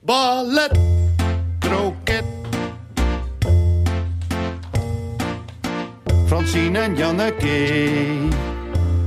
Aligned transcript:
ballet, 0.00 0.72
kroket. 1.58 2.24
Francine 6.26 6.78
en 6.78 6.96
Janneke, 6.96 7.68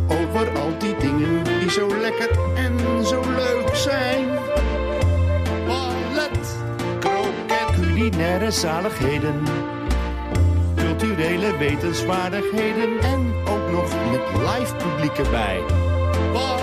over 0.07 0.59
al 0.59 0.71
die 0.77 0.95
dingen 0.97 1.43
die 1.43 1.69
zo 1.69 1.87
lekker 2.01 2.29
en 2.55 3.05
zo 3.05 3.21
leuk 3.35 3.75
zijn. 3.75 4.25
Ballet, 5.67 6.55
kroket, 6.99 7.75
culinaire 7.75 8.51
zaligheden, 8.51 9.43
culturele 10.75 11.57
wetenswaardigheden 11.57 12.99
en 12.99 13.33
ook 13.47 13.71
nog 13.71 13.89
met 14.11 14.21
live 14.47 14.75
publiek 14.75 15.17
erbij. 15.17 15.59
Ballet, 16.33 16.62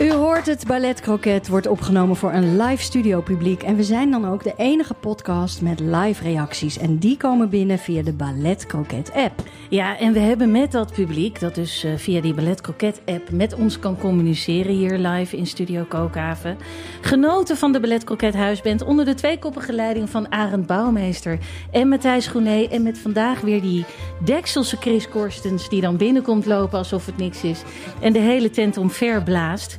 U 0.00 0.12
hoort 0.12 0.46
het, 0.46 0.66
Ballet 0.66 1.00
Croquet 1.00 1.48
wordt 1.48 1.66
opgenomen 1.66 2.16
voor 2.16 2.32
een 2.32 2.56
live 2.62 2.82
studio 2.82 3.20
publiek. 3.20 3.62
En 3.62 3.76
we 3.76 3.82
zijn 3.82 4.10
dan 4.10 4.28
ook 4.28 4.42
de 4.42 4.54
enige 4.56 4.94
podcast 4.94 5.62
met 5.62 5.80
live 5.80 6.22
reacties. 6.22 6.78
En 6.78 6.98
die 6.98 7.16
komen 7.16 7.48
binnen 7.48 7.78
via 7.78 8.02
de 8.02 8.12
Ballet 8.12 8.66
Croquet 8.66 9.12
app. 9.12 9.42
Ja, 9.68 9.98
en 9.98 10.12
we 10.12 10.18
hebben 10.18 10.50
met 10.50 10.72
dat 10.72 10.92
publiek, 10.92 11.40
dat 11.40 11.54
dus 11.54 11.84
eh, 11.84 11.92
via 11.96 12.20
die 12.20 12.34
Ballet 12.34 12.60
Croquet 12.60 13.00
app 13.06 13.30
met 13.30 13.54
ons 13.54 13.78
kan 13.78 13.98
communiceren 13.98 14.72
hier 14.72 14.98
live 14.98 15.36
in 15.36 15.46
Studio 15.46 15.84
Kookhaven, 15.88 16.58
genoten 17.00 17.56
van 17.56 17.72
de 17.72 17.80
Ballet 17.80 18.04
Croquet 18.04 18.34
Huisband 18.34 18.82
onder 18.82 19.04
de 19.04 19.14
tweekoppige 19.14 19.72
leiding 19.72 20.10
van 20.10 20.32
Arend 20.32 20.66
Bouwmeester 20.66 21.38
en 21.70 21.88
Matthijs 21.88 22.26
Groené. 22.26 22.62
En 22.62 22.82
met 22.82 22.98
vandaag 22.98 23.40
weer 23.40 23.60
die 23.60 23.84
dekselse 24.24 24.76
Chris 24.76 25.08
Korstens 25.08 25.68
die 25.68 25.80
dan 25.80 25.96
binnenkomt 25.96 26.46
lopen 26.46 26.78
alsof 26.78 27.06
het 27.06 27.16
niks 27.16 27.42
is 27.42 27.62
en 28.00 28.12
de 28.12 28.18
hele 28.18 28.50
tent 28.50 28.76
omver 28.76 29.22
blaast. 29.22 29.78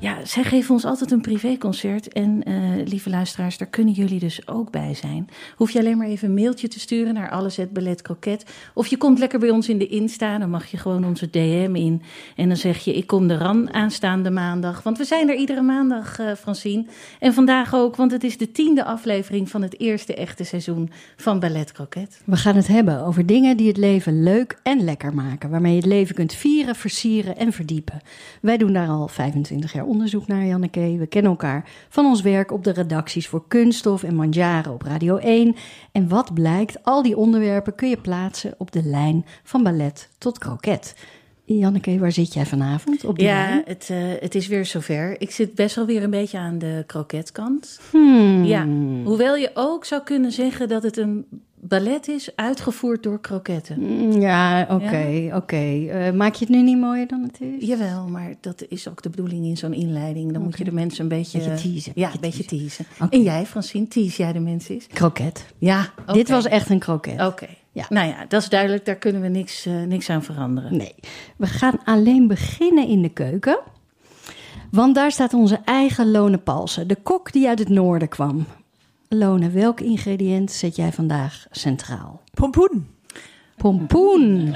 Ja, 0.00 0.24
zij 0.24 0.44
geven 0.44 0.74
ons 0.74 0.84
altijd 0.84 1.10
een 1.10 1.20
privéconcert. 1.20 2.08
En 2.08 2.42
eh, 2.42 2.54
lieve 2.84 3.10
luisteraars, 3.10 3.58
daar 3.58 3.68
kunnen 3.68 3.94
jullie 3.94 4.18
dus 4.18 4.48
ook 4.48 4.70
bij 4.70 4.94
zijn. 4.94 5.28
Hoef 5.56 5.70
je 5.70 5.78
alleen 5.78 5.96
maar 5.96 6.06
even 6.06 6.28
een 6.28 6.34
mailtje 6.34 6.68
te 6.68 6.80
sturen 6.80 7.14
naar 7.14 7.30
alles 7.30 7.56
het 7.56 7.72
ballet 7.72 8.02
croquet. 8.02 8.44
Of 8.74 8.86
je 8.86 8.96
komt 8.96 9.18
lekker 9.18 9.38
bij 9.38 9.50
ons 9.50 9.68
in 9.68 9.78
de 9.78 9.86
Insta. 9.86 10.38
Dan 10.38 10.50
mag 10.50 10.66
je 10.66 10.76
gewoon 10.76 11.04
onze 11.04 11.30
DM 11.30 11.70
in. 11.74 12.02
En 12.36 12.48
dan 12.48 12.56
zeg 12.56 12.78
je, 12.78 12.96
ik 12.96 13.06
kom 13.06 13.30
eraan 13.30 13.72
aanstaande 13.72 14.30
maandag. 14.30 14.82
Want 14.82 14.98
we 14.98 15.04
zijn 15.04 15.28
er 15.28 15.34
iedere 15.34 15.62
maandag, 15.62 16.18
eh 16.18 16.34
Francine. 16.34 16.86
En 17.18 17.34
vandaag 17.34 17.74
ook, 17.74 17.96
want 17.96 18.10
het 18.10 18.24
is 18.24 18.38
de 18.38 18.52
tiende 18.52 18.84
aflevering 18.84 19.48
van 19.48 19.62
het 19.62 19.80
eerste 19.80 20.14
echte 20.14 20.44
seizoen 20.44 20.90
van 21.16 21.40
Ballet 21.40 21.72
Croquet. 21.72 22.20
We 22.24 22.36
gaan 22.36 22.56
het 22.56 22.66
hebben 22.66 23.04
over 23.04 23.26
dingen 23.26 23.56
die 23.56 23.68
het 23.68 23.76
leven 23.76 24.22
leuk 24.22 24.58
en 24.62 24.84
lekker 24.84 25.14
maken. 25.14 25.50
Waarmee 25.50 25.72
je 25.72 25.80
het 25.80 25.86
leven 25.88 26.14
kunt 26.14 26.34
vieren, 26.34 26.74
versieren 26.74 27.36
en 27.36 27.52
verdiepen. 27.52 28.00
Wij 28.40 28.56
doen 28.56 28.72
daar 28.72 28.88
al 28.88 29.08
25 29.08 29.72
jaar 29.72 29.88
onderzoek 29.90 30.26
naar, 30.26 30.44
Janneke. 30.46 30.96
We 30.98 31.06
kennen 31.06 31.30
elkaar 31.30 31.68
van 31.88 32.04
ons 32.04 32.22
werk 32.22 32.52
op 32.52 32.64
de 32.64 32.70
redacties 32.72 33.28
voor 33.28 33.44
Kunststof 33.48 34.02
en 34.02 34.14
Manjaren 34.14 34.72
op 34.72 34.82
Radio 34.82 35.16
1. 35.16 35.54
En 35.92 36.08
wat 36.08 36.34
blijkt, 36.34 36.84
al 36.84 37.02
die 37.02 37.16
onderwerpen 37.16 37.74
kun 37.74 37.88
je 37.88 37.96
plaatsen 37.96 38.54
op 38.58 38.72
de 38.72 38.82
lijn 38.84 39.24
van 39.42 39.62
ballet 39.62 40.08
tot 40.18 40.38
kroket. 40.38 40.94
Janneke, 41.44 41.98
waar 41.98 42.12
zit 42.12 42.34
jij 42.34 42.46
vanavond 42.46 43.04
op 43.04 43.18
die 43.18 43.26
Ja, 43.26 43.42
lijn? 43.48 43.62
het, 43.64 43.88
eh, 43.90 43.98
het 44.20 44.34
is 44.34 44.46
weer 44.46 44.66
zover. 44.66 45.20
Ik 45.20 45.30
zit 45.30 45.54
best 45.54 45.76
wel 45.76 45.86
weer 45.86 46.02
een 46.02 46.10
beetje 46.10 46.38
aan 46.38 46.58
de 46.58 46.84
kroketkant. 46.86 47.80
Hmm. 47.90 48.44
Ja, 48.44 48.66
hoewel 49.04 49.36
je 49.36 49.50
ook 49.54 49.84
zou 49.84 50.02
kunnen 50.02 50.32
zeggen 50.32 50.68
dat 50.68 50.82
het 50.82 50.96
een 50.96 51.26
ballet 51.60 52.08
is 52.08 52.36
uitgevoerd 52.36 53.02
door 53.02 53.20
kroketten. 53.20 53.80
Mm, 53.80 54.20
Ja, 54.20 54.66
oké, 54.70 55.30
oké. 55.34 55.56
Eh, 55.56 56.12
maak 56.12 56.34
je 56.34 56.44
het 56.44 56.54
nu 56.54 56.62
niet 56.62 56.78
mooier 56.78 57.06
dan 57.06 57.22
het 57.22 57.40
is? 57.40 57.66
Jawel, 57.66 58.06
maar 58.08 58.34
dat 58.40 58.64
is 58.68 58.88
ook 58.88 59.02
de 59.02 59.10
bedoeling 59.10 59.44
in 59.44 59.56
zo'n 59.56 59.72
inleiding. 59.72 60.32
Dan 60.32 60.42
moet 60.42 60.58
je 60.58 60.64
de 60.64 60.72
mensen 60.72 61.02
een 61.02 61.08
beetje... 61.08 61.38
Beetje 61.38 61.70
teasen, 61.70 61.92
Ja, 61.94 62.12
een 62.12 62.20
beetje 62.20 62.44
teasen. 62.44 62.84
En 63.10 63.22
jij, 63.22 63.46
Francine, 63.46 63.88
tease 63.88 64.22
jij 64.22 64.32
de 64.32 64.40
mensen 64.40 64.74
eens? 64.74 64.86
Kroket. 64.86 65.46
Ja. 65.58 65.92
Dit 66.12 66.28
was 66.28 66.44
echt 66.46 66.70
een 66.70 66.78
kroket. 66.78 67.20
Oké. 67.26 67.46
Ja. 67.72 67.86
Nou 67.88 68.08
ja, 68.08 68.24
dat 68.28 68.42
is 68.42 68.48
duidelijk. 68.48 68.84
Daar 68.84 68.96
kunnen 68.96 69.20
we 69.22 69.28
niks, 69.28 69.66
eh, 69.66 69.82
niks 69.82 70.10
aan 70.10 70.22
veranderen. 70.22 70.76
Nee, 70.76 70.94
we 71.36 71.46
gaan 71.46 71.78
alleen 71.84 72.26
beginnen 72.26 72.86
in 72.88 73.02
de 73.02 73.08
keuken. 73.08 73.58
Want 74.70 74.94
daar 74.94 75.12
staat 75.12 75.34
onze 75.34 75.60
eigen 75.64 76.10
Lone 76.10 76.38
Palsen, 76.38 76.88
de 76.88 76.96
kok 77.02 77.32
die 77.32 77.48
uit 77.48 77.58
het 77.58 77.68
noorden 77.68 78.08
kwam. 78.08 78.46
Lone, 79.14 79.50
welk 79.50 79.80
ingrediënt 79.80 80.50
zet 80.52 80.76
jij 80.76 80.92
vandaag 80.92 81.46
centraal? 81.50 82.22
Pompoen. 82.34 82.88
Pompoen. 83.56 84.54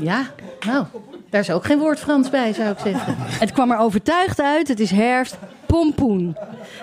Ja, 0.00 0.26
nou, 0.66 0.86
daar 1.30 1.40
is 1.40 1.50
ook 1.50 1.64
geen 1.64 1.78
woord 1.78 1.98
Frans 1.98 2.30
bij, 2.30 2.52
zou 2.52 2.70
ik 2.70 2.78
zeggen. 2.78 3.14
Het 3.18 3.52
kwam 3.52 3.70
er 3.70 3.78
overtuigd 3.78 4.40
uit, 4.40 4.68
het 4.68 4.80
is 4.80 4.90
herfst. 4.90 5.38
Pompoen. 5.66 6.36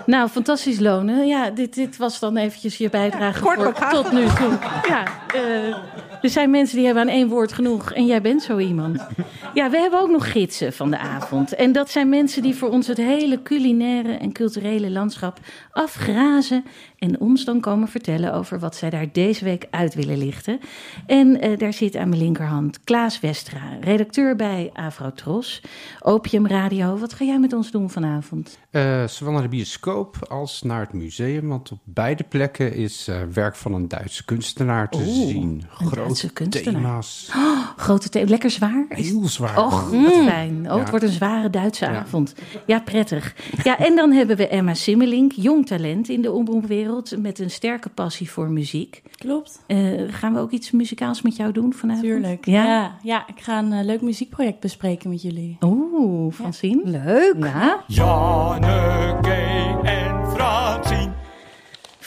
Nou, 0.05 0.29
fantastisch 0.29 0.79
lonen. 0.79 1.27
Ja, 1.27 1.49
dit, 1.49 1.73
dit 1.73 1.97
was 1.97 2.19
dan 2.19 2.37
eventjes 2.37 2.77
je 2.77 2.89
bijdrage 2.89 3.41
Kort 3.41 3.55
voor, 3.55 3.63
maar 3.63 3.73
krachtig. 3.73 4.01
tot 4.01 4.11
nu 4.11 4.25
toe. 4.25 4.57
Ja, 4.87 5.05
eh, 5.33 5.75
er 6.21 6.29
zijn 6.29 6.49
mensen 6.49 6.75
die 6.75 6.85
hebben 6.85 7.03
aan 7.03 7.09
één 7.09 7.27
woord 7.27 7.53
genoeg 7.53 7.91
en 7.91 8.05
jij 8.05 8.21
bent 8.21 8.43
zo 8.43 8.57
iemand. 8.57 9.05
Ja, 9.53 9.69
we 9.69 9.77
hebben 9.77 9.99
ook 9.99 10.09
nog 10.09 10.31
gidsen 10.31 10.73
van 10.73 10.89
de 10.91 10.97
avond. 10.97 11.55
En 11.55 11.71
dat 11.71 11.89
zijn 11.89 12.09
mensen 12.09 12.41
die 12.41 12.55
voor 12.55 12.69
ons 12.69 12.87
het 12.87 12.97
hele 12.97 13.41
culinaire 13.43 14.13
en 14.13 14.31
culturele 14.31 14.89
landschap 14.89 15.39
afgrazen 15.71 16.63
en 16.97 17.19
ons 17.19 17.45
dan 17.45 17.59
komen 17.59 17.87
vertellen 17.87 18.33
over 18.33 18.59
wat 18.59 18.75
zij 18.75 18.89
daar 18.89 19.11
deze 19.11 19.43
week 19.43 19.67
uit 19.69 19.93
willen 19.93 20.17
lichten. 20.17 20.59
En 21.05 21.41
eh, 21.41 21.57
daar 21.57 21.73
zit 21.73 21.95
aan 21.95 22.09
mijn 22.09 22.21
linkerhand 22.21 22.83
Klaas 22.83 23.19
Westra, 23.19 23.61
redacteur 23.81 24.35
bij 24.35 24.69
Afrotros, 24.73 25.61
Opium 26.01 26.47
Radio. 26.47 26.97
Wat 26.97 27.13
ga 27.13 27.25
jij 27.25 27.39
met 27.39 27.53
ons 27.53 27.71
doen 27.71 27.89
vanavond? 27.89 28.57
Eh, 28.69 29.07
zowel 29.07 29.33
naar 29.33 29.41
de 29.41 29.47
bioscoop 29.47 30.17
als 30.29 30.61
naar 30.61 30.79
het 30.79 30.93
museum. 30.93 31.47
Want 31.47 31.71
op 31.71 31.79
beide 31.83 32.23
plekken 32.23 32.73
is 32.73 33.07
eh, 33.07 33.21
werk 33.33 33.55
van 33.55 33.73
een 33.73 33.87
Duitse 33.87 34.25
kunstenaar 34.25 34.89
te 34.89 34.97
Oeh, 34.97 35.27
zien. 35.27 35.63
Grote 35.69 35.95
Duitse 35.95 36.33
kunstenaar. 36.33 36.73
thema's. 36.73 37.29
Grote 37.77 38.09
thee, 38.09 38.27
lekker 38.27 38.49
zwaar? 38.49 38.85
Heel 38.89 39.27
zwaar. 39.27 39.42
Och, 39.57 39.89
wat 39.91 40.13
fijn. 40.25 40.65
Oh, 40.65 40.73
het 40.75 40.83
Ja. 40.83 40.89
wordt 40.89 41.05
een 41.05 41.11
zware 41.11 41.49
Duitse 41.49 41.85
Ja. 41.85 41.99
avond. 41.99 42.35
Ja, 42.65 42.79
prettig. 42.79 43.35
Ja, 43.63 43.77
en 43.77 43.95
dan 43.95 44.11
hebben 44.11 44.37
we 44.37 44.47
Emma 44.47 44.73
Simmelink, 44.73 45.31
jong 45.31 45.65
talent 45.67 46.09
in 46.09 46.21
de 46.21 46.31
omroepwereld... 46.31 47.15
met 47.21 47.39
een 47.39 47.49
sterke 47.51 47.89
passie 47.89 48.31
voor 48.31 48.49
muziek. 48.49 49.01
Klopt. 49.17 49.63
Eh, 49.67 49.77
gaan 50.07 50.33
we 50.33 50.39
ook 50.39 50.51
iets 50.51 50.71
muzikaals 50.71 51.21
met 51.21 51.35
jou 51.35 51.51
doen 51.51 51.73
vanavond? 51.73 52.05
Tuurlijk. 52.05 52.45
Ja? 52.45 52.63
Ja? 52.65 52.95
ja, 53.03 53.27
ik 53.27 53.41
ga 53.41 53.59
een 53.59 53.71
eh, 53.73 53.85
leuk 53.85 54.01
muziekproject 54.01 54.59
bespreken 54.59 55.09
met 55.09 55.21
jullie. 55.21 55.57
Oeh, 55.61 56.33
Francine. 56.33 56.81
Leuk. 56.85 57.35
Ja. 57.39 57.83
Janneke 57.87 59.79
en 59.83 60.31
Francine. 60.35 61.02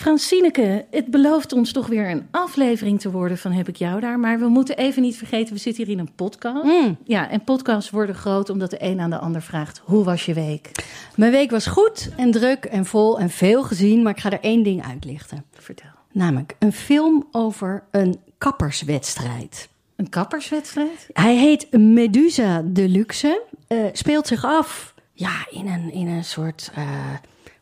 Francineke, 0.06 0.84
het 0.90 1.06
belooft 1.06 1.52
ons 1.52 1.72
toch 1.72 1.86
weer 1.86 2.10
een 2.10 2.26
aflevering 2.30 3.00
te 3.00 3.10
worden 3.10 3.38
van 3.38 3.52
Heb 3.52 3.68
ik 3.68 3.76
jou 3.76 4.00
daar. 4.00 4.18
Maar 4.18 4.38
we 4.38 4.48
moeten 4.48 4.76
even 4.76 5.02
niet 5.02 5.16
vergeten, 5.16 5.54
we 5.54 5.60
zitten 5.60 5.84
hier 5.84 5.92
in 5.92 5.98
een 5.98 6.14
podcast. 6.14 6.64
Mm. 6.64 6.96
Ja, 7.04 7.30
en 7.30 7.44
podcasts 7.44 7.90
worden 7.90 8.14
groot 8.14 8.50
omdat 8.50 8.70
de 8.70 8.82
een 8.82 9.00
aan 9.00 9.10
de 9.10 9.18
ander 9.18 9.42
vraagt... 9.42 9.80
hoe 9.84 10.04
was 10.04 10.26
je 10.26 10.34
week? 10.34 10.70
Mijn 11.16 11.32
week 11.32 11.50
was 11.50 11.66
goed 11.66 12.10
en 12.16 12.30
druk 12.30 12.64
en 12.64 12.84
vol 12.84 13.18
en 13.18 13.30
veel 13.30 13.62
gezien, 13.62 14.02
maar 14.02 14.12
ik 14.12 14.20
ga 14.20 14.30
er 14.30 14.40
één 14.40 14.62
ding 14.62 14.84
uitlichten. 14.84 15.44
Vertel. 15.52 15.90
Namelijk 16.12 16.56
een 16.58 16.72
film 16.72 17.26
over 17.30 17.84
een 17.90 18.20
kapperswedstrijd. 18.38 19.68
Een 19.96 20.08
kapperswedstrijd? 20.08 21.08
Hij 21.12 21.36
heet 21.36 21.72
Medusa 21.78 22.62
Deluxe. 22.64 23.42
eh 23.66 23.78
speelt 23.92 24.26
zich 24.26 24.44
af 24.44 24.94
ja, 25.12 25.46
in, 25.50 25.66
een, 25.68 25.92
in 25.92 26.08
een 26.08 26.24
soort 26.24 26.70
eh, 26.74 26.88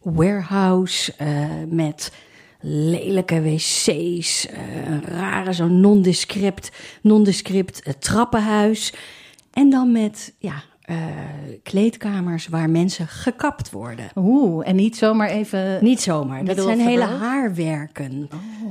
warehouse 0.02 1.14
eh, 1.16 1.46
met 1.68 2.12
lelijke 2.66 3.42
wc's. 3.42 4.46
eh, 4.46 4.90
een 4.90 5.04
rare, 5.04 5.52
zo'n 5.52 5.80
nondescript, 5.80 6.70
nondescript 7.02 7.82
eh, 7.82 7.92
trappenhuis. 7.98 8.92
En 9.52 9.70
dan 9.70 9.92
met 9.92 10.34
ja, 10.38 10.62
eh, 10.84 10.96
kleedkamers 11.62 12.48
waar 12.48 12.70
mensen 12.70 13.06
gekapt 13.06 13.70
worden. 13.70 14.04
Oeh, 14.14 14.68
en 14.68 14.76
niet 14.76 14.96
zomaar 14.96 15.28
even... 15.28 15.84
Niet 15.84 16.00
zomaar, 16.00 16.44
dat 16.44 16.60
zijn 16.60 16.78
hele 16.78 17.04
haarwerken. 17.04 18.28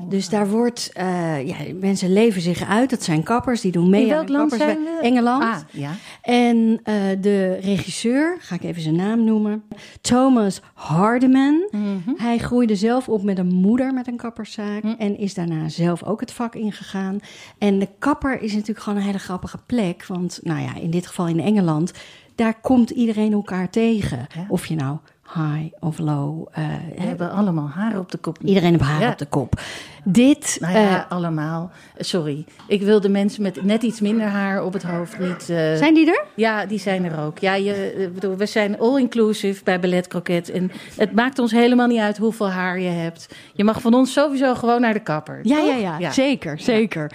dus 0.10 0.30
daar 0.30 0.50
wordt, 0.50 0.90
eh, 0.94 1.48
ja, 1.48 1.56
mensen 1.80 2.14
leven 2.14 2.42
zich 2.42 2.68
uit. 2.70 2.90
Dat 2.90 3.04
zijn 3.04 3.24
kappers, 3.24 3.62
die 3.62 3.72
doen 3.72 3.90
mee 3.90 4.02
In 4.02 4.10
welk 4.10 4.30
land 4.30 4.52
zijn 4.52 4.78
we? 4.78 5.00
Engeland. 5.02 5.44
Ah, 5.44 5.58
ja. 5.72 5.92
En 6.22 6.80
eh, 6.84 6.96
de 7.22 7.58
regisseur, 7.62 8.38
ga 8.40 8.56
ik 8.56 8.64
even 8.64 8.82
zijn 8.82 8.96
naam 8.96 9.24
noemen, 9.24 9.64
Thomas 10.02 10.62
Hardiman. 10.74 11.68
Mhm. 11.72 12.14
Hij 12.16 12.38
groeide 12.38 12.76
zelf 12.76 13.10
op 13.10 13.24
met 13.24 13.38
een 13.38 13.54
moeder 13.54 13.94
met 13.94 14.08
een 14.08 14.18
kapperszaak 14.18 14.82
Hm. 14.82 14.94
en 14.98 15.18
is 15.18 15.34
daarna 15.34 15.70
zelf 15.70 16.04
ook 16.04 16.20
het 16.20 16.32
vak 16.32 16.56
ingegaan. 16.56 17.20
En 17.58 17.80
de 17.80 17.88
kapper 18.00 18.42
is 18.42 18.52
natuurlijk 18.52 18.80
gewoon 18.80 19.00
een 19.00 19.06
hele 19.06 19.20
grappige 19.20 19.58
plek, 19.66 20.06
want 20.06 20.40
nou 20.44 20.62
ja, 20.62 20.76
in 20.76 20.90
dit 20.90 21.08
geval 21.08 21.28
in 21.28 21.40
Engeland, 21.40 21.94
daar 22.36 22.60
komt 22.62 22.90
iedereen 22.90 23.34
elkaar 23.34 23.70
tegen. 23.70 24.28
Ja. 24.36 24.46
Of 24.48 24.66
je 24.66 24.76
nou 24.76 24.98
high 25.34 25.74
of 25.80 25.98
low, 26.00 26.48
eh, 26.52 26.64
We 26.96 27.02
hebben 27.02 27.32
allemaal 27.32 27.70
haar 27.70 28.00
op 28.00 28.12
de 28.12 28.18
kop. 28.18 28.38
iedereen 28.44 28.72
heeft 28.72 28.84
haar 28.84 29.02
Ja. 29.02 29.12
op 29.12 29.18
de 29.18 29.26
kop. 29.26 29.62
Dit, 30.06 30.58
Nou 30.60 30.74
ja, 30.74 31.06
eh, 31.06 31.12
allemaal. 31.12 31.72
Sorry. 31.98 32.46
Ik 32.68 32.82
wil 32.82 33.02
de 33.02 33.10
mensen 33.10 33.42
met 33.42 33.64
net 33.64 33.84
iets 33.84 34.00
minder 34.02 34.28
haar 34.28 34.64
op 34.66 34.74
het 34.74 34.84
hoofd 34.84 35.20
niet... 35.20 35.50
eh, 35.50 35.76
zijn 35.76 35.94
die 35.94 36.08
er? 36.08 36.24
Ja, 36.36 36.66
die 36.66 36.80
zijn 36.80 37.04
er 37.06 37.20
ook. 37.20 37.38
Ja, 37.40 37.54
je, 37.54 37.74
eh, 37.74 38.10
bedoel, 38.10 38.36
we 38.36 38.46
zijn 38.46 38.80
all-inclusive 38.80 39.64
bij 39.64 39.80
Ballet 39.80 40.08
Croquet. 40.08 40.50
En 40.52 40.72
het 40.98 41.12
maakt 41.12 41.40
ons 41.40 41.52
helemaal 41.52 41.88
niet 41.88 42.00
uit 42.00 42.18
hoeveel 42.18 42.50
haar 42.50 42.80
je 42.80 42.90
hebt. 42.90 43.36
Je 43.54 43.64
mag 43.64 43.82
van 43.82 43.94
ons 43.94 44.14
sowieso 44.14 44.56
gewoon 44.56 44.82
naar 44.82 44.94
de 44.94 45.00
kapper. 45.04 45.40
Ja, 45.44 45.58
ja, 45.60 45.98
ja, 46.00 46.12
zeker, 46.12 46.60
zeker. 46.60 47.12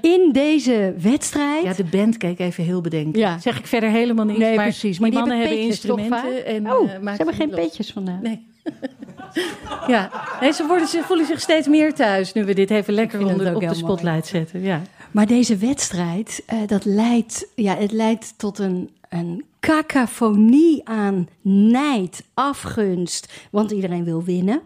In 0.00 0.30
deze 0.32 0.94
wedstrijd 0.98 1.62
Ja, 1.64 1.72
de 1.72 1.84
band 1.84 2.16
keek 2.16 2.38
even 2.38 2.64
heel 2.64 2.80
bedenkelijk. 2.80 3.16
Ja. 3.18 3.38
Zeg 3.38 3.58
ik 3.58 3.66
verder 3.66 3.90
helemaal 3.90 4.24
niks. 4.24 4.38
Nee, 4.38 4.56
maar 4.56 4.64
precies. 4.64 4.98
Maar 4.98 5.10
die, 5.10 5.18
mannen 5.18 5.38
hebben 5.38 5.58
instrumenten. 5.58 6.46
En, 6.46 6.70
Oh, 6.72 6.88
ze 6.88 6.98
hebben 7.02 7.34
geen 7.34 7.46
niet 7.46 7.56
los. 7.56 7.66
petjes 7.66 7.92
vandaag. 7.92 8.20
Nee. 8.20 8.50
ja, 9.86 10.10
nee, 10.40 10.52
ze, 10.52 10.66
worden, 10.66 10.88
ze 10.88 11.02
voelen 11.02 11.26
zich 11.26 11.40
steeds 11.40 11.68
meer 11.68 11.94
thuis 11.94 12.32
nu 12.32 12.44
we 12.44 12.54
dit 12.54 12.70
even 12.70 12.94
lekker 12.94 13.26
onder, 13.26 13.54
op 13.54 13.60
de 13.60 13.66
mooi. 13.66 13.78
spotlight 13.78 14.26
zetten. 14.26 14.60
Ja. 14.60 14.82
Maar 15.10 15.26
deze 15.26 15.56
wedstrijd, 15.56 16.42
eh, 16.46 16.58
dat 16.66 16.84
leidt, 16.84 17.48
ja, 17.54 17.76
het 17.76 17.92
leidt 17.92 18.34
tot 18.36 18.58
een, 18.58 18.90
een 19.08 19.44
cacophonie 19.60 20.80
aan 20.88 21.28
nijd, 21.42 22.24
afgunst, 22.34 23.32
want 23.50 23.70
iedereen 23.70 24.04
wil 24.04 24.24
winnen. 24.24 24.60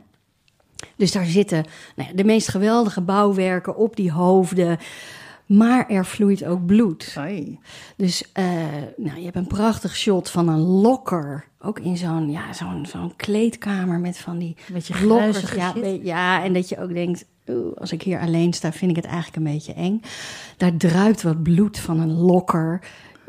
Dus 0.96 1.12
daar 1.12 1.24
zitten 1.24 1.64
nou 1.94 2.08
ja, 2.08 2.16
de 2.16 2.24
meest 2.24 2.48
geweldige 2.48 3.00
bouwwerken 3.00 3.76
op 3.76 3.96
die 3.96 4.12
hoofden. 4.12 4.78
Maar 5.46 5.88
er 5.88 6.06
vloeit 6.06 6.44
ook 6.44 6.66
bloed. 6.66 7.16
Dus 7.96 8.32
eh, 8.32 8.44
nou, 8.96 9.18
je 9.18 9.24
hebt 9.24 9.36
een 9.36 9.46
prachtig 9.46 9.96
shot 9.96 10.30
van 10.30 10.48
een 10.48 10.60
lokker. 10.60 11.44
Ook 11.60 11.78
in 11.78 11.96
zo'n 11.96 12.30
ja, 12.30 12.52
zo'n 12.52 12.86
zo'n 12.86 13.16
kleedkamer 13.16 13.98
met 13.98 14.18
van 14.18 14.38
die 14.38 14.56
Beetje 14.72 15.06
lokkers. 15.06 15.52
Ja, 15.52 15.74
ja, 16.02 16.44
en 16.44 16.52
dat 16.52 16.68
je 16.68 16.78
ook 16.78 16.92
denkt, 16.92 17.24
als 17.78 17.92
ik 17.92 18.02
hier 18.02 18.20
alleen 18.20 18.52
sta, 18.52 18.72
vind 18.72 18.90
ik 18.90 18.96
het 18.96 19.06
eigenlijk 19.06 19.36
een 19.36 19.52
beetje 19.52 19.74
eng. 19.74 20.00
Daar 20.56 20.76
druipt 20.76 21.22
wat 21.22 21.42
bloed 21.42 21.78
van 21.78 22.00
een 22.00 22.12
lokker. 22.12 22.80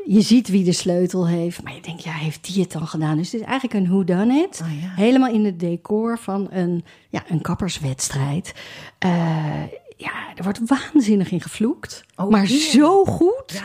Je 0.06 0.20
ziet 0.20 0.48
wie 0.48 0.64
de 0.64 0.72
sleutel 0.72 1.28
heeft, 1.28 1.62
maar 1.62 1.74
je 1.74 1.80
denkt, 1.80 2.02
ja, 2.02 2.12
heeft 2.12 2.54
die 2.54 2.62
het 2.62 2.72
dan 2.72 2.86
gedaan? 2.86 3.16
Dus 3.16 3.32
het 3.32 3.40
is 3.40 3.46
eigenlijk 3.46 3.84
een 3.84 3.90
whodunit. 3.90 4.60
Oh 4.62 4.80
ja. 4.82 4.88
Helemaal 4.88 5.32
in 5.32 5.44
het 5.44 5.60
decor 5.60 6.18
van 6.18 6.46
een, 6.50 6.84
ja, 7.08 7.24
een 7.28 7.40
kapperswedstrijd. 7.40 8.54
Eh, 8.98 9.62
ja, 9.98 10.12
er 10.34 10.42
wordt 10.42 10.60
waanzinnig 10.64 11.30
in 11.30 11.40
gevloekt. 11.40 12.04
Oh, 12.16 12.30
maar 12.30 12.40
heerlijk. 12.40 12.70
zo 12.70 13.04
goed. 13.04 13.52
Ja. 13.52 13.62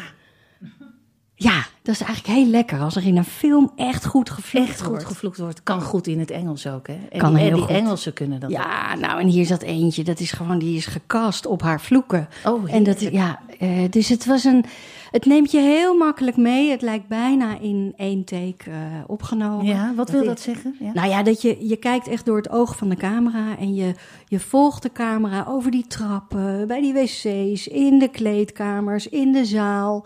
Ja, 1.36 1.66
dat 1.82 1.96
is 1.96 2.02
eigenlijk 2.02 2.38
heel 2.40 2.48
lekker 2.48 2.80
als 2.80 2.96
er 2.96 3.06
in 3.06 3.18
een 3.18 3.24
film 3.26 3.72
echt 3.76 4.06
goed 4.06 4.30
gevloekt 4.30 4.68
Echt 4.70 4.80
goed 4.82 4.90
wordt. 4.90 5.06
gevloekt 5.06 5.38
wordt. 5.38 5.64
Kan 5.64 5.82
goed 5.82 6.08
in 6.08 6.20
het 6.20 6.32
Engels 6.32 6.68
ook, 6.68 6.88
hè? 6.88 6.98
En 7.10 7.20
Kan 7.20 7.34
die, 7.34 7.44
heel 7.44 7.54
die 7.54 7.62
goed. 7.62 7.72
Engelsen 7.72 8.14
kunnen 8.14 8.40
dat. 8.40 8.50
ook. 8.50 8.56
Ja, 8.58 8.96
nou 8.96 9.20
en 9.20 9.28
hier 9.28 9.46
zat 9.46 9.62
eentje, 9.62 10.04
dat 10.04 10.20
is 10.20 10.32
gewoon, 10.32 10.60
die 10.60 10.78
is 10.78 10.86
gecast 10.86 11.46
op 11.46 11.62
haar 11.62 11.82
vloeken. 11.82 12.28
Oh, 12.46 12.74
en 12.74 12.84
dat, 12.84 13.00
ja, 13.00 13.40
eh, 13.60 13.70
dus 13.90 14.10
het 14.10 14.26
was 14.26 14.44
een, 14.44 14.66
het 15.14 15.26
neemt 15.26 15.52
je 15.52 15.60
heel 15.60 15.98
makkelijk 15.98 16.38
mee. 16.38 16.70
Het 16.70 16.82
lijkt 16.82 17.08
bijna 17.08 17.60
in 17.60 17.94
één 17.98 18.24
take 18.24 18.70
eh, 18.70 18.76
opgenomen. 19.08 19.66
Ja, 19.66 19.94
wat 19.96 20.10
wil 20.10 20.26
dat 20.26 20.40
zeggen? 20.40 20.76
Ja. 20.80 20.92
Nou 20.94 21.10
ja, 21.10 21.24
dat 21.24 21.42
je, 21.42 21.68
je 21.68 21.76
kijkt 21.76 22.08
echt 22.08 22.26
door 22.26 22.38
het 22.38 22.50
oog 22.50 22.78
van 22.78 22.90
de 22.90 22.96
camera 22.96 23.58
en 23.58 23.76
je, 23.76 23.94
je 24.28 24.40
volgt 24.40 24.82
de 24.82 24.92
camera 24.92 25.46
over 25.48 25.72
die 25.72 25.88
trappen, 25.88 26.68
bij 26.68 26.82
die 26.82 26.94
wc's, 26.94 27.68
in 27.68 28.00
de 28.00 28.08
kleedkamers, 28.08 29.10
in 29.10 29.32
de 29.32 29.46
zaal. 29.46 30.06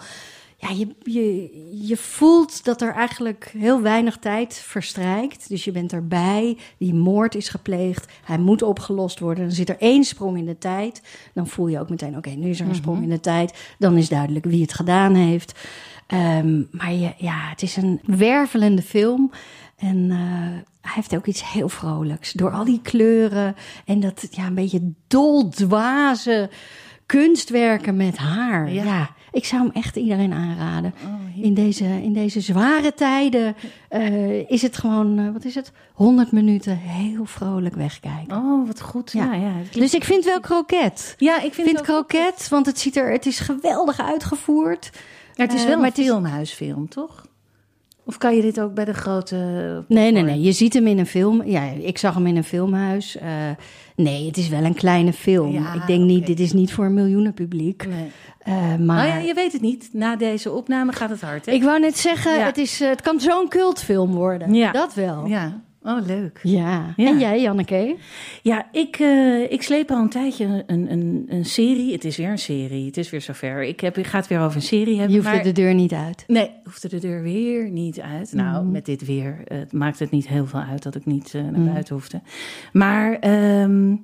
Ja, 0.59 0.69
je, 0.69 0.87
je, 1.03 1.49
je 1.87 1.97
voelt 1.97 2.63
dat 2.65 2.81
er 2.81 2.93
eigenlijk 2.93 3.53
heel 3.57 3.81
weinig 3.81 4.17
tijd 4.17 4.53
verstrijkt. 4.53 5.49
Dus 5.49 5.63
je 5.63 5.71
bent 5.71 5.93
erbij, 5.93 6.57
die 6.77 6.93
moord 6.93 7.35
is 7.35 7.49
gepleegd, 7.49 8.11
hij 8.23 8.37
moet 8.37 8.61
opgelost 8.61 9.19
worden. 9.19 9.43
Dan 9.43 9.55
zit 9.55 9.69
er 9.69 9.77
één 9.79 10.03
sprong 10.03 10.37
in 10.37 10.45
de 10.45 10.57
tijd. 10.57 11.01
Dan 11.33 11.47
voel 11.47 11.67
je 11.67 11.79
ook 11.79 11.89
meteen, 11.89 12.17
oké, 12.17 12.29
nu 12.29 12.49
is 12.49 12.59
er 12.59 12.67
een 12.67 12.75
sprong 12.75 13.01
in 13.03 13.09
de 13.09 13.19
tijd. 13.19 13.57
Dan 13.77 13.97
is 13.97 14.09
duidelijk 14.09 14.45
wie 14.45 14.61
het 14.61 14.73
gedaan 14.73 15.15
heeft. 15.15 15.59
Ehm, 16.07 16.61
maar 16.71 16.93
je, 16.93 17.13
ja, 17.17 17.49
het 17.49 17.61
is 17.61 17.75
een 17.75 18.01
wervelende 18.05 18.81
film. 18.81 19.31
En 19.75 20.11
eh, 20.11 20.17
hij 20.81 20.95
heeft 20.95 21.15
ook 21.15 21.25
iets 21.25 21.51
heel 21.51 21.69
vrolijks. 21.69 22.31
Door 22.31 22.51
al 22.51 22.65
die 22.65 22.81
kleuren 22.81 23.55
en 23.85 23.99
dat 23.99 24.27
ja, 24.31 24.45
een 24.45 24.53
beetje 24.53 24.91
doldwaze 25.07 26.49
kunstwerken 27.07 27.95
met 27.95 28.17
haar. 28.17 28.71
Ja. 28.71 28.83
Ja. 28.83 29.09
ik 29.31 29.45
zou 29.45 29.61
hem 29.61 29.71
echt 29.71 29.95
iedereen 29.95 30.33
aanraden. 30.33 30.93
in, 31.41 31.53
deze, 31.53 31.83
in 31.85 32.13
deze 32.13 32.41
zware 32.41 32.93
tijden 32.93 33.55
eh, 33.89 34.49
is 34.49 34.61
het 34.61 34.77
gewoon, 34.77 35.19
eh, 35.19 35.31
wat 35.33 35.45
is 35.45 35.55
het? 35.55 35.71
100 35.93 36.31
minuten 36.31 36.77
heel 36.77 37.25
vrolijk 37.25 37.75
wegkijken. 37.75 38.37
Oh, 38.37 38.67
wat 38.67 38.81
goed. 38.81 39.11
Ja, 39.11 39.33
ja. 39.33 39.51
Dus 39.71 39.93
ik 39.93 40.03
vind 40.03 40.25
wel 40.25 40.39
kroket. 40.39 41.15
ja, 41.17 41.41
ik 41.41 41.53
vind, 41.53 41.67
vind 41.67 41.81
kroket, 41.81 42.47
want 42.49 42.65
het, 42.65 42.79
ziet 42.79 42.95
er, 42.97 43.11
het 43.11 43.25
is 43.25 43.39
geweldig 43.39 43.99
uitgevoerd. 43.99 44.89
Ja, 45.33 45.43
het 45.43 45.53
is 45.53 45.61
Eh, 45.61 45.67
wel 45.67 45.77
maar 45.77 45.85
een 45.95 46.03
filmhuisfilm, 46.03 46.89
toch? 46.89 47.26
Of 48.07 48.17
kan 48.17 48.35
je 48.35 48.41
dit 48.41 48.59
ook 48.59 48.73
bij 48.73 48.85
de 48.85 48.93
grote... 48.93 49.35
Nee, 49.87 50.11
nee, 50.11 50.23
nee. 50.23 50.41
Je 50.41 50.51
ziet 50.51 50.73
hem 50.73 50.87
in 50.87 50.97
een 50.99 51.05
film. 51.05 51.43
Ja, 51.45 51.61
ik 51.63 51.97
zag 51.97 52.13
hem 52.13 52.27
in 52.27 52.35
een 52.37 52.43
filmhuis. 52.43 53.17
Eh, 53.17 53.29
nee, 53.95 54.25
het 54.25 54.37
is 54.37 54.49
wel 54.49 54.63
een 54.63 54.73
kleine 54.73 55.13
film. 55.13 55.51
Ja, 55.51 55.73
ik 55.73 55.87
denk 55.87 56.03
niet, 56.03 56.25
dit 56.25 56.39
is 56.39 56.53
niet 56.53 56.73
voor 56.73 56.85
een 56.85 56.93
miljoenenpubliek. 56.93 57.87
Nee. 57.87 58.11
Eh, 58.39 58.53
maar 58.55 58.77
Nou 58.79 59.07
ja, 59.07 59.17
je 59.17 59.33
weet 59.33 59.51
het 59.53 59.61
niet. 59.61 59.89
Na 59.93 60.15
deze 60.15 60.51
opname 60.51 60.91
gaat 60.91 61.09
het 61.09 61.21
hard, 61.21 61.45
hè? 61.45 61.51
ik 61.51 61.63
wou 61.63 61.79
net 61.79 61.97
zeggen, 61.97 62.33
Ja. 62.33 62.45
het, 62.45 62.57
is, 62.57 62.81
eh, 62.81 62.89
het 62.89 63.01
kan 63.01 63.19
zo'n 63.19 63.47
cultfilm 63.49 64.11
worden. 64.11 64.53
Ja. 64.53 64.71
Dat 64.71 64.93
wel. 64.93 65.25
Ja. 65.25 65.61
Oh, 65.87 66.05
leuk. 66.05 66.39
Ja. 66.43 66.93
Ja. 66.95 67.07
En 67.07 67.19
jij, 67.19 67.41
Janneke? 67.41 67.95
Ja, 68.41 68.67
ik, 68.71 68.95
eh, 68.99 69.51
ik 69.51 69.61
sleep 69.61 69.91
al 69.91 70.01
een 70.01 70.09
tijdje 70.09 70.63
een, 70.67 70.91
een, 70.91 71.25
een 71.29 71.45
serie. 71.45 71.91
Het 71.91 72.05
is 72.05 72.17
weer 72.17 72.29
een 72.29 72.37
serie. 72.37 72.85
Het 72.85 72.97
is 72.97 73.09
weer 73.09 73.21
zover. 73.21 73.63
Ik, 73.63 73.79
heb, 73.79 73.97
ik 73.97 74.07
ga 74.07 74.17
het 74.17 74.27
weer 74.27 74.39
over 74.39 74.55
een 74.55 74.61
serie 74.61 74.97
hebben. 74.97 75.09
Je 75.09 75.21
hoeft 75.21 75.33
maar... 75.33 75.37
er 75.37 75.53
de 75.53 75.61
deur 75.61 75.73
niet 75.73 75.93
uit. 75.93 76.23
Nee, 76.27 76.51
hoefde 76.63 76.89
de 76.89 76.99
deur 76.99 77.21
weer 77.21 77.69
niet 77.69 77.99
uit. 77.99 78.33
Nou, 78.33 78.65
met 78.65 78.85
dit 78.85 79.05
weer 79.05 79.43
maakt 79.71 79.99
het 79.99 80.11
niet 80.11 80.27
heel 80.27 80.45
veel 80.45 80.59
uit 80.59 80.83
dat 80.83 80.95
ik 80.95 81.05
niet 81.05 81.33
eh, 81.33 81.41
naar 81.41 81.71
buiten 81.71 81.95
hoefde. 81.95 82.21
Maar 82.73 83.19
ehm, 83.19 83.95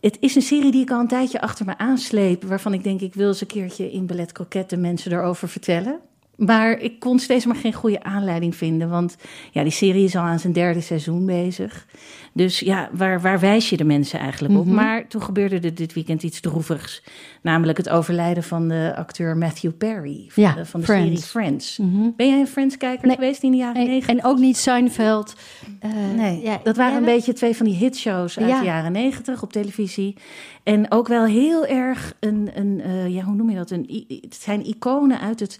het 0.00 0.16
is 0.20 0.34
een 0.34 0.42
serie 0.42 0.70
die 0.70 0.82
ik 0.82 0.90
al 0.90 1.00
een 1.00 1.08
tijdje 1.08 1.40
achter 1.40 1.66
me 1.66 1.78
aansleep. 1.78 2.42
Waarvan 2.42 2.74
ik 2.74 2.82
denk, 2.82 3.00
ik 3.00 3.14
wil 3.14 3.28
eens 3.28 3.40
een 3.40 3.46
keertje 3.46 3.92
in 3.92 4.06
Ballet 4.06 4.32
Croquette 4.32 4.74
de 4.74 4.80
mensen 4.80 5.12
erover 5.12 5.48
vertellen. 5.48 6.00
Maar 6.36 6.78
ik 6.78 6.98
kon 7.00 7.18
steeds 7.18 7.44
maar 7.46 7.56
geen 7.56 7.72
goede 7.72 8.02
aanleiding 8.02 8.56
vinden. 8.56 8.88
Want 8.88 9.16
ja, 9.50 9.62
die 9.62 9.72
serie 9.72 10.04
is 10.04 10.16
al 10.16 10.22
aan 10.22 10.38
zijn 10.38 10.52
derde 10.52 10.80
seizoen 10.80 11.26
bezig. 11.26 11.86
Dus 12.32 12.58
ja, 12.58 12.88
waar, 12.92 13.20
waar 13.20 13.40
wijs 13.40 13.70
je 13.70 13.76
de 13.76 13.84
mensen 13.84 14.18
eigenlijk 14.18 14.54
op? 14.58 14.66
Maar 14.66 15.06
toen 15.08 15.22
gebeurde 15.22 15.60
er 15.60 15.74
dit 15.74 15.92
weekend 15.92 16.22
iets 16.22 16.40
droevigs. 16.40 17.02
Namelijk 17.42 17.78
het 17.78 17.88
overlijden 17.88 18.42
van 18.42 18.68
de 18.68 18.92
acteur 18.96 19.36
Matthew 19.36 19.72
Perry. 19.78 20.24
Van 20.28 20.42
Ja, 20.42 20.52
de, 20.52 20.66
van 20.66 20.80
de 20.80 20.86
Friends. 20.86 21.04
serie 21.06 21.22
Friends. 21.22 21.78
Ben 22.16 22.28
jij 22.28 22.40
een 22.40 22.46
Friends-kijker 22.46 23.06
Nee. 23.06 23.16
geweest 23.16 23.42
in 23.42 23.50
de 23.50 23.56
jaren 23.56 23.86
negentig? 23.86 24.08
en 24.08 24.24
ook 24.24 24.38
niet 24.38 24.56
Seinfeld. 24.56 25.34
Eh, 25.80 25.90
Nee, 26.16 26.42
ja, 26.42 26.60
dat 26.62 26.76
waren 26.76 26.96
een 26.96 27.04
beetje 27.04 27.32
twee 27.32 27.56
van 27.56 27.66
die 27.66 27.74
hitshows 27.74 28.38
uit 28.38 28.58
de 28.58 28.64
jaren 28.64 28.92
negentig 28.92 29.42
op 29.42 29.52
televisie. 29.52 30.16
En 30.62 30.90
ook 30.90 31.08
wel 31.08 31.24
heel 31.24 31.66
erg 31.66 32.14
een, 32.20 32.50
een 32.54 32.80
eh, 32.80 33.08
ja, 33.14 33.22
hoe 33.22 33.34
noem 33.34 33.50
je 33.50 33.56
dat? 33.56 33.70
Een, 33.70 34.06
het 34.22 34.34
zijn 34.34 34.66
iconen 34.66 35.20
uit 35.20 35.40
het 35.40 35.58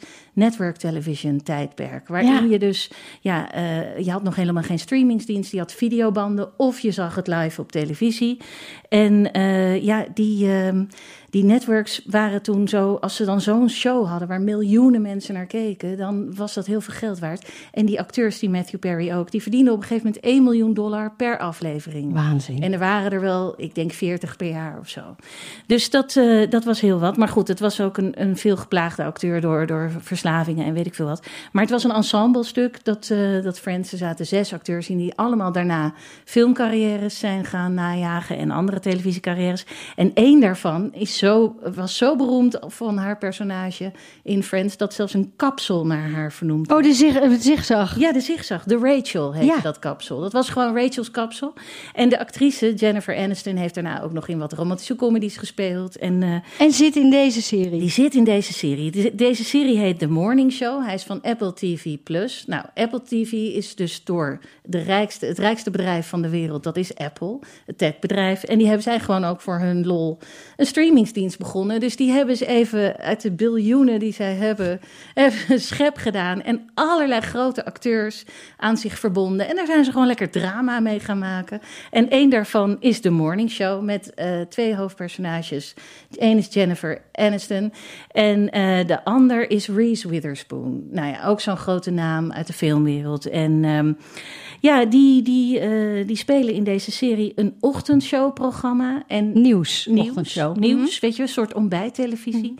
network 0.64 0.76
television 0.92 1.42
tijdperk. 1.42 2.08
Waarin 2.08 2.32
Ja. 2.32 2.50
je 2.50 2.58
dus, 2.58 2.90
ja, 3.20 3.52
eh, 3.52 3.98
je 4.04 4.10
had 4.10 4.22
nog 4.22 4.36
helemaal 4.36 4.62
geen 4.62 4.78
streamingsdienst. 4.78 5.52
Je 5.52 5.58
had 5.58 5.72
videobanden 5.72 6.58
of 6.58 6.80
je 6.80 6.90
zag 6.90 7.14
het 7.14 7.26
live 7.26 7.60
op 7.60 7.72
televisie. 7.72 8.40
En 8.88 9.32
eh, 9.32 9.82
ja, 9.82 10.06
die, 10.14 10.48
ehm, 10.52 10.84
die 11.34 11.44
networks 11.44 12.02
waren 12.06 12.42
toen 12.42 12.68
zo, 12.68 12.94
als 13.00 13.16
ze 13.16 13.24
dan 13.24 13.40
zo'n 13.40 13.68
show 13.68 14.06
hadden 14.06 14.28
waar 14.28 14.40
miljoenen 14.40 15.02
mensen 15.02 15.34
naar 15.34 15.46
keken, 15.46 15.96
dan 15.96 16.34
was 16.34 16.54
dat 16.54 16.66
heel 16.66 16.80
veel 16.80 16.94
geld 16.94 17.18
waard. 17.18 17.48
En 17.72 17.86
die 17.86 18.00
acteurs, 18.00 18.38
die 18.38 18.50
Matthew 18.50 18.80
Perry 18.80 19.12
ook, 19.12 19.30
die 19.30 19.42
verdienden 19.42 19.72
op 19.72 19.80
een 19.80 19.86
gegeven 19.86 20.06
moment 20.06 20.24
1 20.24 20.42
miljoen 20.42 20.74
dollar 20.74 21.12
per 21.16 21.38
aflevering. 21.38 22.12
Waanzin. 22.12 22.62
En 22.62 22.72
er 22.72 22.78
waren 22.78 23.12
er 23.12 23.20
wel, 23.20 23.54
ik 23.56 23.74
denk 23.74 23.92
40 23.92 24.36
per 24.36 24.48
jaar 24.48 24.78
of 24.78 24.88
zo. 24.88 25.00
Dus 25.66 25.90
dat, 25.90 26.16
eh, 26.16 26.50
dat 26.50 26.64
was 26.64 26.80
heel 26.80 26.98
wat. 26.98 27.16
Maar 27.16 27.28
goed, 27.28 27.48
het 27.48 27.60
was 27.60 27.80
ook 27.80 27.96
een, 27.96 28.20
een 28.20 28.36
veel 28.36 28.56
geplaagde 28.56 29.04
acteur 29.04 29.40
door, 29.40 29.66
door 29.66 29.90
verslavingen 29.98 30.66
en 30.66 30.74
weet 30.74 30.86
ik 30.86 30.94
veel 30.94 31.06
wat. 31.06 31.26
Maar 31.52 31.62
het 31.62 31.72
was 31.72 31.84
een 31.84 31.90
ensemblestuk 31.90 32.84
dat, 32.84 33.08
uh, 33.12 33.42
dat 33.42 33.58
Friends, 33.58 33.92
er 33.92 33.98
zaten 33.98 34.26
zes 34.26 34.52
acteurs 34.52 34.88
in 34.88 34.96
die 34.96 35.14
allemaal 35.14 35.52
daarna 35.52 35.94
filmcarrières 36.24 37.18
zijn 37.18 37.44
gaan 37.44 37.74
najagen 37.74 38.38
en 38.38 38.50
andere 38.50 38.80
televisiecarrières. 38.80 39.66
En 39.96 40.10
één 40.14 40.40
daarvan 40.40 40.92
is 40.92 41.18
zo, 41.24 41.54
was 41.74 41.96
zo 41.96 42.16
beroemd 42.16 42.58
van 42.66 42.96
haar 42.96 43.18
personage 43.18 43.92
in 44.22 44.42
Friends 44.42 44.76
dat 44.76 44.94
zelfs 44.94 45.14
een 45.14 45.32
kapsel 45.36 45.86
naar 45.86 46.10
haar 46.10 46.32
vernoemd 46.32 46.72
Oh, 46.72 46.82
de, 46.82 46.92
zig, 46.92 47.20
de 47.20 47.36
zigzag. 47.40 47.98
ja, 47.98 48.12
de 48.12 48.20
zigzag. 48.20 48.64
De 48.64 48.76
Rachel 48.78 49.32
heette 49.32 49.54
Ja. 49.54 49.60
dat 49.60 49.78
kapsel. 49.78 50.20
Dat 50.20 50.32
was 50.32 50.48
gewoon 50.48 50.74
Rachel's 50.74 51.10
kapsel. 51.10 51.52
En 51.94 52.08
de 52.08 52.18
actrice 52.18 52.74
Jennifer 52.74 53.16
Aniston 53.16 53.56
heeft 53.56 53.74
daarna 53.74 54.02
ook 54.02 54.12
nog 54.12 54.28
in 54.28 54.38
wat 54.38 54.52
romantische 54.52 54.96
comedies 54.96 55.36
gespeeld. 55.36 55.96
En 55.98 56.22
eh, 56.22 56.34
En 56.58 56.72
zit 56.72 56.96
in 56.96 57.10
deze 57.10 57.42
serie. 57.42 57.80
die 57.80 57.90
zit 57.90 58.14
in 58.14 58.24
deze 58.24 58.52
serie. 58.52 58.90
De- 58.90 59.14
Deze 59.14 59.44
serie 59.44 59.78
heet 59.78 59.98
The 59.98 60.08
Morning 60.08 60.52
Show. 60.52 60.84
Hij 60.84 60.94
is 60.94 61.02
van 61.02 61.22
Apple 61.22 61.52
TV+. 61.54 61.84
Nou, 62.46 62.64
Apple 62.74 63.02
TV 63.02 63.32
is 63.32 63.74
dus 63.74 64.04
door 64.04 64.38
de 64.64 64.78
rijkste, 64.78 65.26
het 65.26 65.38
rijkste 65.38 65.70
bedrijf 65.70 66.08
van 66.08 66.22
de 66.22 66.28
wereld. 66.28 66.62
Dat 66.62 66.76
is 66.76 66.94
Apple, 66.96 67.38
het 67.66 67.78
techbedrijf. 67.78 68.42
En 68.42 68.56
die 68.58 68.66
hebben 68.66 68.82
zij 68.84 69.00
gewoon 69.00 69.24
ook 69.24 69.40
voor 69.40 69.58
hun 69.58 69.86
lol 69.86 70.18
een 70.56 70.66
streamingsdienst 71.14 71.38
begonnen. 71.38 71.80
Dus 71.80 71.96
die 71.96 72.10
hebben 72.10 72.36
ze 72.36 72.46
even 72.46 72.96
uit 72.96 73.20
de 73.20 73.30
biljoenen 73.30 73.98
die 73.98 74.12
zij 74.12 74.34
hebben, 74.34 74.80
even 75.14 75.54
een 75.54 75.60
schep 75.60 75.96
gedaan. 75.96 76.42
En 76.42 76.70
allerlei 76.74 77.20
grote 77.20 77.64
acteurs 77.64 78.24
aan 78.56 78.76
zich 78.76 78.98
verbonden. 78.98 79.48
En 79.48 79.56
daar 79.56 79.66
zijn 79.66 79.84
ze 79.84 79.90
gewoon 79.90 80.06
lekker 80.06 80.30
drama 80.30 80.80
mee 80.80 81.00
gaan 81.00 81.18
maken. 81.18 81.60
En 81.90 82.10
één 82.10 82.30
daarvan 82.30 82.76
is 82.80 83.00
The 83.00 83.10
Morning 83.10 83.50
Show 83.50 83.82
met 83.82 84.14
eh, 84.14 84.40
twee 84.40 84.76
hoofdpersonages. 84.76 85.74
Eén 86.10 86.38
is 86.38 86.52
Jennifer 86.52 87.00
Aniston 87.12 87.72
en 88.10 88.50
eh, 88.50 88.86
de 88.86 89.04
ander 89.04 89.50
is 89.50 89.68
Reese 89.68 90.08
Witherspoon. 90.08 90.82
Nou 90.90 91.08
ja, 91.08 91.26
ook 91.26 91.40
zo'n 91.40 91.56
grote 91.56 91.90
naam 91.90 92.32
uit 92.32 92.46
de 92.46 92.52
filmwereld. 92.52 93.28
En 93.28 93.64
ehm, 93.64 93.92
ja, 94.64 94.84
die, 94.84 95.22
die, 95.22 95.58
eh, 95.58 96.06
die 96.06 96.16
spelen 96.16 96.54
in 96.54 96.64
deze 96.64 96.90
serie 96.90 97.32
een 97.34 97.56
ochtendshowprogramma. 97.60 99.02
En 99.06 99.40
Nieuws. 99.40 99.86
nieuws, 99.86 100.08
ochtendshow. 100.08 100.56
nieuws 100.56 101.00
weet 101.00 101.16
je, 101.16 101.22
een 101.22 101.28
soort 101.28 101.54
ontbijttelevisie. 101.54 102.54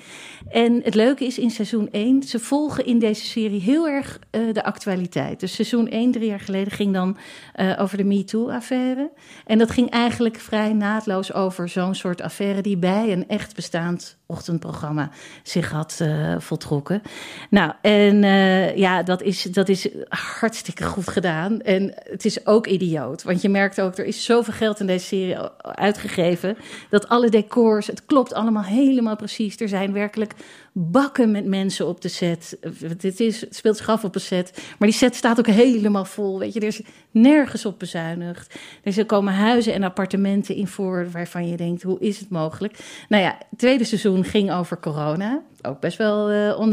En 0.48 0.80
het 0.82 0.94
leuke 0.94 1.24
is 1.24 1.38
in 1.38 1.50
seizoen 1.50 1.88
1, 1.90 2.22
ze 2.22 2.38
volgen 2.38 2.86
in 2.86 2.98
deze 2.98 3.24
serie 3.24 3.60
heel 3.60 3.88
erg 3.88 4.18
eh, 4.30 4.40
de 4.52 4.64
actualiteit. 4.64 5.40
Dus 5.40 5.54
seizoen 5.54 5.88
1, 5.88 6.12
drie 6.12 6.26
jaar 6.26 6.40
geleden, 6.40 6.72
ging 6.72 6.92
dan 6.92 7.16
eh, 7.52 7.72
over 7.78 7.96
de 7.96 8.04
MeToo-affaire. 8.04 9.10
En 9.46 9.58
dat 9.58 9.70
ging 9.70 9.90
eigenlijk 9.90 10.36
vrij 10.36 10.72
naadloos 10.72 11.32
over 11.32 11.68
zo'n 11.68 11.94
soort 11.94 12.20
affaire 12.20 12.60
die 12.60 12.76
bij 12.76 13.12
een 13.12 13.28
echt 13.28 13.54
bestaand 13.54 14.18
ochtendprogramma 14.26 15.10
zich 15.42 15.70
had 15.70 15.98
eh, 15.98 16.34
voltrokken. 16.38 17.02
Nou, 17.50 17.72
en 17.82 18.24
eh, 18.24 18.76
ja, 18.76 19.02
dat 19.02 19.22
is, 19.22 19.42
dat 19.42 19.68
is 19.68 19.88
hartstikke 20.08 20.84
goed 20.84 21.08
gedaan. 21.08 21.60
En 21.60 21.94
het 22.10 22.24
is 22.24 22.46
ook 22.46 22.66
idioot, 22.66 23.22
want 23.22 23.42
je 23.42 23.48
merkt 23.48 23.80
ook, 23.80 23.98
er 23.98 24.04
is 24.04 24.24
zoveel 24.24 24.54
geld 24.54 24.80
in 24.80 24.86
deze 24.86 25.06
serie 25.06 25.36
uitgegeven, 25.60 26.56
dat 26.90 27.08
alle 27.08 27.28
decors, 27.28 27.86
het 27.86 28.04
klopt 28.04 28.34
allemaal 28.34 28.62
helemaal 28.62 29.16
precies. 29.16 29.60
Er 29.60 29.68
zijn 29.68 29.92
werkelijk 29.92 30.34
bakken 30.76 31.30
met 31.30 31.46
mensen 31.46 31.86
op 31.86 32.00
de 32.00 32.08
set. 32.08 32.58
Het, 33.00 33.20
is, 33.20 33.46
speelt 33.50 33.76
zich 33.76 33.88
af 33.88 34.04
op 34.04 34.14
een 34.14 34.20
set, 34.20 34.62
maar 34.78 34.88
die 34.88 34.96
set 34.96 35.14
staat 35.14 35.38
ook 35.38 35.46
helemaal 35.46 36.04
vol. 36.04 36.38
Weet 36.38 36.52
je, 36.52 36.60
er 36.60 36.66
is 36.66 36.82
nergens 37.10 37.66
op 37.66 37.78
bezuinigd. 37.78 38.54
Er 38.82 39.06
komen 39.06 39.34
huizen 39.34 39.72
en 39.72 39.82
appartementen 39.82 40.54
in 40.54 40.66
voor 40.66 41.10
waarvan 41.10 41.48
je 41.48 41.56
denkt, 41.56 41.82
hoe 41.82 42.00
is 42.00 42.18
het 42.18 42.28
mogelijk? 42.28 42.78
Nou 43.08 43.22
ja, 43.22 43.36
het 43.50 43.58
tweede 43.58 43.84
seizoen 43.84 44.24
ging 44.24 44.52
over 44.52 44.80
corona. 44.80 45.42
Ook 45.66 45.80
best 45.80 45.98
wel 45.98 46.30
eh 46.30 46.58
on. 46.58 46.72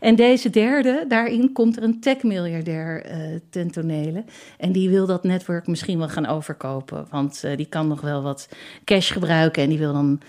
En 0.00 0.14
deze 0.14 0.50
derde, 0.50 1.04
daarin 1.08 1.52
komt 1.52 1.76
er 1.76 1.82
een 1.82 2.00
tech-miljardair 2.00 3.04
eh 3.04 3.18
ten 3.50 3.70
tonele. 3.70 4.24
En 4.58 4.72
die 4.72 4.90
wil 4.90 5.06
dat 5.06 5.22
netwerk 5.22 5.66
misschien 5.66 5.98
wel 5.98 6.08
gaan 6.08 6.26
overkopen. 6.26 7.06
Want 7.10 7.44
eh, 7.44 7.56
die 7.56 7.66
kan 7.66 7.88
nog 7.88 8.00
wel 8.00 8.22
wat 8.22 8.48
cash 8.84 9.12
gebruiken. 9.12 9.62
En 9.62 9.68
die 9.68 9.78
wil 9.78 9.92
dan 9.92 10.20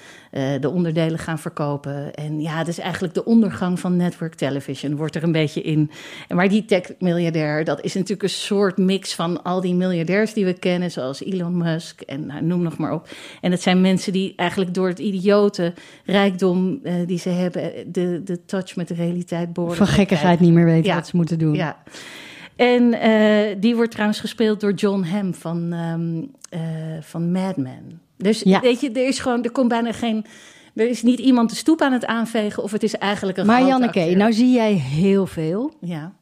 de 0.60 0.70
onderdelen 0.70 1.20
gaan 1.20 1.40
verkopen. 1.40 2.14
En 2.14 2.42
ja, 2.42 2.58
het 2.58 2.68
is 2.68 2.80
eigenlijk 2.80 3.14
de 3.14 3.26
ondergang 3.26 3.80
van 3.80 3.96
network 3.96 4.34
television. 4.34 4.96
Wordt 4.96 5.16
er 5.16 5.24
een 5.24 5.32
beetje 5.32 5.62
in. 5.62 5.92
Maar 6.30 6.50
die 6.50 6.66
tech-miljardair, 6.66 7.64
dat 7.64 7.82
is 7.82 7.94
natuurlijk 7.94 8.24
een 8.24 8.30
soort 8.30 8.78
mix 8.78 9.16
van 9.16 9.44
al 9.44 9.62
die 9.62 9.74
miljardairs 9.74 10.34
die 10.34 10.46
we 10.46 10.54
kennen. 10.54 10.92
Zoals 10.92 11.24
Elon 11.24 11.58
Musk 11.58 12.02
en 12.02 12.26
nou, 12.26 12.44
noem 12.44 12.62
nog 12.62 12.78
maar 12.78 12.94
op. 12.94 13.08
En 13.42 13.52
het 13.52 13.62
zijn 13.62 13.82
mensen 13.82 14.14
die 14.14 14.34
eigenlijk 14.36 14.74
door 14.74 14.88
het 14.88 15.00
idiote 15.00 15.74
rijkdom 16.06 16.82
die 17.06 17.20
ze 17.20 17.30
hebben... 17.30 17.73
De, 17.88 18.22
de 18.24 18.46
touch 18.46 18.76
met 18.76 18.88
de 18.88 18.94
realiteit 18.94 19.54
behoorlijk 19.54 19.84
Van 19.86 19.94
gekkigheid 19.96 20.40
niet 20.40 20.54
meer 20.54 20.66
weten 20.66 20.90
Ja. 20.90 20.96
wat 20.96 21.08
ze 21.08 21.16
moeten 21.16 21.40
doen. 21.40 21.54
ja. 21.54 21.78
En 22.56 22.94
eh, 22.94 23.56
die 23.60 23.76
wordt 23.76 23.92
trouwens 23.92 24.20
gespeeld 24.20 24.60
door 24.60 24.74
John 24.74 25.04
Hamm 25.04 25.34
van, 25.34 25.74
eh, 26.50 26.62
van 27.02 27.32
Mad 27.32 27.58
Men. 27.58 28.02
Dus 28.18 28.42
Ja. 28.42 28.60
weet 28.60 28.82
je, 28.82 28.92
er 28.92 29.08
is 29.08 29.20
gewoon, 29.20 29.44
er 29.44 29.52
komt 29.52 29.68
bijna 29.68 29.92
geen. 29.92 30.26
Er 30.76 30.90
is 30.90 31.04
niet 31.04 31.20
iemand 31.20 31.50
de 31.50 31.56
stoep 31.56 31.82
aan 31.82 31.92
het 31.92 32.06
aanvegen, 32.06 32.64
of 32.64 32.72
het 32.72 32.84
is 32.84 32.96
eigenlijk 32.98 33.38
een. 33.38 33.46
Maar 33.46 33.66
Janneke, 33.66 34.14
nou 34.16 34.34
zie 34.34 34.52
jij 34.54 34.74
heel 34.74 35.26
veel. 35.28 35.74
Ja, 35.82 36.14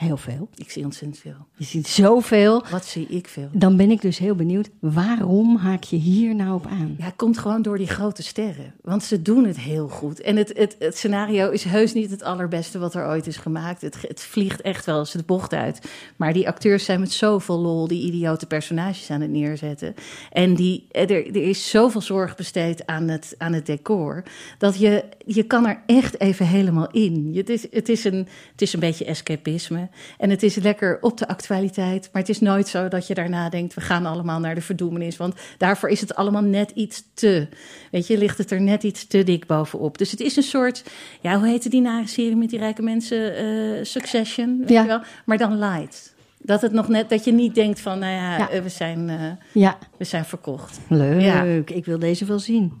Heel 0.00 0.16
veel. 0.16 0.48
ik 0.54 0.70
zie 0.70 0.84
ontzettend 0.84 1.18
veel. 1.18 1.46
Je 1.56 1.64
ziet 1.64 1.88
zoveel. 1.88 2.64
Wat 2.70 2.84
zie 2.84 3.06
ik 3.06 3.28
veel? 3.28 3.48
Dan 3.52 3.76
ben 3.76 3.90
ik 3.90 4.00
dus 4.00 4.18
heel 4.18 4.34
benieuwd, 4.34 4.70
waarom 4.78 5.56
haak 5.56 5.82
je 5.82 5.96
hier 5.96 6.34
nou 6.34 6.54
op 6.54 6.66
aan? 6.66 6.94
Ja, 6.98 7.04
het 7.04 7.16
komt 7.16 7.38
gewoon 7.38 7.62
door 7.62 7.78
die 7.78 7.86
grote 7.86 8.22
sterren. 8.22 8.74
Want 8.82 9.02
ze 9.02 9.22
doen 9.22 9.44
het 9.44 9.58
heel 9.58 9.88
goed. 9.88 10.20
En 10.20 10.36
het, 10.36 10.52
het, 10.56 10.76
het 10.78 10.96
scenario 10.96 11.50
is 11.50 11.64
heus 11.64 11.92
niet 11.92 12.10
het 12.10 12.22
allerbeste 12.22 12.78
wat 12.78 12.94
er 12.94 13.06
ooit 13.06 13.26
is 13.26 13.36
gemaakt. 13.36 13.80
Het, 13.80 13.96
het 14.08 14.20
vliegt 14.20 14.60
echt 14.60 14.86
wel 14.86 14.98
eens 14.98 15.12
de 15.12 15.22
bocht 15.26 15.52
uit. 15.52 15.90
Maar 16.16 16.32
die 16.32 16.48
acteurs 16.48 16.84
zijn 16.84 17.00
met 17.00 17.12
zoveel 17.12 17.58
lol 17.58 17.88
die 17.88 18.02
idiote 18.02 18.46
personages 18.46 19.10
aan 19.10 19.20
het 19.20 19.30
neerzetten. 19.30 19.94
En 20.32 20.54
die, 20.54 20.86
er, 20.90 21.10
er 21.10 21.36
is 21.36 21.70
zoveel 21.70 22.00
zorg 22.00 22.36
besteed 22.36 22.86
aan 22.86 23.08
het, 23.08 23.34
aan 23.38 23.52
het 23.52 23.66
decor. 23.66 24.22
Dat 24.58 24.78
je, 24.78 25.04
je 25.34 25.42
kan 25.42 25.66
er 25.66 25.82
echt 25.86 26.20
even 26.20 26.46
helemaal 26.46 26.90
in. 26.90 27.32
Je- 27.32 27.38
Het 27.38 27.48
is, 27.48 27.66
het, 27.70 27.88
is 27.88 28.04
een, 28.04 28.26
het 28.52 28.62
is 28.62 28.72
een 28.72 28.80
beetje 28.80 29.04
escapisme. 29.04 29.88
En 30.18 30.30
het 30.30 30.42
is 30.42 30.54
lekker 30.54 30.98
op 31.00 31.16
de 31.18 31.28
actualiteit. 31.28 32.08
Maar 32.12 32.22
het 32.22 32.30
is 32.30 32.40
nooit 32.40 32.68
zo 32.68 32.88
dat 32.88 33.06
je 33.06 33.14
daarna 33.14 33.48
denkt... 33.48 33.74
we 33.74 33.80
gaan 33.80 34.06
allemaal 34.06 34.40
naar 34.40 34.54
de 34.54 34.60
verdoemenis. 34.60 35.16
Want 35.16 35.34
daarvoor 35.58 35.88
is 35.88 36.00
het 36.00 36.14
allemaal 36.14 36.42
net 36.42 36.70
iets 36.70 37.04
te... 37.14 37.48
Weet 37.90 38.06
je, 38.06 38.18
ligt 38.18 38.38
het 38.38 38.50
er 38.50 38.60
net 38.60 38.82
iets 38.82 39.06
te 39.06 39.22
dik 39.22 39.46
bovenop. 39.46 39.98
Dus 39.98 40.10
het 40.10 40.20
is 40.20 40.36
een 40.36 40.42
soort... 40.42 40.84
Ja, 41.20 41.38
hoe 41.38 41.46
heette 41.48 41.68
die 41.68 41.80
nare 41.80 42.06
serie 42.08 42.36
met 42.36 42.50
die 42.50 42.58
rijke 42.58 42.82
mensen? 42.82 43.36
Eh, 43.36 43.84
Succession, 43.84 44.58
weet 44.58 44.68
Ja. 44.68 44.80
je 44.82 44.86
wel? 44.86 45.00
Maar 45.24 45.38
dan 45.38 45.58
light. 45.58 46.14
Dat, 46.42 46.62
het 46.62 46.72
nog 46.72 46.88
net, 46.88 47.08
dat 47.08 47.24
je 47.24 47.32
niet 47.32 47.54
denkt 47.54 47.80
van... 47.80 47.98
nou 47.98 48.12
ja, 48.12 48.36
Ja. 48.38 48.50
eh, 48.50 48.62
we, 48.62 48.68
zijn, 48.68 49.08
eh, 49.08 49.30
Ja, 49.52 49.78
we 49.98 50.04
zijn 50.04 50.24
verkocht. 50.24 50.80
leuk. 50.88 51.20
Ja. 51.20 51.42
Ik 51.64 51.84
wil 51.84 51.98
deze 51.98 52.24
wel 52.24 52.38
zien. 52.38 52.72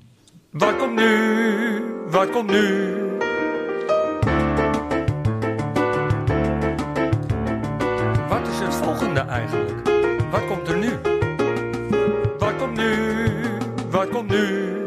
Wat 0.50 0.76
komt 0.76 0.94
nu? 0.94 1.98
Wat 2.10 2.30
komt 2.30 2.50
nu? 2.50 2.94
Wat 8.28 8.48
is 8.48 8.58
het 8.58 8.74
volgende 8.74 9.20
eigenlijk? 9.20 9.88
Wat 10.30 10.46
komt 10.46 10.68
er 10.68 10.76
nu? 10.76 10.90
Wat 12.38 12.56
komt 12.58 12.76
nu? 12.76 12.94
Wat 13.90 14.08
komt 14.08 14.30
nu? 14.30 14.79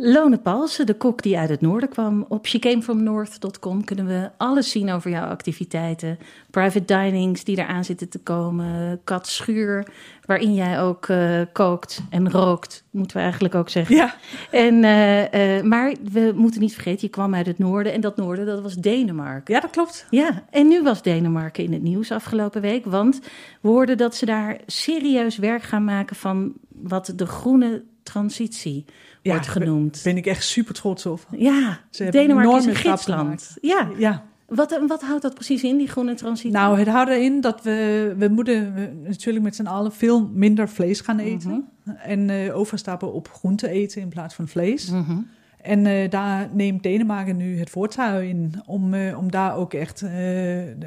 Lone 0.00 0.38
Palsen, 0.38 0.86
de 0.86 0.94
kok 0.94 1.22
die 1.22 1.38
uit 1.38 1.48
het 1.48 1.60
noorden 1.60 1.88
kwam. 1.88 2.24
Op 2.28 2.46
shecamefromnorth.com 2.46 3.84
kunnen 3.84 4.06
we 4.06 4.30
alles 4.36 4.70
zien 4.70 4.90
over 4.90 5.10
jouw 5.10 5.28
activiteiten. 5.28 6.18
Private 6.50 6.84
dinings 6.84 7.44
die 7.44 7.58
eraan 7.58 7.84
zitten 7.84 8.08
te 8.08 8.18
komen. 8.18 9.00
Kat 9.04 9.26
Schuur, 9.26 9.88
waarin 10.24 10.54
jij 10.54 10.80
ook 10.80 11.08
eh, 11.08 11.40
kookt 11.52 12.00
en 12.10 12.30
rookt, 12.30 12.84
moeten 12.90 13.16
we 13.16 13.22
eigenlijk 13.22 13.54
ook 13.54 13.68
zeggen. 13.68 13.96
Ja. 13.96 14.14
En, 14.50 14.84
eh, 14.84 15.56
eh, 15.56 15.64
maar 15.64 15.94
we 16.12 16.32
moeten 16.34 16.60
niet 16.60 16.74
vergeten, 16.74 17.00
je 17.00 17.08
kwam 17.08 17.34
uit 17.34 17.46
het 17.46 17.58
noorden. 17.58 17.92
En 17.92 18.00
dat 18.00 18.16
noorden, 18.16 18.46
dat 18.46 18.60
was 18.60 18.74
Denemarken. 18.74 19.54
ja, 19.54 19.60
dat 19.60 19.70
klopt. 19.70 20.06
Ja, 20.10 20.44
en 20.50 20.68
nu 20.68 20.82
was 20.82 21.02
Denemarken 21.02 21.64
in 21.64 21.72
het 21.72 21.82
nieuws 21.82 22.10
afgelopen 22.10 22.60
week. 22.60 22.84
Want 22.84 23.20
we 23.60 23.68
hoorden 23.68 23.96
dat 23.96 24.14
ze 24.14 24.26
daar 24.26 24.60
serieus 24.66 25.36
werk 25.36 25.62
gaan 25.62 25.84
maken 25.84 26.16
van 26.16 26.52
wat 26.68 27.12
de 27.16 27.26
groene 27.26 27.84
transitie 28.02 28.84
wordt 29.30 29.44
daar 29.44 29.62
genoemd. 29.62 30.00
ben 30.04 30.16
ik 30.16 30.26
echt 30.26 30.44
super 30.44 30.74
trots 30.74 31.06
op. 31.06 31.26
Ja, 31.30 31.80
Ze 31.90 32.02
hebben 32.02 32.20
Denemarken 32.20 32.58
is 32.58 32.64
een 32.64 32.74
gidsland. 32.74 33.56
Ja, 33.60 33.88
Ja, 33.96 34.24
Wat, 34.46 34.80
wat 34.86 35.02
houdt 35.02 35.22
dat 35.22 35.34
precies 35.34 35.62
in, 35.62 35.76
die 35.76 35.88
groene 35.88 36.14
transitie? 36.14 36.50
Nou, 36.52 36.78
het 36.78 36.88
houdt 36.88 37.10
erin 37.10 37.40
dat 37.40 37.62
we, 37.62 38.14
we 38.18 38.28
moeten 38.28 38.74
we 38.74 38.90
natuurlijk 39.04 39.44
met 39.44 39.56
z'n 39.56 39.66
allen 39.66 39.92
veel 39.92 40.30
minder 40.32 40.68
vlees 40.68 41.00
gaan 41.00 41.18
eten. 41.18 41.68
En 41.98 42.30
eh, 42.30 42.56
overstappen 42.56 43.12
op 43.12 43.28
groente 43.28 43.68
eten 43.68 44.00
in 44.00 44.08
plaats 44.08 44.34
van 44.34 44.48
vlees. 44.48 44.90
Mhm. 44.90 45.18
En 45.62 45.86
eh, 45.86 46.10
daar 46.10 46.48
neemt 46.52 46.82
Denemarken 46.82 47.36
nu 47.36 47.58
het 47.58 47.70
voortouw 47.70 48.20
in 48.20 48.54
om, 48.66 48.94
eh, 48.94 49.18
om 49.18 49.30
daar 49.30 49.56
ook 49.56 49.74
echt 49.74 50.02
eh, 50.02 50.10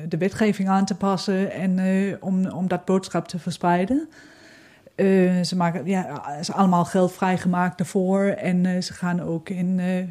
de, 0.07 0.17
wetgeving 0.17 0.69
aan 0.69 0.85
te 0.85 0.95
passen 0.95 1.51
en 1.51 1.79
eh, 1.79 2.15
om, 2.19 2.47
om 2.47 2.67
dat 2.67 2.85
boodschap 2.85 3.27
te 3.27 3.39
verspreiden. 3.39 4.07
Eh, 5.01 5.41
ze 5.43 5.55
maken 5.55 5.85
ja, 5.85 6.35
is 6.39 6.51
allemaal 6.51 6.85
geld 6.85 7.13
vrijgemaakt 7.13 7.77
daarvoor. 7.77 8.23
En 8.23 8.65
eh, 8.65 8.81
ze 8.81 8.93
gaan 8.93 9.21
ook 9.21 9.49
in, 9.49 9.79
eh, 9.79 10.03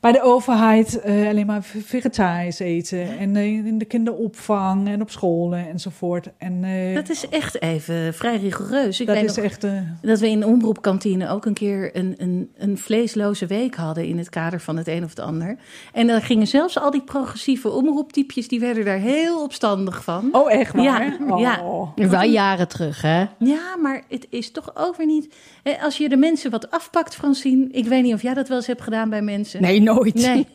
bij 0.00 0.12
de 0.12 0.22
overheid 0.22 1.00
eh, 1.00 1.28
alleen 1.28 1.46
maar 1.46 1.62
ve- 1.62 1.80
vegetarisch 1.80 2.58
eten 2.58 3.18
en 3.18 3.36
eh, 3.36 3.44
in 3.66 3.78
de 3.78 3.84
kinderopvang 3.84 4.88
en 4.88 5.00
op 5.00 5.10
scholen 5.10 5.68
enzovoort. 5.68 6.28
En 6.38 6.64
eh, 6.64 6.94
Dat 6.94 7.08
is 7.08 7.28
echt 7.28 7.62
even 7.62 8.14
vrij 8.14 8.36
rigoureus. 8.36 9.00
Ik 9.00 9.06
dat 9.06 9.16
weet 9.16 9.30
is 9.30 9.36
nog 9.36 9.44
echt. 9.44 9.64
eh, 9.64 9.72
dat 10.02 10.18
we 10.20 10.28
in 10.28 10.40
de 10.40 10.46
omroepkantine 10.46 11.28
ook 11.28 11.44
een 11.46 11.54
keer 11.54 11.96
een, 11.96 12.14
een, 12.18 12.50
een 12.58 12.78
vleesloze 12.78 13.46
week 13.46 13.74
hadden 13.74 14.04
in 14.06 14.18
het 14.18 14.28
kader 14.28 14.60
van 14.60 14.76
het 14.76 14.88
een 14.88 15.04
of 15.04 15.10
het 15.10 15.20
ander. 15.20 15.56
En 15.92 16.06
dan 16.06 16.22
gingen 16.22 16.46
zelfs 16.46 16.78
al 16.78 16.90
die 16.90 17.02
progressieve 17.02 17.70
omroeptypjes, 17.70 18.48
die 18.48 18.60
werden 18.60 18.84
daar 18.84 18.98
heel 18.98 19.42
opstandig 19.42 20.04
van. 20.04 20.28
oh, 20.32 20.52
echt 20.52 20.74
waar? 20.74 21.16
Ja, 21.40 21.60
oh. 21.62 21.92
ja. 21.96 22.08
Wel 22.08 22.22
jaren 22.22 22.68
terug, 22.68 23.02
hè? 23.02 23.24
Ja, 23.38 23.76
maar 23.82 24.02
het 24.08 24.26
is 24.30 24.50
toch 24.50 24.70
ook 24.74 24.96
weer 24.96 25.06
niet... 25.06 25.34
hè, 25.62 25.72
Als 25.82 25.96
je 25.96 26.08
de 26.08 26.16
mensen 26.16 26.50
wat 26.50 26.70
afpakt, 26.70 27.14
Francine... 27.14 27.68
Ik 27.70 27.86
weet 27.86 28.02
niet 28.02 28.14
of 28.14 28.22
jij 28.22 28.34
dat 28.34 28.48
wel 28.48 28.56
eens 28.56 28.66
hebt 28.66 28.82
gedaan 28.82 29.10
bij 29.10 29.22
mensen. 29.22 29.62
Nee, 29.62 29.80
nooit. 29.94 30.14
Nee. 30.30 30.46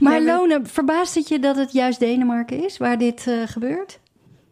Maar 0.00 0.20
Lone, 0.22 0.60
verbaast 0.62 1.14
het 1.14 1.28
je 1.28 1.38
dat 1.38 1.56
het 1.56 1.72
juist 1.72 1.98
Denemarken 1.98 2.64
is 2.64 2.76
waar 2.76 2.98
dit 2.98 3.26
eh, 3.26 3.34
gebeurt? 3.46 4.00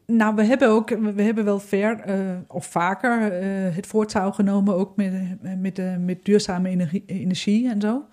Nou, 0.06 0.34
we 0.34 0.44
hebben 0.44 0.68
ook, 0.68 0.88
we 0.88 1.22
hebben 1.22 1.44
wel 1.44 1.58
ver 1.58 2.00
eh, 2.00 2.18
of 2.48 2.66
vaker 2.66 3.32
eh, 3.32 3.75
het 3.75 3.86
voortouw 3.86 4.30
genomen, 4.30 4.75
ook 4.75 4.96
met, 4.96 5.12
met, 5.60 5.76
de 5.76 5.96
met 6.00 6.25
duurzame 6.25 6.68
energie, 6.68 7.02
energie 7.06 7.68
en 7.68 7.80
zo. 7.80 8.04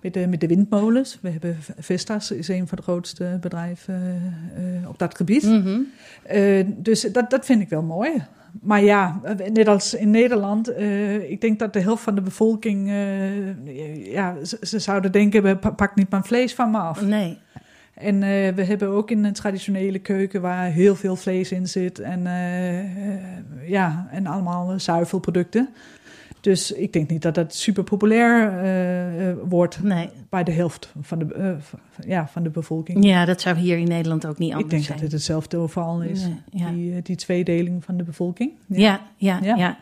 Met 0.00 0.14
de, 0.14 0.26
met 0.26 0.40
de 0.40 0.46
windmolens. 0.46 1.18
We 1.20 1.30
hebben 1.30 1.56
Vestas, 1.78 2.30
is 2.30 2.48
een 2.48 2.68
van 2.68 2.76
de 2.76 2.82
grootste 2.82 3.38
bedrijven 3.40 4.22
op 4.88 4.98
dat 4.98 5.16
gebied. 5.16 5.42
Mhm. 5.42 5.80
Dus 6.66 7.00
dat, 7.00 7.30
dat 7.30 7.44
vind 7.44 7.60
ik 7.60 7.68
wel 7.68 7.82
mooi. 7.82 8.10
Maar 8.60 8.82
ja, 8.82 9.20
net 9.52 9.68
als 9.68 9.94
in 9.94 10.10
Nederland, 10.10 10.68
eh, 10.68 11.30
ik 11.30 11.40
denk 11.40 11.58
dat 11.58 11.72
de 11.72 11.80
helft 11.80 12.02
van 12.02 12.14
de 12.14 12.20
bevolking, 12.20 12.88
eh, 12.88 14.12
ja, 14.12 14.44
ze, 14.44 14.58
ze 14.60 14.78
zouden 14.78 15.12
denken, 15.12 15.58
pak 15.58 15.94
niet 15.94 16.10
mijn 16.10 16.24
vlees 16.24 16.54
van 16.54 16.70
me 16.70 16.78
af. 16.78 17.02
Nee. 17.02 17.38
En 17.94 18.22
eh, 18.22 18.54
we 18.54 18.64
hebben 18.64 18.88
ook 18.88 19.10
in 19.10 19.24
een 19.24 19.32
traditionele 19.32 19.98
keuken 19.98 20.40
waar 20.40 20.70
heel 20.70 20.94
veel 20.94 21.16
vlees 21.16 21.52
in 21.52 21.68
zit 21.68 21.98
en, 21.98 22.22
ja, 23.66 24.08
en 24.10 24.26
allemaal 24.26 24.80
zuivelproducten. 24.80 25.68
Dus 26.42 26.72
ik 26.72 26.92
denk 26.92 27.10
niet 27.10 27.22
dat 27.22 27.34
dat 27.34 27.54
super 27.54 27.84
populair 27.84 28.48
eh, 28.58 29.28
eh, 29.30 29.36
wordt 29.48 29.82
Nee. 29.82 30.08
bij 30.28 30.44
de 30.44 30.52
helft 30.52 30.92
van 31.00 31.18
de, 31.18 31.34
eh, 31.34 31.50
ja, 32.08 32.28
van 32.32 32.42
de 32.42 32.50
bevolking. 32.50 33.04
Ja, 33.04 33.24
dat 33.24 33.40
zou 33.40 33.56
hier 33.56 33.78
in 33.78 33.88
Nederland 33.88 34.26
ook 34.26 34.38
niet 34.38 34.48
ik 34.48 34.54
anders 34.54 34.70
denk 34.72 34.82
zijn. 34.84 34.96
dat 34.96 35.06
het 35.06 35.12
hetzelfde 35.16 35.56
overal 35.56 36.02
is, 36.02 36.20
Nee, 36.24 36.34
ja. 36.50 36.70
die, 36.70 37.02
die 37.02 37.16
tweedeling 37.16 37.84
van 37.84 37.96
de 37.96 38.02
bevolking. 38.02 38.50
Ja, 38.66 39.00
ja, 39.16 39.38
ja. 39.42 39.56
Ja. 39.56 39.78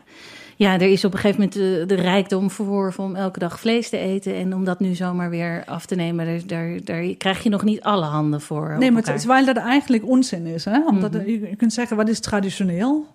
ja. 0.55 0.73
er 0.73 0.81
is 0.91 1.05
op 1.05 1.13
een 1.13 1.19
gegeven 1.19 1.39
moment 1.41 1.57
de, 1.87 1.95
de 1.95 2.01
rijkdom 2.01 2.49
verworven 2.51 3.03
om 3.03 3.15
elke 3.15 3.39
dag 3.39 3.59
vlees 3.59 3.89
te 3.89 3.97
eten. 3.97 4.35
En 4.35 4.53
om 4.55 4.65
dat 4.65 4.79
nu 4.79 4.95
zomaar 4.95 5.29
weer 5.29 5.63
af 5.65 5.85
te 5.85 5.95
nemen, 5.95 6.25
daar, 6.25 6.39
daar, 6.47 6.79
daar 6.83 7.15
krijg 7.15 7.43
je 7.43 7.49
nog 7.49 7.63
niet 7.63 7.81
alle 7.81 8.05
handen 8.05 8.41
voor. 8.41 8.75
Nee, 8.79 8.91
maar 8.91 9.03
terwijl 9.03 9.45
dat 9.45 9.57
eigenlijk 9.57 10.07
onzin 10.07 10.45
is. 10.45 10.65
Hè? 10.65 10.85
Omdat 10.87 11.11
Mhm. 11.13 11.25
je, 11.25 11.39
je 11.39 11.55
kunt 11.55 11.73
zeggen, 11.73 11.97
wat 11.97 12.09
is 12.09 12.19
traditioneel? 12.19 13.05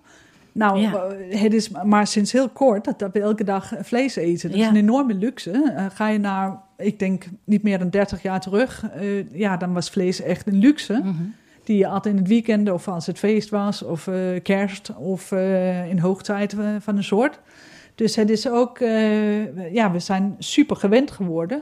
Nou, 0.57 0.79
Ja. 0.79 0.93
eh, 0.93 1.41
het 1.41 1.53
is 1.53 1.69
maar 1.69 2.07
sinds 2.07 2.31
heel 2.31 2.49
kort 2.49 2.85
dat, 2.85 2.99
dat 2.99 3.11
we 3.13 3.19
elke 3.21 3.43
dag 3.43 3.73
vlees 3.81 4.15
eten. 4.15 4.49
Dat 4.49 4.59
Ja. 4.59 4.63
is 4.65 4.69
een 4.71 4.77
enorme 4.77 5.13
luxe. 5.13 5.51
Eh, 5.75 5.85
ga 5.93 6.07
je 6.07 6.17
naar, 6.19 6.59
ik 6.77 6.99
denk, 6.99 7.25
niet 7.43 7.63
meer 7.63 7.79
dan 7.79 7.89
30 7.89 8.21
jaar 8.21 8.39
terug... 8.41 8.89
eh, 8.95 9.31
ja, 9.31 9.57
dan 9.57 9.73
was 9.73 9.89
vlees 9.89 10.21
echt 10.21 10.47
een 10.47 10.57
luxe. 10.59 10.93
Mhm. 11.03 11.13
Die 11.63 11.77
je 11.77 11.87
altijd 11.87 12.13
in 12.15 12.19
het 12.19 12.29
weekend 12.29 12.69
of 12.71 12.87
als 12.87 13.05
het 13.05 13.19
feest 13.19 13.49
was... 13.49 13.83
of 13.83 14.07
eh, 14.07 14.15
kerst 14.43 14.91
of 14.97 15.31
eh, 15.31 15.89
in 15.89 15.99
hoogtijd 15.99 16.53
eh, 16.53 16.59
van 16.79 16.97
een 16.97 17.03
soort. 17.03 17.39
Dus 17.95 18.15
het 18.15 18.29
is 18.29 18.49
ook... 18.49 18.79
eh, 18.79 19.73
ja, 19.73 19.91
we 19.91 19.99
zijn 19.99 20.35
super 20.39 20.75
gewend 20.75 21.11
geworden. 21.11 21.61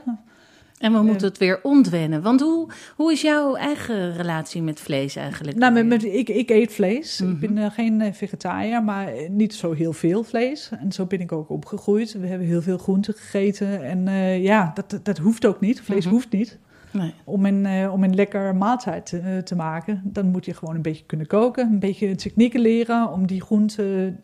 En 0.78 0.92
we 0.92 1.02
moeten 1.02 1.28
het 1.28 1.38
weer 1.38 1.60
ontwennen. 1.62 2.22
Want 2.22 2.40
hoe, 2.40 2.68
hoe 2.96 3.12
is 3.12 3.20
jouw 3.20 3.54
eigen 3.54 4.16
relatie 4.16 4.62
met 4.62 4.80
vlees 4.80 5.16
eigenlijk? 5.16 5.56
Nou, 5.58 5.72
met, 5.72 5.86
met- 5.86 6.04
ik, 6.04 6.28
ik 6.28 6.50
eet 6.50 6.72
vlees. 6.72 7.20
Mhm. 7.20 7.30
Ik 7.30 7.38
ben 7.40 7.58
eh, 7.58 7.70
geen 7.70 8.00
eh, 8.00 8.12
vegetariër, 8.12 8.82
maar 8.82 9.08
eh, 9.08 9.28
niet 9.30 9.54
zo 9.54 9.72
heel 9.72 9.92
veel 9.92 10.22
vlees. 10.24 10.70
En 10.80 10.92
zo 10.92 11.06
ben 11.06 11.20
ik 11.20 11.32
ook 11.32 11.50
opgegroeid. 11.50 12.12
We 12.12 12.26
hebben 12.26 12.46
heel 12.46 12.62
veel 12.62 12.78
groenten 12.78 13.14
gegeten. 13.14 13.84
En 13.84 14.10
ja, 14.42 14.72
dat, 14.74 15.00
dat 15.02 15.18
hoeft 15.18 15.46
ook 15.46 15.60
niet. 15.60 15.80
Vlees 15.80 16.04
Mhm. 16.04 16.14
hoeft 16.14 16.30
niet. 16.32 16.58
Nee. 16.96 17.12
Om 17.24 17.46
een, 17.46 17.66
eh, 17.66 17.92
om 17.92 18.04
een 18.04 18.14
lekker 18.14 18.56
maaltijd 18.56 19.12
eh, 19.12 19.38
te 19.38 19.54
maken, 19.56 20.00
dan 20.04 20.26
moet 20.26 20.44
je 20.44 20.54
gewoon 20.54 20.74
een 20.74 20.82
beetje 20.82 21.04
kunnen 21.06 21.26
koken. 21.26 21.66
Een 21.72 21.78
beetje 21.78 22.14
technieken 22.14 22.60
leren 22.60 23.12
om 23.12 23.26
die 23.26 23.40
groenten 23.42 24.20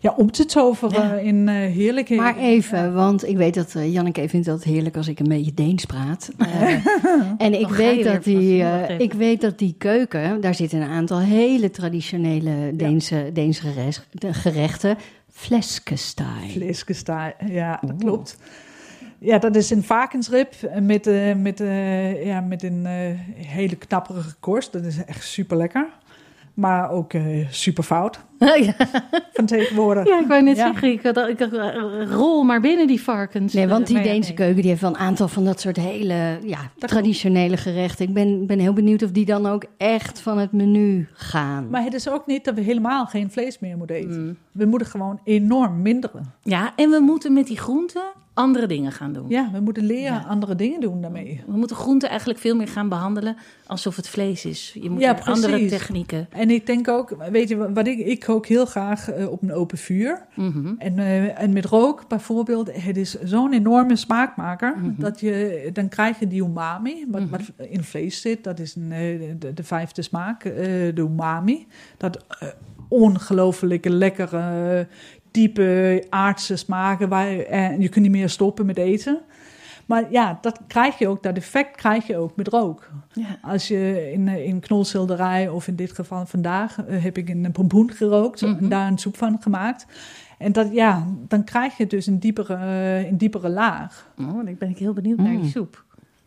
ja, 0.00 0.14
om 0.16 0.30
te 0.30 0.44
toveren 0.44 1.08
Ja. 1.08 1.14
in 1.14 1.48
eh 1.48 1.54
heerlijkheden. 1.54 2.24
Maar 2.24 2.36
even, 2.36 2.94
want 2.94 3.28
ik 3.28 3.36
weet 3.36 3.54
dat 3.54 3.74
eh, 3.74 3.92
Janneke 3.92 4.28
vindt 4.28 4.46
dat 4.46 4.64
heerlijk 4.64 4.96
als 4.96 5.08
ik 5.08 5.18
een 5.20 5.28
beetje 5.28 5.54
Deens 5.54 5.84
praat. 5.84 6.30
Eh, 6.64 6.74
en 7.38 7.60
ik 7.60 7.68
weet, 7.68 8.04
dat 8.04 8.24
die, 8.24 8.62
eh, 8.62 8.98
ik 8.98 9.12
weet 9.12 9.40
dat 9.40 9.58
die 9.58 9.74
keuken, 9.78 10.40
daar 10.40 10.54
zitten 10.54 10.80
een 10.80 10.88
aantal 10.88 11.18
hele 11.20 11.70
traditionele 11.70 12.70
Deense, 12.76 13.30
Deense 13.32 13.60
gerecht- 13.62 14.06
de 14.10 14.32
gerechten. 14.34 14.96
Fleskestyle. 15.30 16.48
Vleeskesta, 16.52 17.34
ja, 17.46 17.80
dat 17.86 17.96
klopt. 17.98 18.38
Ja, 19.24 19.38
dat 19.38 19.56
is 19.56 19.70
een 19.70 19.82
varkensrib 19.82 20.54
met, 20.80 21.06
eh, 21.06 21.34
met, 21.34 21.60
eh, 21.60 22.26
ja, 22.26 22.40
met 22.40 22.62
een 22.62 22.86
eh, 22.86 22.92
hele 23.46 23.76
knapperige 23.76 24.34
korst. 24.40 24.72
Dat 24.72 24.84
is 24.84 25.04
echt 25.04 25.24
super 25.24 25.56
lekker. 25.56 25.86
Maar 26.54 26.90
ook 26.90 27.12
eh, 27.12 27.46
super 27.50 27.84
fout 27.84 28.20
ja. 28.38 28.74
van 29.32 29.46
tegenwoordig. 29.46 30.06
ja, 30.06 30.20
ik 30.20 30.26
wou 30.26 30.42
net 30.42 30.56
Ja. 30.56 30.66
zeggen, 30.66 30.88
ik, 30.92 31.02
had, 31.02 31.28
ik 31.28 31.38
had- 31.38 31.52
rol 32.10 32.42
maar 32.42 32.60
binnen 32.60 32.86
die 32.86 33.02
varkens. 33.02 33.52
Nee, 33.52 33.68
want 33.68 33.86
die 33.86 34.02
Deense 34.02 34.28
nee. 34.28 34.36
keuken 34.38 34.56
die 34.60 34.68
heeft 34.70 34.80
wel 34.80 34.90
een 34.90 34.96
aantal 34.96 35.28
van 35.28 35.44
dat 35.44 35.60
soort 35.60 35.76
hele 35.76 36.38
ja, 36.44 36.58
traditionele 36.78 37.56
gerechten. 37.56 38.06
Ik 38.08 38.14
ben, 38.14 38.46
ben 38.46 38.58
heel 38.58 38.72
benieuwd 38.72 39.02
of 39.02 39.10
die 39.10 39.24
dan 39.24 39.46
ook 39.46 39.64
echt 39.76 40.20
van 40.20 40.38
het 40.38 40.52
menu 40.52 41.08
gaan. 41.12 41.70
Maar 41.70 41.82
het 41.82 41.94
is 41.94 42.08
ook 42.08 42.26
niet 42.26 42.44
dat 42.44 42.54
we 42.54 42.60
helemaal 42.60 43.06
geen 43.06 43.30
vlees 43.30 43.58
meer 43.58 43.76
moeten 43.76 43.96
eten. 43.96 44.24
Mm. 44.24 44.36
We 44.52 44.64
moeten 44.64 44.88
gewoon 44.88 45.20
enorm 45.24 45.82
minderen. 45.82 46.32
Ja, 46.42 46.72
en 46.76 46.90
we 46.90 47.00
moeten 47.00 47.32
met 47.32 47.46
die 47.46 47.58
groenten 47.58 48.02
andere 48.34 48.66
dingen 48.66 48.92
gaan 48.92 49.12
doen. 49.12 49.28
Ja, 49.28 49.50
we 49.52 49.60
moeten 49.60 49.84
leren 49.84 50.02
Ja. 50.02 50.24
andere 50.28 50.54
dingen 50.54 50.80
doen 50.80 51.00
daarmee. 51.00 51.42
We 51.46 51.56
moeten 51.56 51.76
groenten 51.76 52.08
eigenlijk 52.08 52.38
veel 52.38 52.56
meer 52.56 52.68
gaan 52.68 52.88
behandelen 52.88 53.36
alsof 53.66 53.96
het 53.96 54.08
vlees 54.08 54.44
is. 54.44 54.76
Je 54.80 54.90
moet 54.90 55.00
Ja, 55.00 55.18
andere 55.24 55.66
technieken. 55.66 56.26
En 56.30 56.50
ik 56.50 56.66
denk 56.66 56.88
ook, 56.88 57.16
weet 57.30 57.48
je 57.48 57.72
wat 57.72 57.86
ik, 57.86 57.98
ik 57.98 58.20
kook 58.20 58.46
heel 58.46 58.66
graag 58.66 59.10
eh, 59.10 59.30
op 59.30 59.42
een 59.42 59.52
open 59.52 59.78
vuur. 59.78 60.26
Mhm. 60.34 60.72
En, 60.78 60.98
eh, 60.98 61.40
en 61.40 61.52
met 61.52 61.64
rook 61.64 62.08
bijvoorbeeld, 62.08 62.82
het 62.82 62.96
is 62.96 63.20
zo'n 63.22 63.52
enorme 63.52 63.96
smaakmaker. 63.96 64.76
Mhm. 64.76 65.00
dat 65.00 65.20
je, 65.20 65.70
dan 65.72 65.88
krijg 65.88 66.18
je 66.18 66.26
die 66.28 66.42
umami, 66.42 67.06
wat, 67.08 67.22
wat 67.30 67.40
in 67.68 67.82
vlees 67.82 68.20
zit. 68.20 68.44
Dat 68.44 68.58
is 68.58 68.74
een, 68.74 68.92
eh, 68.92 69.20
de, 69.38 69.52
de 69.54 69.64
vijfde 69.64 70.02
smaak, 70.02 70.42
de 70.42 70.92
umami. 70.96 71.66
Dat 71.96 72.24
ongelooflijke 72.88 73.90
lekkere, 73.90 74.86
diepe, 75.34 76.04
aardse 76.10 76.56
smaken. 76.56 77.08
Waar, 77.08 77.38
en 77.38 77.80
je 77.80 77.88
kunt 77.88 78.04
niet 78.04 78.14
meer 78.14 78.28
stoppen 78.28 78.66
met 78.66 78.76
eten. 78.78 79.20
Maar 79.86 80.04
ja, 80.10 80.38
dat 80.40 80.60
krijg 80.66 80.98
je 80.98 81.08
ook, 81.08 81.22
dat 81.22 81.36
effect 81.36 81.76
krijg 81.76 82.06
je 82.06 82.16
ook 82.16 82.36
met 82.36 82.48
rook. 82.48 82.90
Ja. 83.12 83.38
Als 83.42 83.68
je 83.68 84.12
in, 84.12 84.28
eh, 84.28 84.46
in 84.46 84.60
knolselderij, 84.60 85.48
of 85.48 85.68
in 85.68 85.76
dit 85.76 85.92
geval 85.92 86.26
vandaag, 86.26 86.84
eh, 86.84 87.02
heb 87.02 87.18
ik 87.18 87.28
een 87.28 87.52
pompoen 87.52 87.90
gerookt 87.90 88.40
Mhm. 88.40 88.56
en 88.62 88.68
daar 88.68 88.86
een 88.86 88.98
soep 88.98 89.16
van 89.16 89.36
gemaakt. 89.40 89.86
En 90.38 90.52
dat, 90.52 90.72
ja, 90.72 91.06
dan 91.28 91.44
krijg 91.44 91.76
je 91.76 91.86
dus 91.86 92.06
een 92.06 92.18
diepere, 92.18 92.54
eh, 92.54 93.06
een 93.08 93.18
diepere 93.18 93.48
laag. 93.48 94.10
Oh, 94.20 94.26
dan 94.44 94.56
ben 94.58 94.68
ik 94.70 94.78
heel 94.78 94.92
benieuwd 94.92 95.18
naar 95.18 95.26
die 95.30 95.38
Mm. 95.38 95.48
soep. 95.48 95.83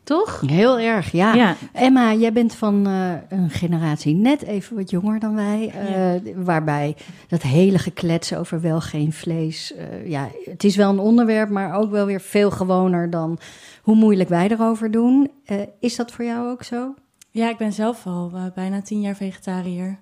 Toch? 0.08 0.41
Heel 0.46 0.80
erg, 0.80 1.12
ja. 1.12 1.34
Ja. 1.34 1.56
Emma, 1.74 2.13
jij 2.13 2.34
bent 2.34 2.56
van 2.56 2.88
eh, 2.88 3.12
een 3.30 3.50
generatie 3.50 4.15
net 4.15 4.41
even 4.43 4.76
wat 4.76 4.89
jonger 4.89 5.20
dan 5.20 5.36
wij. 5.36 5.70
eh, 5.70 6.34
Waarbij 6.36 6.96
dat 7.28 7.41
hele 7.41 7.78
geklets 7.80 8.34
over 8.36 8.62
wel 8.62 8.82
geen 8.82 9.13
vlees. 9.13 9.74
eh, 9.76 10.08
ja, 10.10 10.30
het 10.43 10.63
is 10.63 10.76
wel 10.76 10.89
een 10.89 11.00
onderwerp, 11.00 11.50
maar 11.50 11.74
ook 11.76 11.91
wel 11.91 12.06
weer 12.06 12.22
veel 12.22 12.52
gewoner 12.52 13.10
dan 13.10 13.38
hoe 13.82 13.96
moeilijk 13.96 14.30
wij 14.30 14.48
erover 14.50 14.91
doen. 14.91 15.32
Is 15.80 15.96
dat 15.96 16.12
voor 16.12 16.26
jou 16.26 16.50
ook 16.50 16.63
zo? 16.63 16.93
Ja, 17.32 17.50
ik 17.50 17.58
ben 17.58 17.74
zelf 17.74 18.06
al 18.06 18.32
bijna 18.56 18.82
tien 18.82 19.02
jaar 19.02 19.15
vegetariër. 19.15 20.00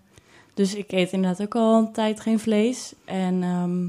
Dus 0.54 0.76
ik 0.76 0.92
eet 0.92 1.12
inderdaad 1.12 1.42
ook 1.42 1.56
al 1.56 1.78
een 1.78 1.92
tijd 1.92 2.20
geen 2.20 2.40
vlees. 2.40 2.94
En 3.06 3.44
ehm, 3.44 3.88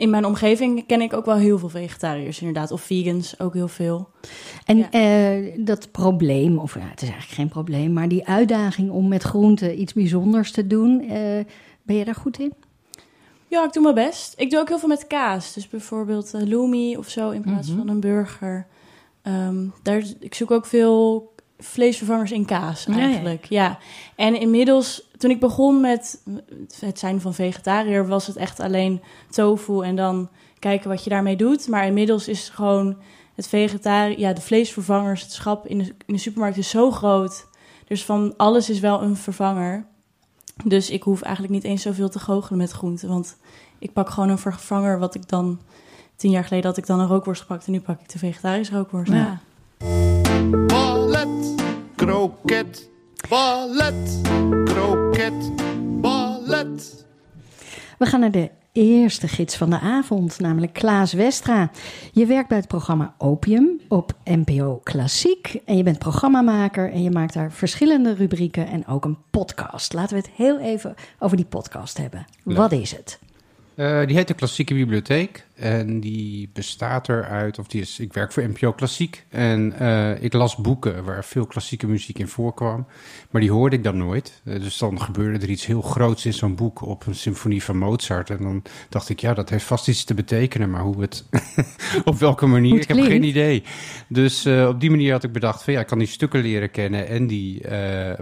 in 0.00 0.10
mijn 0.10 0.24
omgeving 0.24 0.86
ken 0.86 1.00
ik 1.00 1.12
ook 1.12 1.24
wel 1.24 1.36
heel 1.36 1.58
veel 1.58 1.68
vegetariërs 1.68 2.38
inderdaad. 2.40 2.70
Of 2.70 2.80
vegans 2.82 3.40
ook 3.40 3.54
heel 3.54 3.68
veel. 3.68 4.08
En 4.64 4.76
Ja. 4.76 4.90
eh, 4.90 5.52
dat 5.64 5.90
probleem, 5.90 6.58
of 6.58 6.74
ja, 6.74 6.80
het 6.90 7.02
is 7.02 7.08
eigenlijk 7.08 7.38
geen 7.40 7.48
probleem, 7.48 7.92
maar 7.92 8.08
die 8.08 8.26
uitdaging 8.26 8.90
om 8.90 9.08
met 9.08 9.22
groenten 9.22 9.80
iets 9.80 9.92
bijzonders 9.92 10.50
te 10.52 10.66
doen, 10.66 11.00
eh, 11.00 11.44
ben 11.82 11.96
je 11.96 12.04
daar 12.04 12.14
goed 12.14 12.38
in? 12.38 12.52
Ja, 13.46 13.64
ik 13.64 13.72
doe 13.72 13.82
mijn 13.82 13.94
best. 13.94 14.34
Ik 14.36 14.50
doe 14.50 14.60
ook 14.60 14.68
heel 14.68 14.78
veel 14.78 14.88
met 14.88 15.06
kaas. 15.06 15.52
Dus 15.52 15.68
bijvoorbeeld 15.68 16.32
loemi 16.44 16.96
of 16.96 17.08
zo 17.08 17.30
in 17.30 17.42
plaats 17.42 17.68
Mhm. 17.68 17.78
van 17.78 17.88
een 17.88 18.00
burger. 18.00 18.66
Ehm, 19.22 19.66
daar, 19.82 20.02
ik 20.20 20.34
zoek 20.34 20.50
ook 20.50 20.66
veel 20.66 21.32
vleesvervangers 21.60 22.30
in 22.30 22.44
kaas 22.44 22.84
Ja, 22.84 22.96
ja. 22.96 23.00
eigenlijk. 23.00 23.44
Ja, 23.44 23.78
En 24.16 24.40
inmiddels, 24.40 25.10
toen 25.18 25.30
ik 25.30 25.40
begon 25.40 25.80
met 25.80 26.22
het 26.80 26.98
zijn 26.98 27.20
van 27.20 27.34
vegetariër, 27.34 28.06
was 28.06 28.26
het 28.26 28.36
echt 28.36 28.60
alleen 28.60 29.00
tofu 29.30 29.82
en 29.82 29.96
dan 29.96 30.28
kijken 30.58 30.88
wat 30.88 31.04
je 31.04 31.10
daarmee 31.10 31.36
doet. 31.36 31.68
Maar 31.68 31.86
inmiddels 31.86 32.28
is 32.28 32.48
gewoon 32.48 32.96
het 33.34 33.48
vegetariër, 33.48 34.18
ja, 34.18 34.32
de 34.32 34.40
vleesvervangers, 34.40 35.22
het 35.22 35.32
schap 35.32 35.66
in 35.66 35.78
de, 35.78 35.84
in 35.84 36.14
de 36.14 36.20
supermarkt 36.20 36.56
is 36.56 36.70
zo 36.70 36.90
groot. 36.90 37.46
Dus 37.86 38.04
van 38.04 38.34
alles 38.36 38.70
is 38.70 38.80
wel 38.80 39.02
een 39.02 39.16
vervanger. 39.16 39.86
Dus 40.64 40.90
ik 40.90 41.02
hoef 41.02 41.22
eigenlijk 41.22 41.54
niet 41.54 41.64
eens 41.64 41.82
zoveel 41.82 42.08
te 42.08 42.18
goochelen 42.18 42.58
met 42.58 42.70
groenten. 42.70 43.08
Want 43.08 43.36
ik 43.78 43.92
pak 43.92 44.10
gewoon 44.10 44.28
een 44.28 44.38
vervanger 44.38 44.98
wat 44.98 45.14
ik 45.14 45.28
dan... 45.28 45.60
Tien 46.16 46.30
jaar 46.30 46.44
geleden 46.44 46.66
had 46.68 46.78
ik 46.78 46.86
dan 46.86 47.00
een 47.00 47.06
rookworst 47.06 47.40
gepakt... 47.40 47.66
en 47.66 47.72
nu 47.72 47.80
pak 47.80 48.00
ik 48.00 48.08
de 48.08 48.18
vegetarische 48.18 48.74
rookworst. 48.74 49.12
Ja. 49.12 49.40
Ballet, 49.78 50.89
kroket, 52.10 52.90
ballet, 53.28 54.20
kroket, 54.64 55.52
ballet. 56.00 57.06
We 57.98 58.06
gaan 58.06 58.20
naar 58.20 58.30
de 58.30 58.50
eerste 58.72 59.28
gids 59.28 59.56
van 59.56 59.70
de 59.70 59.80
avond, 59.80 60.40
namelijk 60.40 60.72
Klaas 60.72 61.12
Westra. 61.12 61.70
Je 62.12 62.26
werkt 62.26 62.48
bij 62.48 62.58
het 62.58 62.68
programma 62.68 63.14
Opium 63.18 63.80
op 63.88 64.12
NPO 64.24 64.80
Klassiek. 64.82 65.60
En 65.64 65.76
je 65.76 65.82
bent 65.82 65.98
programmamaker 65.98 66.92
en 66.92 67.02
je 67.02 67.10
maakt 67.10 67.34
daar 67.34 67.52
verschillende 67.52 68.14
rubrieken 68.14 68.66
en 68.66 68.86
ook 68.86 69.04
een 69.04 69.18
podcast. 69.30 69.92
Laten 69.92 70.16
we 70.16 70.22
het 70.22 70.30
heel 70.36 70.58
even 70.58 70.94
over 71.18 71.36
die 71.36 71.46
podcast 71.46 71.96
hebben. 71.96 72.24
Leuk. 72.44 72.56
Wat 72.56 72.72
is 72.72 72.96
het? 72.96 73.18
Eh, 73.80 74.06
die 74.06 74.16
heet 74.16 74.28
de 74.28 74.34
Klassieke 74.34 74.74
Bibliotheek. 74.74 75.46
En 75.54 76.00
die 76.00 76.50
bestaat 76.52 77.08
eruit, 77.08 77.58
of 77.58 77.66
die 77.66 77.80
is, 77.80 77.98
ik 77.98 78.12
werk 78.12 78.32
voor 78.32 78.48
NPO 78.48 78.72
Klassiek. 78.72 79.24
En 79.28 79.72
eh, 79.78 80.22
ik 80.22 80.32
las 80.32 80.56
boeken 80.56 81.04
waar 81.04 81.24
veel 81.24 81.46
klassieke 81.46 81.86
muziek 81.86 82.18
in 82.18 82.28
voorkwam. 82.28 82.86
Maar 83.30 83.40
die 83.40 83.50
hoorde 83.50 83.76
ik 83.76 83.84
dan 83.84 83.96
nooit. 83.96 84.40
Eh, 84.44 84.60
dus 84.60 84.78
dan 84.78 85.00
gebeurde 85.00 85.38
er 85.38 85.50
iets 85.50 85.66
heel 85.66 85.82
groots 85.82 86.26
in 86.26 86.32
zo'n 86.32 86.54
boek 86.54 86.86
op 86.86 87.06
een 87.06 87.14
symfonie 87.14 87.62
van 87.62 87.78
Mozart. 87.78 88.30
En 88.30 88.38
dan 88.38 88.62
dacht 88.88 89.08
ik, 89.08 89.20
ja, 89.20 89.34
dat 89.34 89.50
heeft 89.50 89.64
vast 89.64 89.88
iets 89.88 90.04
te 90.04 90.14
betekenen. 90.14 90.70
Maar 90.70 90.82
hoe 90.82 91.00
het, 91.00 91.24
op 92.04 92.18
welke 92.18 92.46
manier, 92.46 92.80
ik 92.80 92.88
heb 92.88 93.00
geen 93.00 93.24
idee. 93.24 93.62
Dus 94.08 94.46
op 94.46 94.80
die 94.80 94.90
manier 94.90 95.12
had 95.12 95.24
ik 95.24 95.32
bedacht 95.32 95.62
van 95.62 95.72
ja, 95.72 95.80
ik 95.80 95.86
kan 95.86 95.98
die 95.98 96.06
stukken 96.06 96.40
leren 96.40 96.70
kennen. 96.70 97.08
En 97.08 97.26
die 97.26 97.62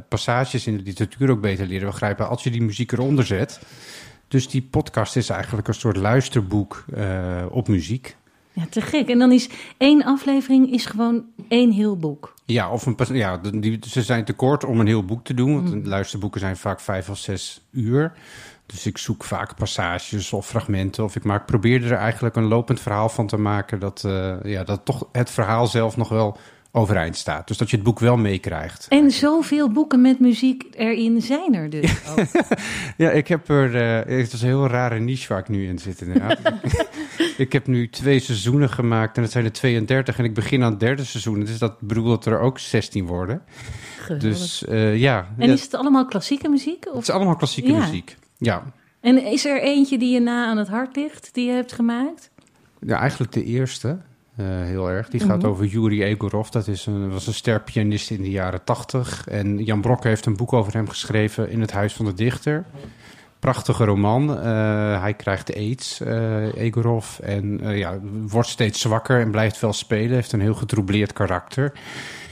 passages 0.09 0.67
in 0.67 0.77
de 0.77 0.83
literatuur 0.83 1.31
ook 1.31 1.41
beter 1.41 1.67
leren 1.67 1.87
begrijpen 1.87 2.29
als 2.29 2.43
je 2.43 2.51
die 2.51 2.63
muziek 2.63 2.93
eronder 2.93 3.27
zet. 3.27 3.61
Dus 4.29 4.49
die 4.49 4.63
podcast 4.63 5.17
is 5.17 5.29
eigenlijk 5.29 5.69
een 5.69 5.75
soort 5.75 5.97
luisterboek 5.97 6.85
eh, 6.95 7.45
op 7.51 7.69
muziek. 7.69 8.17
Ja, 8.53 8.67
te 8.71 8.81
gek. 8.81 9.09
En 9.09 9.19
dan 9.19 9.33
is 9.33 9.49
één 9.77 10.05
aflevering 10.05 10.73
is 10.73 10.87
gewoon 10.87 11.25
één 11.49 11.71
heel 11.71 11.97
boek. 11.97 12.35
Ja, 12.45 12.71
of 12.71 12.87
een, 12.87 12.97
ja 13.13 13.37
die, 13.37 13.79
ze 13.87 14.03
zijn 14.03 14.25
te 14.25 14.33
kort 14.33 14.65
om 14.65 14.81
een 14.81 14.87
heel 14.87 15.05
boek 15.05 15.25
te 15.25 15.35
doen. 15.35 15.71
Want 15.71 15.87
luisterboeken 15.87 16.41
zijn 16.41 16.57
vaak 16.57 16.81
vijf 16.81 17.09
of 17.09 17.19
zes 17.19 17.67
uur. 17.71 18.13
Dus 18.67 18.87
ik 18.87 18.99
zoek 18.99 19.25
vaak 19.25 19.55
passages 19.55 20.33
of 20.33 20.47
fragmenten. 20.47 21.05
Of 21.05 21.17
ik 21.17 21.25
maak, 21.25 21.47
probeer 21.47 21.85
er 21.85 21.99
eigenlijk 21.99 22.37
een 22.37 22.49
lopend 22.49 22.81
verhaal 22.81 23.09
van 23.09 23.27
te 23.27 23.37
maken. 23.37 23.79
Dat, 23.79 24.05
eh, 24.05 24.37
ja, 24.43 24.65
dat 24.65 24.85
toch 24.85 25.09
het 25.13 25.31
verhaal 25.31 25.67
zelf 25.67 25.97
nog 25.97 26.09
wel 26.09 26.37
overeind 26.79 27.17
staat. 27.17 27.49
Dus 27.49 27.57
dat 27.57 27.71
je 27.71 27.77
het 27.77 27.85
boek 27.85 27.99
wel 27.99 28.17
meekrijgt. 28.17 28.87
En 28.89 29.11
zoveel 29.11 29.71
boeken 29.71 30.01
met 30.01 30.21
muziek 30.21 30.65
erin 30.77 31.23
zijn 31.23 31.55
er 31.55 31.71
dus 31.71 31.93
ook. 32.09 32.27
Ja, 32.97 33.11
ik 33.11 33.29
heb 33.29 33.49
er. 33.49 33.77
eh, 34.07 34.19
het 34.19 34.33
is 34.33 34.43
een 34.43 34.49
heel 34.49 34.67
rare 34.67 34.99
niche 34.99 35.29
waar 35.29 35.39
ik 35.39 35.49
nu 35.49 35.67
in 35.69 35.79
zit. 35.79 36.01
Inderdaad. 36.01 36.39
ik 37.37 37.53
heb 37.53 37.67
nu 37.67 37.89
twee 37.91 38.19
seizoenen 38.19 38.71
gemaakt 38.71 39.17
en 39.17 39.23
het 39.23 39.33
zijn 39.33 39.45
er 39.45 39.53
32 39.53 40.19
en 40.19 40.25
ik 40.25 40.35
begin 40.35 40.63
aan 40.63 40.71
het 40.71 40.81
derde 40.81 41.05
seizoen. 41.05 41.41
Dus 41.45 41.59
dat 41.59 41.81
bedoelt 41.81 42.25
dat 42.25 42.27
er 42.35 42.41
ook 42.41 42.59
16 42.59 43.07
worden. 43.07 43.43
Geweldig. 44.01 44.29
Dus 44.31 44.65
eh, 44.65 44.97
ja, 44.97 45.29
en 45.39 45.51
is 45.51 45.63
het 45.63 45.75
allemaal 45.75 46.07
klassieke 46.07 46.49
muziek? 46.49 46.85
het 46.85 46.93
Of? 46.95 47.03
is 47.03 47.11
allemaal 47.11 47.37
klassieke 47.37 47.73
Ja. 47.73 47.79
muziek. 47.79 48.17
Ja. 48.39 48.63
En 49.01 49.25
is 49.25 49.45
er 49.45 49.63
eentje 49.63 49.99
die 49.99 50.13
je 50.13 50.21
na 50.21 50.47
aan 50.47 50.57
het 50.57 50.69
hart 50.69 50.97
ligt, 50.97 51.29
die 51.33 51.47
je 51.47 51.53
hebt 51.53 51.73
gemaakt? 51.73 52.31
ja, 52.81 52.99
eigenlijk 52.99 53.33
de 53.33 53.45
eerste. 53.45 53.99
Eh, 54.39 54.47
heel 54.47 54.91
erg. 54.91 55.09
Die 55.09 55.21
gaat 55.21 55.39
Mhm. 55.39 55.47
over 55.47 55.65
Yuri 55.65 56.03
Egorov. 56.05 56.49
Dat 56.49 56.67
is 56.67 56.87
een, 56.87 57.11
was 57.11 57.27
een 57.27 57.35
sterpianist 57.35 58.11
in 58.11 58.23
de 58.23 58.31
jaren 58.31 58.65
tachtig. 58.65 59.25
En 59.29 59.65
Jan 59.65 59.81
Brokke 59.81 60.09
heeft 60.09 60.27
een 60.27 60.37
boek 60.37 60.53
over 60.53 60.73
hem 60.73 60.89
geschreven 60.89 61.51
in 61.51 61.61
het 61.61 61.73
Huis 61.73 61.93
van 61.93 62.05
de 62.05 62.15
Dichter. 62.15 62.65
Prachtige 63.39 63.85
roman. 63.85 64.39
Eh, 64.39 65.01
hij 65.01 65.15
krijgt 65.15 65.55
aids, 65.55 66.01
eh, 66.01 66.55
Egorov. 66.55 67.19
En 67.19 67.61
ja, 67.77 67.99
wordt 68.29 68.49
steeds 68.49 68.81
zwakker 68.81 69.21
en 69.21 69.31
blijft 69.31 69.61
wel 69.61 69.73
spelen. 69.73 70.15
Heeft 70.15 70.33
een 70.33 70.41
heel 70.41 70.55
getroubleerd 70.55 71.13
karakter. 71.13 71.73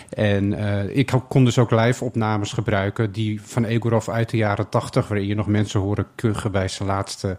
En 0.08 0.52
eh, 0.54 0.96
ik 0.96 1.12
kon 1.28 1.44
dus 1.44 1.58
ook 1.58 1.70
live-opnames 1.70 2.52
gebruiken... 2.52 3.12
die 3.12 3.40
van 3.42 3.64
Egorov 3.64 4.08
uit 4.08 4.30
de 4.30 4.36
jaren 4.36 4.68
tachtig... 4.68 5.08
waarin 5.08 5.26
je 5.26 5.34
nog 5.34 5.46
mensen 5.46 5.80
horen 5.80 6.06
kuchen 6.14 6.52
bij 6.52 6.68
zijn 6.68 6.88
laatste 6.88 7.36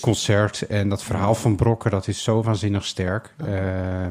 concert. 0.00 0.62
En 0.62 0.88
dat 0.88 1.02
verhaal 1.02 1.34
van 1.34 1.56
Brokken, 1.56 1.90
dat 1.90 2.08
is 2.08 2.22
zo 2.22 2.42
waanzinnig 2.42 2.84
sterk. 2.84 3.34
Eh, 3.36 4.06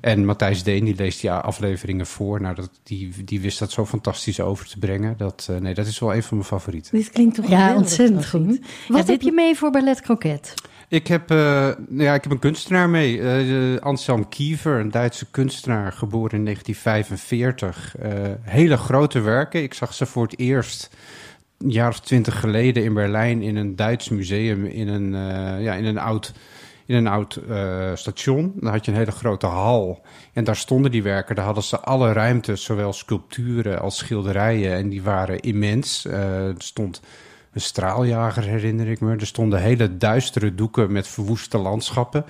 en 0.00 0.24
Matthijs 0.24 0.62
Deen, 0.62 0.84
die 0.84 0.94
leest 0.94 1.20
die 1.20 1.30
afleveringen 1.30 2.06
voor. 2.06 2.40
Nou, 2.40 2.54
dat, 2.54 2.70
die, 2.82 3.24
die 3.24 3.40
wist 3.40 3.58
dat 3.58 3.70
zo 3.72 3.86
fantastisch 3.86 4.40
over 4.40 4.66
te 4.68 4.78
brengen. 4.78 5.14
Dat, 5.16 5.46
eh, 5.50 5.56
nee, 5.56 5.74
dat 5.74 5.86
is 5.86 5.98
wel 5.98 6.14
een 6.14 6.22
van 6.22 6.36
mijn 6.36 6.48
favorieten. 6.48 6.96
Dit 6.98 7.10
klinkt 7.10 7.34
toch 7.34 7.48
Ja, 7.48 7.74
ontzettend 7.76 8.28
goed. 8.28 8.46
Wat 8.46 8.58
Ja, 8.88 8.96
dit- 8.96 9.06
heb 9.06 9.20
je 9.20 9.32
mee 9.32 9.56
voor 9.56 9.70
Ballet 9.70 10.00
Croquet? 10.00 10.54
Ik 10.90 11.06
heb, 11.06 11.30
eh, 11.30 11.36
nou 11.88 12.02
ja, 12.02 12.14
ik 12.14 12.22
heb 12.22 12.32
een 12.32 12.38
kunstenaar 12.38 12.88
mee. 12.88 13.20
eh, 13.20 13.80
Anselm 13.80 14.28
Kiever, 14.28 14.80
een 14.80 14.90
Duitse 14.90 15.30
kunstenaar, 15.30 15.92
geboren 15.92 16.38
in 16.38 16.44
1945. 16.44 17.96
Eh, 17.98 18.10
hele 18.42 18.76
grote 18.76 19.20
werken. 19.20 19.62
Ik 19.62 19.74
zag 19.74 19.94
ze 19.94 20.06
voor 20.06 20.22
het 20.22 20.38
eerst 20.38 20.90
een 21.58 21.70
jaar 21.70 21.88
of 21.88 22.00
twintig 22.00 22.40
geleden 22.40 22.84
in 22.84 22.94
Berlijn... 22.94 23.42
in 23.42 23.56
een 23.56 23.76
Duits 23.76 24.08
museum, 24.08 24.64
in 24.64 24.88
een, 24.88 25.12
ja, 25.62 25.74
in 25.74 25.84
een 25.84 25.98
oud, 25.98 26.32
in 26.86 26.94
een 26.94 27.06
oud 27.06 27.40
station. 27.94 28.52
Daar 28.60 28.72
had 28.72 28.84
je 28.84 28.90
een 28.90 28.96
hele 28.98 29.10
grote 29.10 29.46
hal. 29.46 30.02
En 30.32 30.44
daar 30.44 30.56
stonden 30.56 30.90
die 30.90 31.02
werken. 31.02 31.34
Daar 31.34 31.44
hadden 31.44 31.64
ze 31.64 31.80
alle 31.80 32.12
ruimte, 32.12 32.56
zowel 32.56 32.92
sculpturen 32.92 33.80
als 33.80 33.96
schilderijen. 33.96 34.72
En 34.72 34.88
die 34.88 35.02
waren 35.02 35.40
immens. 35.40 36.04
Er 36.04 36.54
stond 36.58 37.00
een 37.52 37.60
straaljager, 37.60 38.42
herinner 38.42 38.88
ik 38.88 39.00
me. 39.00 39.16
Er 39.16 39.26
stonden 39.26 39.60
hele 39.60 39.96
duistere 39.96 40.54
doeken 40.54 40.92
met 40.92 41.08
verwoeste 41.08 41.58
landschappen. 41.58 42.24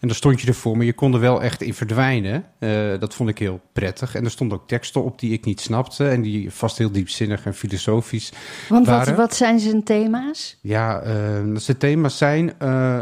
En 0.00 0.08
daar 0.08 0.16
stond 0.16 0.40
je 0.40 0.46
ervoor, 0.46 0.76
maar 0.76 0.86
je 0.86 0.92
kon 0.92 1.14
er 1.14 1.20
wel 1.20 1.42
echt 1.42 1.62
in 1.62 1.74
verdwijnen. 1.74 2.44
Eh, 2.58 2.70
dat 2.98 3.14
vond 3.14 3.28
ik 3.28 3.38
heel 3.38 3.60
prettig. 3.72 4.14
En 4.14 4.24
er 4.24 4.30
stonden 4.30 4.58
ook 4.58 4.68
teksten 4.68 5.04
op 5.04 5.18
die 5.18 5.32
ik 5.32 5.44
niet 5.44 5.60
snapte... 5.60 6.08
en 6.08 6.22
die 6.22 6.50
vast 6.52 6.78
heel 6.78 6.90
diepzinnig 6.90 7.44
en 7.44 7.54
filosofisch 7.54 8.32
Want 8.68 8.86
wat, 8.86 8.96
waren. 8.96 9.16
wat 9.16 9.34
zijn 9.34 9.60
zijn 9.60 9.82
thema's? 9.82 10.58
ja, 10.60 11.00
eh 11.00 11.14
zijn 11.54 11.76
thema's 11.76 12.18
zijn 12.18 12.58
eh, 12.58 12.98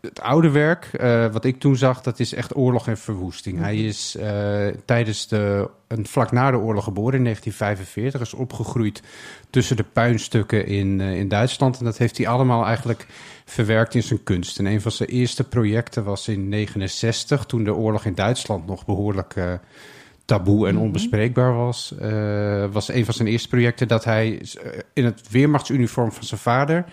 het 0.00 0.20
oude 0.20 0.50
werk. 0.50 0.84
eh, 0.84 1.26
wat 1.32 1.44
ik 1.44 1.60
toen 1.60 1.76
zag, 1.76 2.00
dat 2.00 2.20
is 2.20 2.34
echt 2.34 2.56
oorlog 2.56 2.88
en 2.88 2.98
verwoesting. 2.98 3.58
Hij 3.58 3.76
is 3.76 4.16
eh, 4.16 4.66
tijdens 4.84 5.28
de, 5.28 5.70
een, 5.88 6.06
vlak 6.06 6.32
na 6.32 6.50
de 6.50 6.56
oorlog 6.56 6.84
geboren 6.84 7.18
in 7.18 7.24
1945. 7.24 8.20
Is 8.20 8.34
opgegroeid 8.34 9.02
tussen 9.50 9.76
de 9.76 9.84
puinstukken 9.92 10.66
in, 10.66 11.00
eh, 11.00 11.18
in 11.18 11.28
Duitsland. 11.28 11.78
En 11.78 11.84
dat 11.84 11.98
heeft 11.98 12.16
hij 12.16 12.28
allemaal 12.28 12.64
eigenlijk 12.64 13.06
verwerkt 13.44 13.94
in 13.94 14.02
zijn 14.02 14.22
kunst. 14.22 14.58
En 14.58 14.66
een 14.66 14.80
van 14.80 14.92
zijn 14.92 15.08
eerste 15.08 15.44
projecten 15.44 16.04
was 16.04 16.28
in 16.28 16.48
69, 16.48 17.44
toen 17.44 17.64
de 17.64 17.74
oorlog 17.74 18.04
in 18.04 18.14
Duitsland 18.14 18.66
nog 18.66 18.84
behoorlijk 18.84 19.36
eh, 19.36 19.52
taboe 20.24 20.68
en 20.68 20.78
onbespreekbaar 20.78 21.54
was. 21.54 21.94
was 22.72 22.88
een 22.88 23.04
van 23.04 23.14
zijn 23.14 23.28
eerste 23.28 23.48
projecten 23.48 23.88
dat 23.88 24.04
hij 24.04 24.42
in 24.92 25.04
het 25.04 25.30
weermachtsuniform 25.30 26.12
van 26.12 26.24
zijn 26.24 26.40
vader 26.40 26.84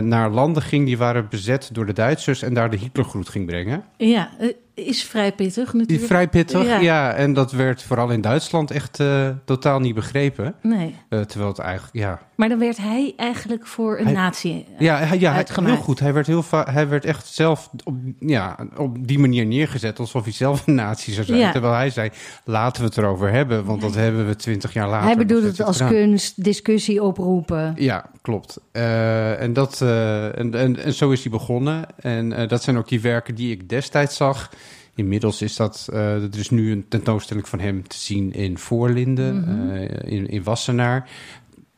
naar 0.00 0.30
landen 0.30 0.62
ging 0.62 0.86
die 0.86 0.98
waren 0.98 1.26
bezet 1.30 1.70
door 1.72 1.86
de 1.86 1.92
Duitsers 1.92 2.42
en 2.42 2.54
daar 2.54 2.70
de 2.70 2.76
Hitlergroet 2.76 3.28
ging 3.28 3.46
brengen. 3.46 3.84
Ja, 3.96 4.30
eh, 4.38 4.48
is 4.74 5.02
vrij 5.04 5.32
pittig 5.32 5.72
natuurlijk. 5.72 6.06
vrij 6.06 6.28
pittig, 6.28 6.66
Ja. 6.66 6.78
ja. 6.80 7.12
En 7.12 7.32
dat 7.32 7.52
werd 7.52 7.82
vooral 7.82 8.10
in 8.10 8.20
Duitsland 8.20 8.70
echt 8.70 9.00
eh, 9.00 9.28
totaal 9.44 9.80
niet 9.80 9.94
begrepen. 9.94 10.54
Nee. 10.62 10.94
Eh, 11.08 11.20
terwijl 11.20 11.50
het 11.50 11.58
eigenlijk, 11.58 11.96
ja, 11.96 12.20
Maar 12.38 12.48
dan 12.48 12.58
werd 12.58 12.76
hij 12.76 13.12
eigenlijk 13.16 13.66
voor 13.66 13.98
een 13.98 14.04
Hij- 14.04 14.12
natie. 14.14 14.64
Ja, 14.78 14.96
hij, 14.98 15.18
ja 15.18 15.32
uitgemaakt. 15.34 15.74
heel 15.74 15.84
goed. 15.84 15.98
Hij 15.98 16.12
werd, 16.12 16.26
heel 16.26 16.44
hij 16.50 16.88
werd 16.88 17.04
echt 17.04 17.26
zelf 17.26 17.70
op, 17.84 17.94
ja, 18.18 18.56
op 18.76 19.06
die 19.08 19.18
manier 19.18 19.46
neergezet 19.46 19.98
alsof 19.98 20.22
hij 20.24 20.32
zelf 20.32 20.66
een 20.66 20.74
nazi 20.74 21.12
zou 21.12 21.26
zijn. 21.26 21.38
Ja. 21.38 21.52
Terwijl 21.52 21.74
hij 21.74 21.90
zei, 21.90 22.10
laten 22.44 22.82
we 22.82 22.88
het 22.88 22.96
erover 22.98 23.30
hebben, 23.30 23.64
want 23.64 23.80
dat 23.80 23.94
hebben 23.94 24.26
we 24.26 24.36
twintig 24.36 24.72
jaar 24.72 24.88
later. 24.88 25.06
Hij 25.06 25.16
bedoelt 25.16 25.42
het 25.42 25.62
als 25.62 25.76
gedaan. 25.76 25.92
kunst, 25.92 26.44
discussie 26.44 27.02
oproepen. 27.02 27.74
Ja, 27.76 28.10
klopt. 28.22 28.60
Eh, 28.72 29.40
en, 29.42 29.52
dat, 29.52 29.80
eh, 29.82 30.38
en, 30.38 30.54
en, 30.54 30.76
en 30.84 30.92
zo 30.92 31.10
is 31.10 31.22
hij 31.22 31.30
begonnen. 31.30 31.84
En 31.96 32.32
eh, 32.32 32.48
dat 32.48 32.62
zijn 32.62 32.76
ook 32.78 32.88
die 32.88 33.00
werken 33.00 33.34
die 33.34 33.50
ik 33.52 33.68
destijds 33.68 34.16
zag. 34.16 34.50
Inmiddels 34.94 35.42
is 35.42 35.56
dat, 35.56 35.88
eh, 35.92 36.14
er 36.22 36.38
is 36.38 36.50
nu 36.50 36.72
een 36.72 36.84
tentoonstelling 36.88 37.48
van 37.48 37.60
hem 37.60 37.88
te 37.88 37.96
zien 37.98 38.32
in 38.32 38.58
Voorlinden, 38.58 39.40
Mhm. 39.40 39.74
in, 40.06 40.28
in 40.28 40.42
Wassenaar. 40.42 41.08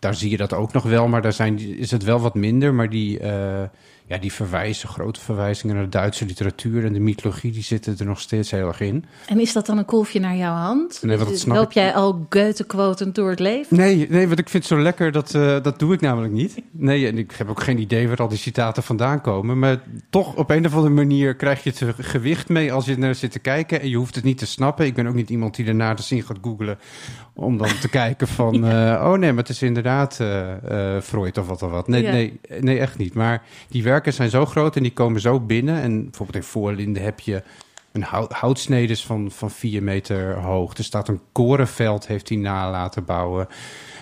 Daar 0.01 0.15
zie 0.15 0.31
je 0.31 0.37
dat 0.37 0.53
ook 0.53 0.73
nog 0.73 0.83
wel, 0.83 1.09
maar 1.09 1.23
daar 1.23 1.33
zijn, 1.33 1.59
is 1.79 1.91
het 1.91 2.05
wel 2.05 2.21
wat 2.21 2.35
minder. 2.35 2.75
Maar 2.75 2.91
die, 2.91 3.19
eh, 3.19 3.63
ja, 4.11 4.18
die 4.18 4.33
verwijzen, 4.33 4.88
grote 4.88 5.20
verwijzingen 5.20 5.75
naar 5.75 5.85
de 5.85 5.90
Duitse 5.90 6.25
literatuur 6.27 6.85
en 6.85 6.92
de 6.92 7.01
mythologie, 7.01 7.53
die 7.53 7.62
zitten 7.62 7.96
er 7.99 8.05
nog 8.07 8.20
steeds 8.20 8.51
heel 8.51 8.66
erg 8.68 8.81
in. 8.81 9.05
En 9.27 9.40
is 9.40 9.53
dat 9.53 9.66
dan 9.66 9.79
een 9.79 9.85
kolfje 9.85 10.20
naar 10.20 10.37
jouw 10.37 10.55
hand? 10.55 10.99
Nee, 11.03 11.18
snap 11.37 11.57
Loop 11.57 11.66
ik. 11.66 11.73
jij 11.73 11.94
al 11.94 12.27
Goethe-quotend 12.31 13.14
door 13.14 13.31
het 13.31 13.38
leven? 13.40 13.77
Nee, 13.77 14.07
nee, 14.09 14.27
want 14.27 14.38
ik 14.38 14.49
vind 14.49 14.62
het 14.68 14.73
zo 14.73 14.83
lekker, 14.83 15.12
dat, 15.12 15.35
eh, 15.35 15.62
dat 15.62 15.79
doe 15.79 15.94
ik 15.94 16.01
namelijk 16.01 16.33
niet. 16.33 16.55
Nee, 16.70 17.07
en 17.07 17.18
ik 17.18 17.33
heb 17.37 17.49
ook 17.49 17.62
geen 17.62 17.79
idee 17.79 18.09
waar 18.09 18.16
al 18.16 18.29
die 18.29 18.38
citaten 18.38 18.83
vandaan 18.83 19.20
komen. 19.20 19.59
Maar 19.59 19.81
toch, 20.11 20.35
op 20.37 20.51
een 20.51 20.66
of 20.66 20.75
andere 20.75 20.94
manier 20.94 21.35
krijg 21.35 21.62
je 21.64 21.70
het 21.70 21.94
gewicht 21.99 22.49
mee 22.49 22.73
als 22.73 22.85
je 22.85 22.99
naar 22.99 23.14
zit 23.14 23.33
te 23.33 23.38
kijken. 23.38 23.81
En 23.81 23.88
je 23.88 23.96
hoeft 23.96 24.14
het 24.14 24.25
niet 24.25 24.38
te 24.38 24.46
snappen. 24.46 24.87
Ik 24.87 24.94
ben 24.94 25.07
ook 25.07 25.14
niet 25.14 25.31
iemand 25.31 25.57
die 25.57 25.64
daarna 25.64 25.94
de 25.94 26.03
zin 26.03 26.23
gaat 26.23 26.38
googlen 26.42 26.79
om 27.35 27.57
dan 27.59 27.79
te 27.81 27.88
kijken 27.88 28.29
van... 28.29 28.64
eh, 28.64 29.03
oh 29.05 29.18
nee, 29.18 29.31
maar 29.33 29.42
het 29.42 29.49
is 29.49 29.62
inderdaad 29.62 30.20
eh, 30.20 30.99
Freud 31.03 31.38
of 31.38 31.46
wat 31.46 31.62
of 31.62 31.70
wat. 31.70 31.88
Nee, 31.88 32.03
Ja. 32.03 32.11
nee, 32.12 32.40
nee, 32.61 32.79
echt 32.79 32.99
niet. 32.99 33.14
Maar 33.14 33.42
die 33.68 33.83
werken 34.05 34.19
zijn 34.19 34.31
zo 34.31 34.47
groot 34.47 34.77
en 34.77 34.83
die 34.83 34.93
komen 34.93 35.21
zo 35.21 35.41
binnen. 35.41 35.81
En 35.81 36.03
bijvoorbeeld 36.03 36.45
in 36.45 36.51
Voorlinden 36.51 37.03
heb 37.03 37.21
je... 37.21 37.43
Een 37.93 38.03
hout, 38.03 38.33
houtsnedes 38.33 39.05
van, 39.05 39.31
van 39.31 39.51
vier 39.51 39.83
meter 39.83 40.35
hoog. 40.35 40.77
Er 40.77 40.85
staat 40.85 41.09
een 41.09 41.21
korenveld, 41.33 42.07
heeft 42.07 42.29
hij 42.29 42.39
na 42.39 42.71
laten 42.71 43.05
bouwen. 43.05 43.47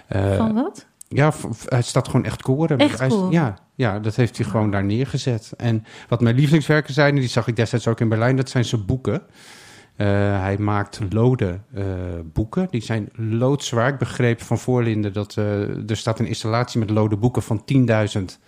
Eh, 0.07 0.37
Van 0.37 0.55
wat? 0.55 0.87
ja, 1.09 1.33
het 1.65 1.87
staat 1.87 2.07
gewoon 2.07 2.25
echt 2.25 2.43
koren. 2.43 2.79
Echt 2.79 2.99
Hij? 2.99 3.11
Ja, 3.31 3.59
ja, 3.75 3.99
dat 3.99 4.17
heeft 4.17 4.37
hij 4.37 4.47
gewoon 4.47 4.71
daar 4.71 4.85
neergezet. 4.85 5.53
En 5.57 5.85
wat 6.09 6.21
mijn 6.21 6.35
lievelingswerken 6.35 6.95
zijn, 6.95 7.15
en 7.15 7.21
die 7.21 7.29
zag 7.29 7.47
ik 7.47 7.57
destijds 7.57 7.87
ook 7.87 8.01
in 8.01 8.09
Berlijn, 8.09 8.37
dat 8.37 8.49
zijn 8.49 8.65
zijn 8.65 8.85
boeken. 8.85 9.23
Eh, 9.97 10.07
hij 10.41 10.59
maakt 10.59 11.01
lode 11.11 11.61
eh, 11.75 11.85
boeken. 12.33 12.69
Die 12.71 12.83
zijn 12.83 13.09
loodzwaar. 13.13 13.89
Ik 13.89 13.99
begreep 13.99 14.43
van 14.43 14.59
Voorlinden 14.59 15.13
dat 15.13 15.35
er 15.37 15.97
staat 15.97 16.19
een 16.19 16.27
installatie 16.27 16.81
met 16.81 16.91
lode 16.91 17.17
boeken 17.17 17.43
van 17.43 17.65
10.000 17.65 18.39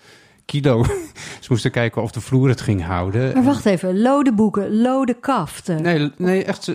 kilo. 0.50 0.84
Ze 1.40 1.46
moesten 1.48 1.70
kijken 1.70 2.02
of 2.02 2.10
de 2.10 2.20
vloer 2.20 2.48
het 2.48 2.60
ging 2.60 2.84
houden. 2.84 3.34
Maar 3.34 3.44
wacht 3.44 3.66
even, 3.66 4.00
lode 4.00 4.32
boeken, 4.32 4.80
lode 4.80 5.14
kaften. 5.14 5.82
Nee, 5.82 6.10
nee 6.16 6.44
echt. 6.44 6.66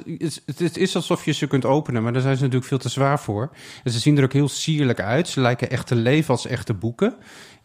het 0.46 0.78
is 0.78 0.96
alsof 0.96 1.26
je 1.26 1.32
ze 1.32 1.48
kunt 1.48 1.66
openen, 1.66 2.04
maar 2.04 2.14
daar 2.14 2.22
zijn 2.22 2.36
ze 2.36 2.42
natuurlijk 2.42 2.70
veel 2.70 2.78
te 2.78 2.90
zwaar 2.90 3.20
voor. 3.20 3.50
En 3.84 3.92
ze 3.92 4.00
zien 4.00 4.18
er 4.18 4.24
ook 4.24 4.34
heel 4.34 4.50
sierlijk 4.50 5.00
uit. 5.00 5.28
Ze 5.28 5.40
lijken 5.40 5.70
echt 5.70 5.88
te 5.88 5.96
leven 5.96 6.30
als 6.30 6.48
echte 6.48 6.74
boeken. 6.74 7.16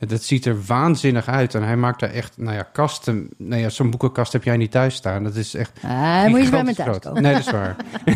Dat 0.09 0.23
ziet 0.23 0.47
er 0.47 0.63
waanzinnig 0.67 1.29
uit. 1.29 1.55
En 1.55 1.63
hij 1.63 1.77
maakt 1.77 2.01
daar 2.01 2.11
echt, 2.11 2.37
nou 2.39 2.57
ja, 2.57 2.63
kasten. 2.73 3.29
Nou 3.37 3.61
ja, 3.61 3.69
zo'n 3.69 3.91
boekenkast 3.91 4.33
heb 4.33 4.45
jij 4.45 4.57
niet 4.57 4.71
thuis 4.71 4.95
staan. 4.95 5.25
Dat 5.25 5.35
is 5.35 5.55
echt. 5.55 5.73
Ah, 5.83 6.27
moet 6.27 6.45
je 6.45 6.51
bij 6.51 6.65
me 6.65 6.75
thuis 6.75 6.89
groot. 6.89 7.03
komen. 7.05 7.23
Nee, 7.23 7.33
dat 7.33 7.41
is 7.47 7.51
waar. 7.53 7.77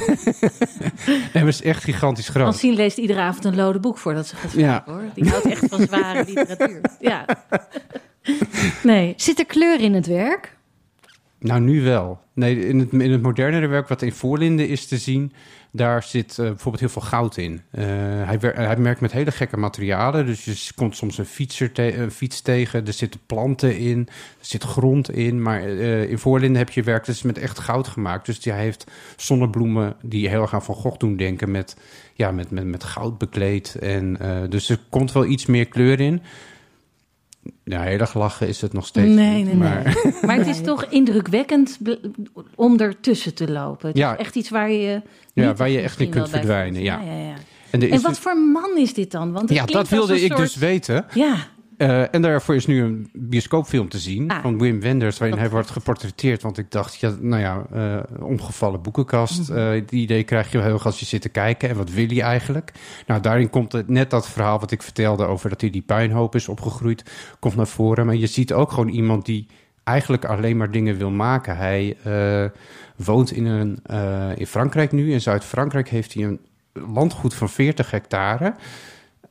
nee, 1.06 1.18
maar 1.32 1.42
het 1.44 1.54
is 1.54 1.62
echt 1.62 1.84
gigantisch 1.84 2.28
groot. 2.28 2.42
Francine 2.42 2.74
leest 2.74 2.98
iedere 2.98 3.20
avond 3.20 3.44
een 3.44 3.54
lode 3.56 3.78
boek 3.80 3.98
voordat 3.98 4.26
ze 4.26 4.36
gaat 4.36 4.50
slapen, 4.50 4.92
Ja. 4.94 5.00
hoor. 5.00 5.10
Die 5.14 5.28
houdt 5.28 5.44
echt 5.46 5.66
van 5.68 5.80
zware 5.80 6.24
literatuur. 6.34 6.80
Ja. 7.00 7.24
Nee. 8.82 9.14
Zit 9.16 9.38
er 9.38 9.46
kleur 9.46 9.80
in 9.80 9.94
het 9.94 10.06
werk? 10.06 10.56
Nou, 11.38 11.60
nu 11.60 11.82
wel. 11.82 12.20
Nee, 12.34 12.66
in 12.68 12.78
het, 12.78 12.92
in 12.92 13.12
het 13.12 13.22
modernere 13.22 13.66
werk 13.66 13.88
wat 13.88 14.02
in 14.02 14.12
Voorlinden 14.12 14.68
is 14.68 14.86
te 14.86 14.96
zien, 14.98 15.32
daar 15.76 16.02
zit 16.02 16.38
eh, 16.38 16.46
bijvoorbeeld 16.46 16.80
heel 16.80 16.88
veel 16.88 17.02
goud 17.02 17.36
in. 17.36 17.62
Eh, 17.70 17.84
hij, 18.24 18.38
hij 18.40 18.76
met 18.76 19.12
hele 19.12 19.30
gekke 19.30 19.56
materialen. 19.56 20.26
Dus 20.26 20.44
je 20.44 20.74
komt 20.74 20.96
soms 20.96 21.18
een, 21.18 21.24
fietser 21.24 22.00
een 22.00 22.10
fiets 22.10 22.40
tegen, 22.40 22.86
er 22.86 22.92
zitten 22.92 23.20
planten 23.26 23.78
in, 23.78 23.98
er 24.38 24.46
zit 24.46 24.62
grond 24.62 25.10
in. 25.10 25.42
Maar 25.42 25.62
eh, 25.62 26.10
in 26.10 26.18
Voorlinden 26.18 26.58
heb 26.58 26.70
je 26.70 26.82
werk, 26.82 27.06
dat 27.06 27.14
is 27.14 27.22
met 27.22 27.38
echt 27.38 27.58
goud 27.58 27.88
gemaakt. 27.88 28.26
Dus 28.26 28.44
hij 28.44 28.58
heeft 28.58 28.86
zonnebloemen 29.16 29.96
die 30.02 30.28
heel 30.28 30.42
erg 30.42 30.54
aan 30.54 30.64
Van 30.64 30.74
Gogh 30.74 30.98
doen 30.98 31.16
denken, 31.16 31.50
met, 31.50 31.76
ja, 32.14 32.30
met, 32.30 32.50
met, 32.50 32.64
met 32.64 32.84
goud 32.84 33.18
bekleed. 33.18 33.74
En, 33.74 34.18
dus 34.48 34.68
er 34.68 34.78
komt 34.90 35.12
wel 35.12 35.24
iets 35.24 35.46
meer 35.46 35.68
kleur 35.68 36.00
in. 36.00 36.22
Ja, 37.64 37.82
heel 37.82 37.98
erg 37.98 38.14
lachen 38.14 38.48
is 38.48 38.60
het 38.60 38.72
nog 38.72 38.86
steeds. 38.86 39.14
Nee, 39.14 39.36
niet, 39.36 39.44
nee, 39.46 39.54
maar... 39.54 39.82
nee. 40.04 40.14
Maar 40.26 40.36
het 40.36 40.46
is 40.46 40.60
toch 40.60 40.84
indrukwekkend 40.84 41.78
om 42.54 42.78
ertussen 42.78 43.34
te 43.34 43.50
lopen. 43.52 43.88
Het 43.88 43.96
Ja. 43.96 44.12
is 44.12 44.18
echt 44.18 44.34
iets 44.36 44.48
waar 44.50 44.70
je... 44.70 45.02
Ja, 45.32 45.48
niet 45.48 45.58
waar 45.58 45.68
je 45.68 45.80
echt 45.80 46.00
in 46.00 46.10
kunt 46.10 46.28
verdwijnen, 46.28 46.82
ja. 46.82 47.00
ja, 47.00 47.12
ja, 47.12 47.18
ja. 47.28 47.34
En, 47.70 48.00
wat 48.02 48.02
dus- 48.10 48.18
voor 48.18 48.36
man 48.38 48.76
is 48.76 48.94
dit 48.94 49.10
dan? 49.10 49.32
Want 49.32 49.50
Ja, 49.50 49.64
dat 49.64 49.88
wilde 49.88 50.20
ik 50.20 50.26
soort- 50.30 50.40
dus 50.40 50.56
weten. 50.56 51.04
Ja, 51.14 51.36
Eh, 51.76 52.14
en 52.14 52.22
daarvoor 52.22 52.54
is 52.54 52.66
nu 52.66 52.82
een 52.82 53.08
bioscoopfilm 53.12 53.88
te 53.88 53.98
zien 53.98 54.30
Ah. 54.30 54.42
van 54.42 54.58
Wim 54.58 54.80
Wenders, 54.80 55.18
waarin 55.18 55.38
hij 55.38 55.50
wordt 55.50 55.70
geportretteerd. 55.70 56.42
Want 56.42 56.58
ik 56.58 56.70
dacht, 56.70 57.00
ja, 57.00 57.14
nou 57.20 57.42
ja, 57.42 57.66
eh, 57.72 58.22
omgevallen 58.24 58.82
boekenkast. 58.82 59.48
Mhm. 59.48 59.58
eh, 59.58 59.82
die 59.86 60.02
idee 60.02 60.24
krijg 60.24 60.50
je 60.50 60.56
wel 60.56 60.66
heel 60.66 60.74
erg 60.74 60.86
als 60.86 61.00
je 61.00 61.06
zit 61.06 61.22
te 61.22 61.28
kijken. 61.28 61.68
En 61.68 61.76
wat 61.76 61.90
wil 61.90 62.06
hij 62.06 62.20
eigenlijk? 62.20 62.72
Nou, 63.06 63.20
daarin 63.20 63.50
komt 63.50 63.72
het, 63.72 63.88
net 63.88 64.10
dat 64.10 64.28
verhaal 64.28 64.60
wat 64.60 64.70
ik 64.70 64.82
vertelde 64.82 65.24
over 65.24 65.48
dat 65.48 65.60
hij 65.60 65.70
die 65.70 65.82
puinhoop 65.82 66.34
is 66.34 66.48
opgegroeid, 66.48 67.04
komt 67.38 67.56
naar 67.56 67.66
voren. 67.66 68.06
Maar 68.06 68.16
je 68.16 68.26
ziet 68.26 68.52
ook 68.52 68.70
gewoon 68.72 68.88
iemand 68.88 69.26
die 69.26 69.46
eigenlijk 69.84 70.24
alleen 70.24 70.56
maar 70.56 70.70
dingen 70.70 70.96
wil 70.96 71.10
maken. 71.10 71.56
Hij 71.56 71.96
woont 72.96 73.30
in, 73.30 73.44
een, 73.46 73.82
in 74.36 74.46
Frankrijk 74.46 74.92
nu. 74.92 75.12
In 75.12 75.20
Zuid-Frankrijk 75.20 75.88
heeft 75.88 76.14
hij 76.14 76.22
een 76.24 76.40
landgoed 76.72 77.34
van 77.34 77.48
40 77.48 77.90
hectare. 77.90 78.54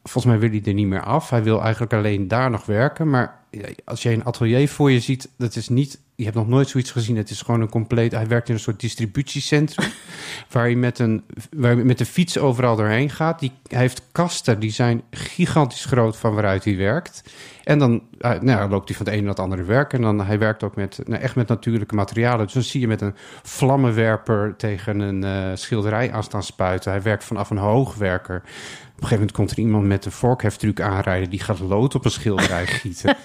Volgens 0.04 0.26
mij 0.26 0.40
wil 0.40 0.50
hij 0.50 0.62
er 0.66 0.74
niet 0.74 0.88
meer 0.88 1.04
af. 1.04 1.30
Hij 1.30 1.44
wil 1.44 1.62
eigenlijk 1.62 1.94
alleen 1.94 2.28
daar 2.28 2.50
nog 2.50 2.66
werken. 2.66 3.10
Maar 3.10 3.44
als 3.86 4.04
jij 4.04 4.14
een 4.14 4.26
atelier 4.26 4.70
voor 4.70 4.92
je 4.92 5.00
ziet, 5.00 5.30
dat 5.38 5.56
is 5.56 5.70
niet. 5.70 6.00
Je 6.16 6.24
hebt 6.24 6.36
nog 6.36 6.48
nooit 6.48 6.70
zoiets 6.70 6.92
gezien. 6.92 7.18
Het 7.18 7.30
is 7.30 7.42
gewoon 7.42 7.62
een 7.62 7.70
compleet. 7.70 8.12
Hij 8.12 8.28
werkt 8.28 8.48
in 8.48 8.54
een 8.54 8.60
soort 8.60 8.80
distributiecentrum. 8.80 9.92
waar 10.52 10.70
je 10.70 10.78
met 10.78 11.00
een, 11.00 11.24
waar 11.56 11.78
je 11.78 11.84
met 11.84 11.98
de 11.98 12.06
fiets 12.06 12.38
overal 12.38 12.76
doorheen 12.76 13.10
gaat. 13.10 13.40
Die, 13.40 13.52
hij 13.68 13.80
heeft 13.80 14.02
kasten 14.12 14.60
die 14.60 14.72
zijn 14.72 15.02
gigantisch 15.12 15.86
groot 15.86 16.18
van 16.18 16.34
waaruit 16.34 16.64
hij 16.64 16.78
werkt. 16.78 17.24
En 17.64 17.80
dan 17.80 18.02
eh, 18.20 18.30
nou, 18.30 18.60
ja, 18.60 18.68
loopt 18.68 18.88
hij 18.88 18.98
van 18.98 19.06
het 19.06 19.16
ene 19.16 19.24
naar 19.24 19.34
het 19.34 19.44
andere 19.44 19.64
werk. 19.64 19.94
En 19.94 20.02
dan 20.02 20.26
hij 20.26 20.40
werkt 20.40 20.64
ook 20.64 20.76
met, 20.76 21.00
nou, 21.06 21.22
echt 21.22 21.36
met 21.36 21.48
natuurlijke 21.48 21.96
materialen. 21.96 22.46
Dus 22.46 22.54
dan 22.54 22.64
zie 22.64 22.82
je 22.82 22.88
met 22.88 23.02
een 23.02 23.16
vlammenwerper 23.44 24.54
tegen 24.58 25.00
een 25.00 25.24
eh, 25.24 25.52
schilderij 25.54 26.12
aan 26.12 26.24
staan 26.24 26.44
spuiten. 26.44 26.92
Hij 26.92 27.02
werkt 27.02 27.24
vanaf 27.24 27.50
een 27.50 27.58
hoogwerker. 27.58 28.44
Op 29.04 29.10
een 29.10 29.16
gegeven 29.16 29.36
moment 29.36 29.56
komt 29.56 29.66
er 29.66 29.72
iemand 29.72 29.88
met 29.88 30.06
een 30.06 30.20
vorkheftruc 30.20 30.82
aanrijden. 30.82 31.30
Die 31.30 31.40
gaat 31.40 31.60
lood 31.60 31.96
op 31.96 32.06
een 32.06 32.12
schilderij 32.12 32.68
gieten. 32.82 33.16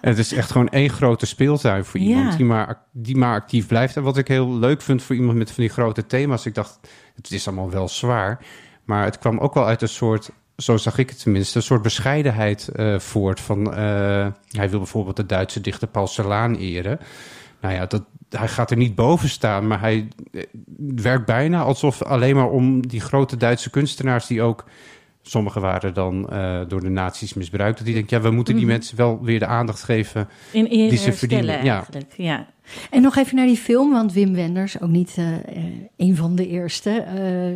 En 0.00 0.10
het 0.10 0.18
is 0.18 0.32
echt 0.32 0.50
gewoon 0.50 0.68
één 0.68 0.90
grote 0.90 1.26
speeltuin 1.26 1.84
voor 1.84 2.00
iemand 2.00 2.30
Ja. 2.30 2.36
die, 2.36 2.46
maar, 2.46 2.82
die 2.92 3.16
maar 3.16 3.34
actief 3.34 3.66
blijft. 3.66 3.96
En 3.96 4.02
wat 4.02 4.16
ik 4.16 4.28
heel 4.28 4.58
leuk 4.58 4.82
vind 4.82 5.02
voor 5.02 5.16
iemand 5.16 5.38
met 5.38 5.50
van 5.50 5.62
die 5.62 5.72
grote 5.72 6.06
thema's. 6.06 6.46
Ik 6.46 6.54
dacht, 6.54 6.78
het 7.14 7.30
is 7.30 7.46
allemaal 7.46 7.70
wel 7.70 7.88
zwaar. 7.88 8.44
Maar 8.84 9.04
het 9.04 9.18
kwam 9.18 9.38
ook 9.38 9.54
wel 9.54 9.66
uit 9.66 9.82
een 9.82 9.88
soort, 9.88 10.30
zo 10.56 10.76
zag 10.76 10.98
ik 10.98 11.08
het 11.08 11.22
tenminste, 11.22 11.56
een 11.56 11.62
soort 11.62 11.82
bescheidenheid 11.82 12.68
eh, 12.68 12.98
voort. 12.98 13.40
Van, 13.40 13.74
eh, 13.74 14.26
hij 14.50 14.70
wil 14.70 14.78
bijvoorbeeld 14.78 15.16
de 15.16 15.26
Duitse 15.26 15.60
dichter 15.60 15.88
Paul 15.88 16.06
Celan 16.06 16.54
eren. 16.54 16.98
Nou 17.60 17.74
ja, 17.74 17.86
dat, 17.86 18.04
hij 18.28 18.48
gaat 18.48 18.70
er 18.70 18.76
niet 18.76 18.94
boven 18.94 19.28
staan, 19.28 19.66
maar 19.66 19.80
hij 19.80 20.08
eh, 20.32 20.42
werkt 20.94 21.26
bijna 21.26 21.62
alsof 21.62 22.02
alleen 22.02 22.34
maar 22.36 22.50
om 22.50 22.86
die 22.86 23.00
grote 23.00 23.36
Duitse 23.36 23.70
kunstenaars 23.70 24.26
die 24.26 24.42
ook... 24.42 24.64
Sommigen 25.28 25.60
waren 25.60 25.94
dan 25.94 26.28
eh, 26.30 26.60
door 26.68 26.80
de 26.80 26.88
nazi's 26.88 27.34
misbruikt. 27.34 27.76
Dat 27.78 27.86
hij 27.86 27.94
denkt, 27.94 28.10
ja, 28.10 28.20
we 28.20 28.30
moeten 28.30 28.54
die 28.54 28.62
Mhm. 28.64 28.72
mensen 28.72 28.96
wel 28.96 29.18
weer 29.22 29.38
de 29.38 29.46
aandacht 29.46 29.82
geven. 29.82 30.28
in 30.52 30.64
eer 30.64 30.68
Die 30.68 30.78
ze 30.78 31.04
herstellen 31.04 31.14
verdienen, 31.18 31.64
ja. 31.64 31.74
eigenlijk. 31.74 32.12
Ja. 32.16 32.46
En 32.90 33.02
nog 33.02 33.16
even 33.16 33.36
naar 33.36 33.46
die 33.46 33.56
film, 33.56 33.90
want 33.92 34.12
Wim 34.12 34.34
Wenders, 34.34 34.80
ook 34.80 34.88
niet 34.90 35.14
eh, 35.16 35.34
eh, 35.34 35.64
een 35.96 36.16
van 36.16 36.34
de 36.36 36.48
eerste. 36.48 36.90
eh, 36.90 37.48
eh, 37.48 37.54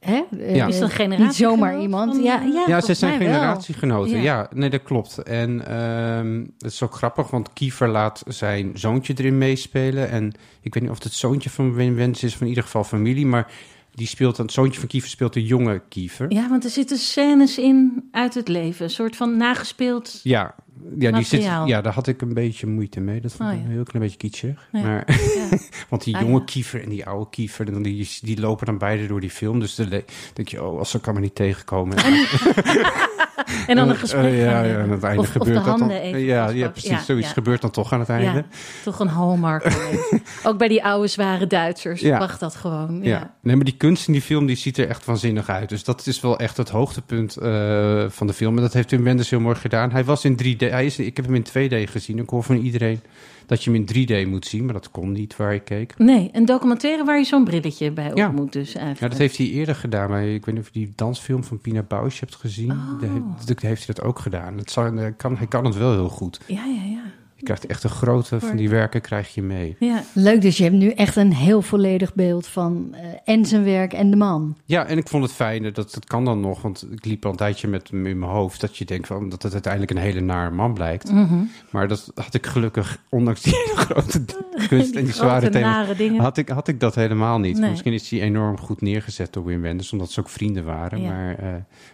hè? 0.00 0.22
Eh, 0.38 0.54
Ja. 0.54 0.66
Is 0.66 0.74
het 0.74 0.82
een 0.84 0.90
generatie? 0.90 1.24
Niet 1.26 1.34
zomaar 1.34 1.80
iemand. 1.80 2.22
Ja, 2.22 2.40
ja, 2.54 2.64
Ja, 2.66 2.80
ze 2.80 2.94
zijn 2.94 3.16
generatiegenoten. 3.20 4.16
Ja. 4.16 4.22
Ja. 4.22 4.48
nee, 4.54 4.70
dat 4.70 4.82
klopt. 4.82 5.18
En 5.18 5.66
ehm, 5.68 6.38
het 6.58 6.72
is 6.72 6.82
ook 6.82 6.94
grappig, 6.94 7.30
want 7.30 7.52
Kiefer 7.52 7.88
laat 7.88 8.22
zijn 8.26 8.70
zoontje 8.74 9.14
erin 9.16 9.38
meespelen. 9.38 10.08
En 10.10 10.32
ik 10.60 10.74
weet 10.74 10.82
niet 10.82 10.90
of 10.92 10.96
het 10.98 11.04
het 11.04 11.14
zoontje 11.14 11.50
van 11.50 11.74
Wim 11.74 11.94
Wenders 11.94 12.22
is, 12.22 12.32
van 12.32 12.42
in 12.42 12.48
ieder 12.48 12.64
geval 12.64 12.84
familie. 12.84 13.26
Maar 13.26 13.50
die 13.94 14.06
speelt, 14.06 14.36
het 14.36 14.52
zoontje 14.52 14.80
van 14.80 14.88
Kiefer 14.88 15.10
speelt 15.10 15.32
de 15.32 15.44
jonge 15.44 15.82
Kiefer. 15.88 16.32
Ja, 16.32 16.48
want 16.48 16.64
er 16.64 16.70
zitten 16.70 16.98
scènes 16.98 17.58
in 17.58 18.08
uit 18.10 18.34
het 18.34 18.48
leven. 18.48 18.84
Een 18.84 18.90
soort 18.90 19.16
van 19.16 19.36
nagespeeld. 19.36 20.20
Ja, 20.22 20.54
ja, 20.98 21.10
die 21.12 21.24
zit, 21.24 21.42
ja, 21.42 21.80
daar 21.80 21.92
had 21.92 22.06
ik 22.06 22.22
een 22.22 22.34
beetje 22.34 22.66
moeite 22.66 23.00
mee. 23.00 23.20
Dat 23.20 23.32
vond 23.32 23.48
Oh, 23.50 23.54
ik 23.54 23.60
ja. 23.60 23.66
een 23.68 23.72
heel 23.72 23.82
klein 23.84 24.02
beetje 24.04 24.18
kitschig. 24.18 24.68
Ja. 24.72 24.82
Maar, 24.82 25.20
Ja. 25.50 25.58
want 25.90 26.04
die 26.04 26.16
Ah, 26.16 26.22
jonge 26.22 26.44
kiefer 26.44 26.82
en 26.82 26.88
die 26.88 27.06
oude 27.06 27.30
kiefer, 27.30 27.72
dan 27.72 27.82
die, 27.82 28.08
die 28.20 28.40
lopen 28.40 28.66
dan 28.66 28.78
beide 28.78 29.06
door 29.06 29.20
die 29.20 29.30
film. 29.30 29.60
Dus 29.60 29.74
dan 29.74 29.88
le- 29.88 30.04
denk 30.32 30.48
je, 30.48 30.64
oh, 30.64 30.78
als 30.78 30.90
ze 30.90 30.96
elkaar 30.96 31.12
maar 31.12 31.22
niet 31.22 31.34
tegenkomen. 31.34 31.96
En 33.66 33.76
dan 33.76 33.88
een 33.88 33.94
Eh, 33.94 34.00
gesprek 34.00 34.24
eh, 34.24 34.38
ja, 34.38 34.44
ja, 34.44 34.50
hebben. 34.66 34.82
aan 34.82 34.90
het 34.90 35.02
einde 35.02 35.20
Of- 35.20 35.26
of 35.26 35.32
gebeurt 35.32 35.48
de 35.48 35.54
dat 35.54 35.64
dan. 35.64 35.78
handen 35.78 36.00
even 36.00 36.20
ja, 36.20 36.48
ja, 36.48 36.68
precies. 36.68 36.90
Ja, 36.90 36.98
Zoiets 37.02 37.26
ja. 37.26 37.32
gebeurt 37.32 37.60
dan 37.60 37.70
toch 37.70 37.92
aan 37.92 38.00
het 38.00 38.08
einde. 38.08 38.44
Toch 38.84 38.98
een 39.00 39.08
hallmark. 39.08 39.72
Ook 40.44 40.58
bij 40.58 40.68
die 40.68 40.84
oude 40.84 41.06
zware 41.08 41.46
Duitsers 41.46 42.00
Ja. 42.00 42.18
mag 42.18 42.38
dat 42.38 42.54
gewoon. 42.54 42.98
Ja. 43.02 43.08
Ja. 43.08 43.34
nee, 43.40 43.56
maar 43.56 43.64
die 43.64 43.76
kunst 43.76 44.06
in 44.06 44.12
die 44.12 44.22
film 44.22 44.46
die 44.46 44.56
ziet 44.56 44.78
er 44.78 44.88
echt 44.88 45.04
waanzinnig 45.04 45.48
uit. 45.48 45.68
Dus 45.68 45.84
dat 45.84 46.06
is 46.06 46.20
wel 46.20 46.38
echt 46.38 46.56
het 46.56 46.68
hoogtepunt 46.68 47.36
eh, 47.36 48.04
van 48.08 48.26
de 48.26 48.32
film. 48.32 48.56
En 48.56 48.62
dat 48.62 48.72
heeft 48.72 48.90
Wim 48.90 49.04
Wenders 49.04 49.30
heel 49.30 49.40
mooi 49.40 49.56
gedaan. 49.56 49.90
Hij 49.90 50.04
was 50.04 50.24
in 50.24 50.36
3D. 50.44 50.56
Hij 50.70 50.86
is, 50.86 50.98
ik 50.98 51.16
heb 51.16 51.26
hem 51.26 51.34
in 51.34 51.46
2D 51.86 51.90
gezien. 51.90 52.18
Ik 52.18 52.28
hoor 52.28 52.42
van 52.42 52.56
iedereen 52.56 53.00
dat 53.46 53.64
je 53.64 53.70
hem 53.72 53.84
in 53.86 54.08
3D 54.26 54.28
moet 54.28 54.46
zien, 54.46 54.64
maar 54.64 54.74
dat 54.74 54.90
kon 54.90 55.12
niet 55.12 55.36
waar 55.36 55.54
ik 55.54 55.64
keek. 55.64 55.94
Nee, 55.98 56.28
een 56.32 56.44
documentaire 56.44 57.04
waar 57.04 57.18
je 57.18 57.24
zo'n 57.24 57.44
brilletje 57.44 57.90
bij 57.90 58.10
op 58.10 58.16
Ja. 58.16 58.30
moet 58.30 58.52
dus 58.52 58.74
eigenlijk. 58.74 59.00
Ja, 59.00 59.08
dat 59.08 59.18
heeft 59.18 59.36
hij 59.36 59.46
eerder 59.46 59.74
gedaan. 59.74 60.10
Maar 60.10 60.24
ik 60.24 60.44
weet 60.44 60.54
niet 60.54 60.64
of 60.64 60.70
je 60.72 60.78
die 60.78 60.92
dansfilm 60.96 61.44
van 61.44 61.58
Pina 61.60 61.82
Bausch 61.82 62.20
hebt 62.20 62.34
gezien. 62.34 62.70
Oh. 62.70 63.00
Daar 63.00 63.10
heeft, 63.58 63.86
hij 63.86 63.94
dat 63.94 64.02
ook 64.02 64.18
gedaan. 64.18 64.58
Het 64.58 64.70
zal, 64.70 65.12
kan, 65.16 65.36
hij 65.36 65.46
kan 65.46 65.64
het 65.64 65.76
wel 65.76 65.92
heel 65.92 66.08
goed. 66.08 66.40
Ja, 66.46 66.64
ja, 66.64 66.82
ja. 66.82 67.02
Je 67.42 67.48
krijgt 67.48 67.66
echt 67.66 67.84
een 67.84 67.90
grote 67.90 68.40
van 68.40 68.56
die 68.56 68.68
werken 68.68 69.00
krijg 69.00 69.34
je 69.34 69.42
mee. 69.42 69.76
ja. 69.78 70.02
Leuk, 70.12 70.40
dus 70.40 70.56
je 70.56 70.62
hebt 70.62 70.76
nu 70.76 70.90
echt 70.90 71.16
een 71.16 71.32
heel 71.32 71.62
volledig 71.62 72.14
beeld 72.14 72.46
van 72.46 72.94
eh, 72.94 73.34
en 73.34 73.46
zijn 73.46 73.64
werk 73.64 73.92
en 73.92 74.10
de 74.10 74.16
man. 74.16 74.56
Ja, 74.64 74.86
en 74.86 74.98
ik 74.98 75.08
vond 75.08 75.22
het 75.22 75.32
fijn, 75.32 75.62
dat, 75.62 75.74
dat 75.74 76.04
kan 76.04 76.24
dan 76.24 76.40
nog, 76.40 76.62
want 76.62 76.86
ik 76.90 77.04
liep 77.04 77.24
al 77.24 77.30
een 77.30 77.36
tijdje 77.36 77.68
met 77.68 77.88
hem 77.90 78.06
in 78.06 78.18
mijn 78.18 78.30
hoofd, 78.30 78.60
dat 78.60 78.76
je 78.76 78.84
denkt 78.84 79.06
van, 79.06 79.28
dat 79.28 79.42
het 79.42 79.52
uiteindelijk 79.52 79.92
een 79.92 79.98
hele 79.98 80.20
naar 80.20 80.54
man 80.54 80.74
blijkt. 80.74 81.12
Mhm. 81.12 81.38
Maar 81.70 81.88
dat 81.88 82.12
had 82.14 82.34
ik 82.34 82.46
gelukkig, 82.46 83.02
ondanks 83.08 83.42
die 83.42 83.54
hele 83.54 83.76
grote 83.86 84.24
kunst 84.68 84.94
en 84.94 85.04
die 85.04 85.14
zware 85.14 85.40
grote, 85.40 85.52
thema, 85.52 85.70
nare 85.70 85.96
dingen. 85.96 86.20
had 86.22 86.36
ik, 86.36 86.48
had 86.48 86.68
ik 86.68 86.80
dat 86.80 86.94
helemaal 86.94 87.38
niet. 87.38 87.58
Nee. 87.58 87.70
Misschien 87.70 87.92
is 87.92 88.10
hij 88.10 88.20
enorm 88.20 88.58
goed 88.58 88.80
neergezet 88.80 89.32
door 89.32 89.44
Wim 89.44 89.60
Wenders, 89.60 89.92
omdat 89.92 90.10
ze 90.10 90.20
ook 90.20 90.28
vrienden 90.28 90.64
waren. 90.64 91.00
Ja. 91.00 91.08
Maar 91.08 91.38
eh, 91.38 91.46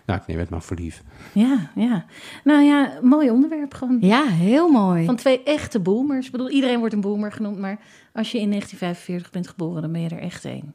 nou, 0.06 0.20
ik 0.20 0.26
neem 0.26 0.38
het 0.38 0.50
maar 0.50 0.62
voor 0.62 0.76
lief. 0.76 1.02
Ja, 1.32 1.70
ja. 1.74 2.04
Nou 2.44 2.62
ja, 2.62 2.92
mooi 3.02 3.30
onderwerp 3.30 3.74
gewoon. 3.74 3.98
Ja, 4.00 4.24
heel 4.26 4.68
mooi. 4.68 5.04
Van 5.04 5.16
twee 5.16 5.37
echte 5.44 5.80
boomers. 5.80 6.26
Ik 6.26 6.32
bedoel, 6.32 6.50
iedereen 6.50 6.78
wordt 6.78 6.94
een 6.94 7.00
boomer 7.00 7.32
genoemd, 7.32 7.58
maar 7.58 7.78
als 8.12 8.32
je 8.32 8.38
in 8.40 8.48
1945 8.50 9.30
bent 9.30 9.48
geboren, 9.48 9.82
dan 9.82 9.92
ben 9.92 10.00
je 10.00 10.08
er 10.08 10.18
echt 10.18 10.44
één. 10.44 10.74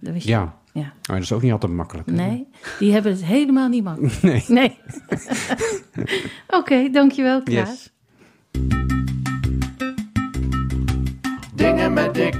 Dat 0.00 0.12
wist 0.12 0.24
je. 0.24 0.30
Ja, 0.30 0.54
Ja. 0.72 0.82
maar 0.82 1.16
dat 1.16 1.22
is 1.22 1.32
ook 1.32 1.42
niet 1.42 1.52
altijd 1.52 1.72
makkelijk. 1.72 2.06
hè? 2.08 2.14
Nee, 2.14 2.46
die 2.78 2.92
hebben 2.92 3.12
het 3.12 3.24
helemaal 3.24 3.68
niet 3.68 3.84
makkelijk. 3.84 4.22
Nee. 4.22 4.44
Nee. 4.48 4.78
Oké, 6.58 6.88
dankjewel 6.90 7.42
Klaas. 7.42 7.68
Yes. 7.68 7.92
Dingen 11.54 11.92
met 11.92 12.14
Dick. 12.14 12.36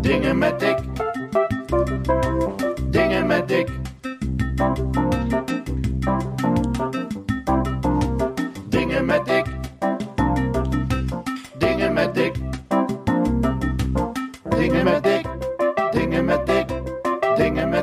Dingen 0.00 0.38
met 0.38 0.60
Dick. 0.60 0.78
Dingen 2.90 3.26
met 3.26 3.48
Dick. 3.48 3.68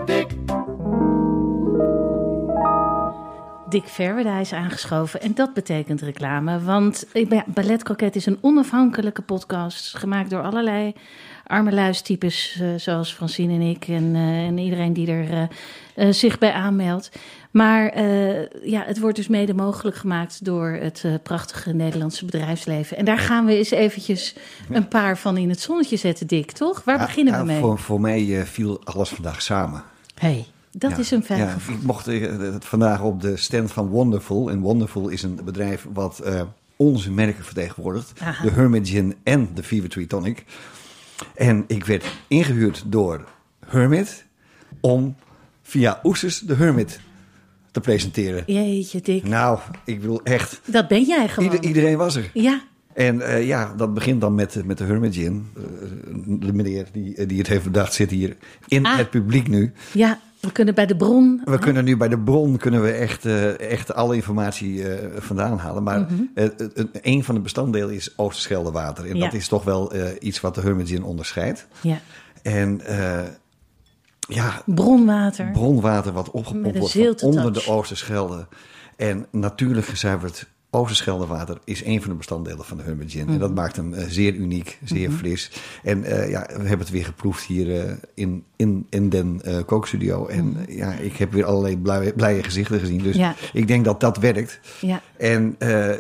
Dick. 0.06 0.28
Dick 3.70 3.88
Verwerda 3.88 4.40
is 4.40 4.54
aangeschoven 4.54 5.22
en 5.22 5.34
dat 5.34 5.54
betekent 5.54 6.02
reclame. 6.02 6.60
Want 6.60 7.06
ja, 7.14 7.44
Ballet 7.48 7.84
Croquet 7.84 8.16
is 8.16 8.26
een 8.26 8.38
onafhankelijke 8.42 9.22
podcast 9.22 9.98
gemaakt 9.98 10.30
door 10.30 10.42
allerlei 10.42 10.94
arme 11.44 11.74
luistypes 11.74 12.60
eh, 12.62 12.68
zoals 12.76 13.14
Francine 13.14 13.54
en 13.54 13.62
ik 13.62 13.88
en, 13.88 14.16
eh, 14.16 14.46
en 14.46 14.58
iedereen 14.58 14.94
die 14.94 15.12
er 15.12 15.50
eh, 15.96 16.12
zich 16.12 16.38
bij 16.38 16.52
aanmeldt. 16.52 17.12
Maar 17.58 17.90
eh, 17.90 18.46
ja, 18.64 18.84
het 18.86 19.00
wordt 19.00 19.16
dus 19.16 19.28
mede 19.28 19.54
mogelijk 19.54 19.96
gemaakt 19.96 20.46
door 20.46 20.68
het 20.70 21.02
eh, 21.06 21.14
prachtige 21.24 21.74
Nederlandse 21.74 22.26
bedrijfsleven. 22.26 22.98
En 22.98 23.06
daar 23.06 23.18
gaan 23.18 23.46
we 23.46 23.58
eens 23.58 23.72
eventjes 23.72 24.36
een 24.70 24.88
paar 24.88 25.18
van 25.18 25.38
in 25.38 25.50
het 25.50 25.60
zonnetje 25.60 25.98
zetten, 25.98 26.28
Dick, 26.28 26.52
toch? 26.52 26.84
Waar 26.84 26.98
Ja, 26.98 27.06
beginnen 27.06 27.34
we 27.34 27.40
ja, 27.40 27.46
mee? 27.46 27.60
Voor, 27.60 27.80
voor 27.80 28.02
mij 28.02 28.40
eh, 28.40 28.46
viel 28.46 28.82
alles 28.84 29.10
vandaag 29.10 29.42
samen. 29.42 29.84
Hey, 30.16 30.46
dat 30.72 30.92
Ja, 30.92 30.98
is 30.98 31.12
een 31.12 31.24
fijn 31.24 31.40
ja, 31.40 31.50
gevoel. 31.50 31.76
Ik 31.76 31.84
mocht 31.84 32.06
het 32.06 32.66
vandaag 32.66 33.02
op 33.02 33.22
de 33.22 33.38
stand 33.38 33.72
van 33.72 33.88
Wonderful. 33.88 34.50
En 34.50 34.60
Wonderful 34.60 35.08
is 35.10 35.24
een 35.24 35.40
bedrijf 35.44 35.88
wat 35.94 36.24
onze 36.76 37.12
merken 37.12 37.44
vertegenwoordigt. 37.44 38.14
Aha. 38.22 38.44
De 38.44 38.52
Hermit 38.52 38.90
Gin 38.90 39.16
en 39.24 39.50
de 39.54 39.64
Fever 39.64 39.90
Tree 39.90 40.08
Tonic. 40.08 40.46
En 41.36 41.64
ik 41.68 41.86
werd 41.86 42.06
ingehuurd 42.28 42.84
door 42.86 43.24
Hermit 43.66 44.26
om 44.80 45.16
via 45.64 46.00
Oesters 46.04 46.40
de 46.40 46.56
Hermit 46.56 47.00
te 47.82 47.90
presenteren. 47.90 48.44
Jeetje, 48.46 49.02
Dick. 49.02 49.24
Nou, 49.28 49.60
ik 49.86 50.00
bedoel 50.02 50.22
echt, 50.24 50.60
Dat 50.66 50.88
ben 50.88 51.04
jij 51.04 51.28
gewoon. 51.30 51.52
ieder- 51.52 51.68
iedereen 51.68 51.98
was 51.98 52.16
er. 52.16 52.30
Ja, 52.34 52.62
En 52.94 53.22
eh, 53.22 53.48
ja, 53.48 53.74
dat 53.78 53.94
begint 53.94 54.22
dan 54.22 54.36
met, 54.36 54.66
met 54.66 54.78
de 54.78 54.84
Hermit. 54.84 55.18
Eh, 55.18 55.24
de 56.26 56.54
meneer 56.54 56.86
die, 56.92 57.26
die 57.26 57.38
het 57.38 57.48
heeft 57.48 57.64
bedacht 57.64 57.94
zit 57.94 58.10
hier 58.12 58.36
in 58.68 58.86
Ah. 58.86 58.98
het 58.98 59.10
publiek 59.10 59.48
nu. 59.48 59.72
ja, 59.94 60.20
we 60.40 60.52
kunnen 60.52 60.76
bij 60.76 60.86
de 60.86 60.96
bron. 60.96 61.42
We 61.46 61.60
kunnen 61.60 61.84
nu 61.86 61.98
bij 61.98 62.08
de 62.08 62.20
bron 62.20 62.58
kunnen 62.58 62.82
we 62.82 62.92
echt, 62.92 63.26
eh, 63.26 63.60
echt 63.60 63.94
alle 63.94 64.16
informatie 64.16 64.90
eh, 64.90 65.22
vandaan 65.22 65.58
halen. 65.58 65.84
Maar 65.84 66.08
eh, 66.34 66.46
eh, 66.46 66.52
eh, 66.76 66.86
een 67.02 67.24
van 67.24 67.36
de 67.36 67.42
bestanddelen 67.42 67.96
is 67.96 68.14
Oosterscheldewater. 68.18 69.06
En 69.10 69.16
Ja. 69.16 69.24
dat 69.24 69.34
is 69.34 69.48
toch 69.48 69.64
wel 69.64 69.92
eh, 69.92 70.02
iets 70.20 70.42
wat 70.42 70.56
de 70.56 70.62
Hermit 70.62 70.88
Gin 70.90 71.04
onderscheidt. 71.04 71.68
Ja, 71.82 72.00
En 72.44 72.82
eh, 72.86 73.20
ja, 74.28 74.62
bronwater. 74.66 75.52
Bronwater 75.52 76.12
wat 76.14 76.32
opgepompt 76.32 76.96
wordt 76.96 77.24
onder 77.24 77.54
de 77.54 77.68
Oosterschelde. 77.68 78.48
En 78.96 79.28
natuurlijk 79.32 79.86
zijn 79.94 80.20
we 80.20 80.26
het 80.26 80.48
Oosterscheldewater 80.70 81.58
is 81.64 81.84
een 81.86 82.02
van 82.02 82.10
de 82.10 82.16
bestanddelen 82.16 82.66
van 82.66 82.78
de 82.78 82.84
Hermit 82.84 83.12
Gin. 83.12 83.24
Mhm. 83.24 83.34
En 83.34 83.40
dat 83.40 83.54
maakt 83.56 83.76
hem 83.76 83.94
eh, 83.94 84.06
zeer 84.10 84.34
uniek, 84.34 84.80
zeer 84.84 85.12
fris. 85.12 85.52
En 85.84 86.04
eh, 86.04 86.30
ja, 86.30 86.42
we 86.48 86.54
hebben 86.54 86.80
het 86.80 86.90
weer 86.90 87.06
geproefd 87.06 87.44
hier 87.46 87.82
eh, 87.82 87.92
in, 88.14 88.44
in, 88.56 88.86
in 88.90 89.10
den 89.10 89.42
kookstudio. 89.66 90.28
En 90.28 90.56
eh, 90.68 90.78
ja, 90.78 90.92
ik 90.94 91.16
heb 91.18 91.32
weer 91.34 91.46
allerlei 91.46 91.78
blije, 91.78 92.14
blije 92.14 92.44
gezichten 92.44 92.80
gezien. 92.80 92.98
Dus 93.04 93.16
Mhm. 93.16 93.26
Ja. 93.26 93.36
ik 93.54 93.68
denk 93.68 93.86
dat 93.86 94.00
dat 94.00 94.18
werkt. 94.18 94.60
Ja, 94.82 95.02
En 95.18 95.56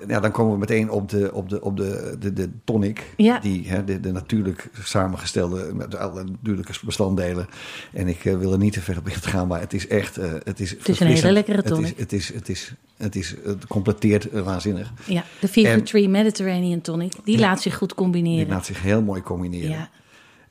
ja, 0.07 0.19
dan 0.19 0.31
komen 0.31 0.53
we 0.53 0.59
meteen 0.59 0.89
op 0.89 1.09
de, 1.09 1.33
op 1.33 1.49
de, 1.49 1.61
op 1.61 1.77
de, 1.77 2.15
de, 2.19 2.33
de 2.33 2.49
tonic. 2.63 3.03
Ja. 3.17 3.39
Die, 3.39 3.67
hè, 3.69 3.83
de, 3.83 3.99
de 3.99 4.11
natuurlijk 4.11 4.69
samengestelde, 4.83 5.73
met 5.73 5.95
alle 5.95 6.23
natuurlijke 6.23 6.73
bestanddelen. 6.85 7.47
En 7.93 8.07
ik 8.07 8.21
wil 8.23 8.51
er 8.51 8.57
niet 8.57 8.73
te 8.73 8.81
ver 8.81 8.97
op 8.97 9.07
in 9.09 9.15
gaan, 9.15 9.47
maar 9.47 9.59
het 9.59 9.73
is 9.73 9.87
echt... 9.87 10.17
eh, 10.17 10.31
het 10.43 10.59
is, 10.59 10.75
een 10.99 11.07
hele 11.07 11.31
lekkere 11.31 11.57
Het 11.57 11.65
is, 11.65 11.71
tonic. 11.71 11.97
het, 11.97 12.13
is, 12.13 12.33
het, 12.33 12.49
is, 12.49 12.73
het, 12.97 13.15
is, 13.15 13.35
het 13.43 13.67
completeert 13.67 14.29
eh, 14.29 14.41
waanzinnig. 14.41 14.91
ja. 15.05 15.23
de 15.39 15.47
Fever 15.47 15.83
Tree 15.83 16.09
Mediterranean 16.09 16.81
Tonic. 16.81 17.13
Die 17.23 17.37
laat 17.39 17.61
zich 17.61 17.75
goed 17.77 17.87
Die 17.89 17.97
combineren. 17.97 18.47
laat 18.49 18.65
zich 18.65 18.81
heel 18.81 19.01
mooi 19.01 19.21
combineren. 19.21 19.69
Ja, 19.69 19.89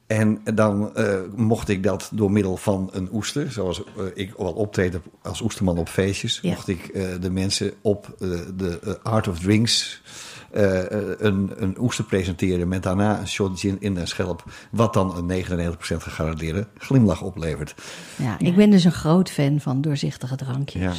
En 0.06 0.40
dan 0.54 0.96
eh, 0.96 1.14
mocht 1.36 1.68
ik 1.68 1.82
dat 1.82 2.10
door 2.12 2.30
middel 2.32 2.56
van 2.56 2.88
een 2.92 3.08
oester, 3.12 3.52
zoals 3.52 3.82
eh, 3.84 4.04
ik 4.14 4.34
wel 4.38 4.52
optreed 4.52 4.98
als 5.22 5.40
oesterman 5.40 5.78
op 5.78 5.88
feestjes, 5.88 6.38
Ja. 6.42 6.50
mocht 6.50 6.68
ik 6.68 6.86
eh, 6.86 7.04
de 7.20 7.30
mensen 7.30 7.72
op 7.80 8.14
eh, 8.20 8.28
de 8.56 8.98
Art 9.02 9.28
of 9.28 9.38
Drinks 9.38 10.02
een, 11.18 11.52
een 11.56 11.76
oester 11.80 12.04
presenteren 12.04 12.68
met 12.68 12.82
daarna 12.82 13.18
een 13.20 13.28
shot 13.28 13.60
gin 13.60 13.76
in 13.80 13.96
een 13.96 14.06
schelp, 14.06 14.44
wat 14.70 14.92
dan 14.92 15.16
een 15.30 15.44
99% 15.44 15.76
gegarandeerde 15.78 16.66
glimlach 16.78 17.22
oplevert. 17.22 17.74
Ja, 18.16 18.38
ik 18.38 18.56
ben 18.56 18.70
dus 18.70 18.84
een 18.84 18.92
groot 18.92 19.30
fan 19.30 19.60
van 19.60 19.80
doorzichtige 19.80 20.36
drankjes. 20.36 20.82
Ja. 20.82 20.92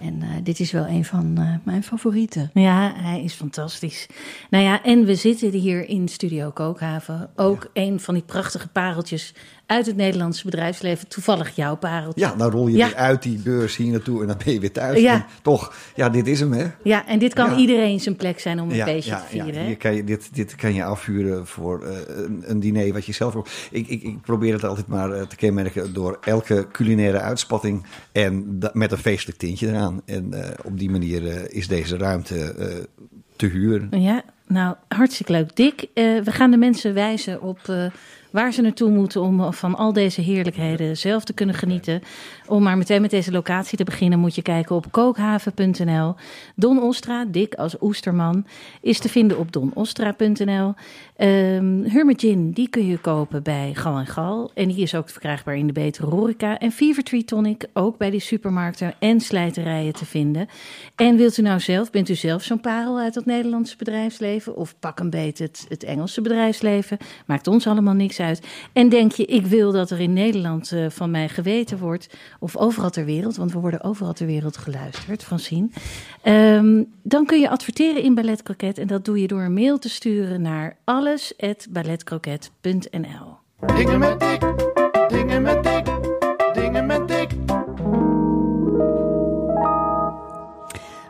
En 0.00 0.22
eh, 0.22 0.28
dit 0.42 0.60
is 0.60 0.72
wel 0.72 0.86
een 0.86 1.04
van 1.04 1.38
eh, 1.38 1.54
mijn 1.62 1.82
favorieten. 1.82 2.50
ja, 2.54 2.92
hij 2.96 3.22
is 3.22 3.34
fantastisch. 3.34 4.06
Nou 4.50 4.64
ja, 4.64 4.82
en 4.82 5.04
we 5.04 5.14
zitten 5.14 5.50
hier 5.50 5.88
in 5.88 6.08
Studio 6.08 6.50
Kookhaven. 6.50 7.30
Ook 7.36 7.70
een 7.72 8.00
van 8.00 8.14
die 8.14 8.22
prachtige 8.22 8.68
pareltjes 8.68 9.34
uit 9.70 9.86
het 9.86 9.96
Nederlandse 9.96 10.44
bedrijfsleven. 10.44 11.08
Toevallig 11.08 11.56
jouw 11.56 11.76
pareltje. 11.76 12.20
Ja, 12.20 12.34
nou 12.34 12.50
rol 12.50 12.68
je 12.68 12.76
Ja. 12.76 12.86
weer 12.86 12.96
uit 12.96 13.22
die 13.22 13.38
beurs 13.38 13.76
hier 13.76 13.90
naartoe 13.90 14.20
en 14.20 14.26
dan 14.26 14.36
ben 14.44 14.52
je 14.52 14.60
weer 14.60 14.72
thuis. 14.72 15.00
Ja. 15.00 15.12
En 15.12 15.24
toch, 15.42 15.74
ja, 15.94 16.08
dit 16.08 16.26
is 16.26 16.40
hem, 16.40 16.52
hè? 16.52 16.66
Ja, 16.82 17.06
en 17.06 17.18
dit 17.18 17.34
kan 17.34 17.50
Ja. 17.50 17.56
iedereen 17.56 18.00
zijn 18.00 18.16
plek 18.16 18.40
zijn 18.40 18.60
om 18.60 18.70
een 18.70 18.82
feestje 18.82 19.10
te 19.28 19.36
ja, 19.36 19.44
vieren. 19.44 19.64
hier 19.66 19.76
kan 19.76 19.94
je, 19.94 20.04
dit, 20.04 20.28
dit 20.34 20.54
kan 20.54 20.74
je 20.74 20.84
afvuren 20.84 21.46
voor 21.46 21.84
eh, 21.86 21.96
een, 22.06 22.42
een 22.46 22.60
diner 22.60 22.92
wat 22.92 23.06
je 23.06 23.12
zelf 23.12 23.34
ook. 23.36 23.46
Ik, 23.70 23.88
ik, 23.88 24.02
ik 24.02 24.20
probeer 24.20 24.52
het 24.52 24.64
altijd 24.64 24.86
maar 24.86 25.12
eh, 25.12 25.26
te 25.26 25.36
kenmerken 25.36 25.92
door 25.92 26.18
elke 26.20 26.66
culinaire 26.72 27.20
uitspatting 27.20 27.86
en 28.12 28.58
met 28.72 28.92
een 28.92 28.98
feestelijk 28.98 29.38
tintje 29.38 29.68
eraan. 29.68 30.02
En 30.04 30.32
eh, 30.32 30.50
op 30.64 30.78
die 30.78 30.90
manier 30.90 31.52
is 31.52 31.68
deze 31.68 31.96
ruimte 31.96 32.54
te 33.36 33.46
huren. 33.46 34.00
Ja, 34.00 34.22
nou, 34.46 34.74
hartstikke 34.88 35.32
leuk. 35.32 35.56
Dick, 35.56 35.86
we 35.94 36.22
gaan 36.24 36.50
de 36.50 36.56
mensen 36.56 36.94
wijzen 36.94 37.42
op 37.42 37.90
waar 38.30 38.52
ze 38.52 38.62
naartoe 38.62 38.90
moeten 38.90 39.20
om 39.20 39.52
van 39.52 39.76
al 39.76 39.92
deze 39.92 40.20
heerlijkheden 40.20 40.96
zelf 40.96 41.24
te 41.24 41.32
kunnen 41.32 41.54
genieten. 41.54 42.02
Om 42.46 42.62
maar 42.62 42.78
meteen 42.78 43.00
met 43.00 43.10
deze 43.10 43.32
locatie 43.32 43.78
te 43.78 43.84
beginnen, 43.84 44.18
moet 44.18 44.34
je 44.34 44.42
kijken 44.42 44.76
op 44.76 44.86
kookhaven.nl. 44.90 46.14
Don 46.54 46.82
Ostra, 46.82 47.24
dik 47.24 47.54
als 47.54 47.76
oesterman, 47.80 48.46
is 48.80 48.98
te 48.98 49.08
vinden 49.08 49.38
op 49.38 49.52
donostra.nl. 49.52 50.74
Um, 51.16 51.84
Hermit 51.84 52.20
Gin, 52.20 52.50
die 52.50 52.68
kun 52.68 52.86
je 52.86 52.98
kopen 52.98 53.42
bij 53.42 53.70
Gal 53.74 53.98
en 53.98 54.06
Gal. 54.06 54.50
En 54.54 54.68
die 54.68 54.82
is 54.82 54.94
ook 54.94 55.08
verkrijgbaar 55.08 55.56
in 55.56 55.66
de 55.66 55.72
betere 55.72 56.06
horeca. 56.06 56.58
En 56.58 56.72
Fever 56.72 57.02
Tree 57.02 57.24
Tonic, 57.24 57.66
ook 57.72 57.98
bij 57.98 58.10
die 58.10 58.20
supermarkten 58.20 58.94
en 58.98 59.20
slijterijen 59.20 59.92
te 59.92 60.04
vinden. 60.04 60.48
En 60.96 61.16
wilt 61.16 61.36
u 61.36 61.42
nou 61.42 61.60
zelf, 61.60 61.90
bent 61.90 62.08
u 62.08 62.14
zelf 62.14 62.42
zo'n 62.42 62.60
parel 62.60 62.98
uit 62.98 63.14
het 63.14 63.26
Nederlandse 63.26 63.76
bedrijfsleven? 63.76 64.56
Of 64.56 64.74
pak 64.78 64.98
een 64.98 65.10
beetje 65.10 65.44
het, 65.44 65.66
het 65.68 65.84
Engelse 65.84 66.20
bedrijfsleven? 66.20 66.98
Maakt 67.26 67.46
ons 67.46 67.66
allemaal 67.66 67.94
niks 67.94 68.19
uit. 68.20 68.46
En 68.72 68.88
denk 68.88 69.12
je, 69.12 69.24
ik 69.24 69.46
wil 69.46 69.72
dat 69.72 69.90
er 69.90 70.00
in 70.00 70.12
Nederland 70.12 70.72
uh, 70.72 70.90
van 70.90 71.10
mij 71.10 71.28
geweten 71.28 71.78
wordt, 71.78 72.08
of 72.38 72.56
overal 72.56 72.90
ter 72.90 73.04
wereld, 73.04 73.36
want 73.36 73.52
we 73.52 73.58
worden 73.58 73.82
overal 73.82 74.12
ter 74.12 74.26
wereld 74.26 74.56
geluisterd, 74.56 75.24
van 75.24 75.38
zien. 75.38 75.72
Um, 76.24 76.92
dan 77.02 77.26
kun 77.26 77.40
je 77.40 77.50
adverteren 77.50 78.02
in 78.02 78.14
Ballet 78.14 78.42
Croquet 78.42 78.78
en 78.78 78.86
dat 78.86 79.04
doe 79.04 79.20
je 79.20 79.26
door 79.26 79.42
een 79.42 79.54
mail 79.54 79.78
te 79.78 79.88
sturen 79.88 80.42
naar 80.42 80.76
alles@balletcroquet.nl. 80.84 83.38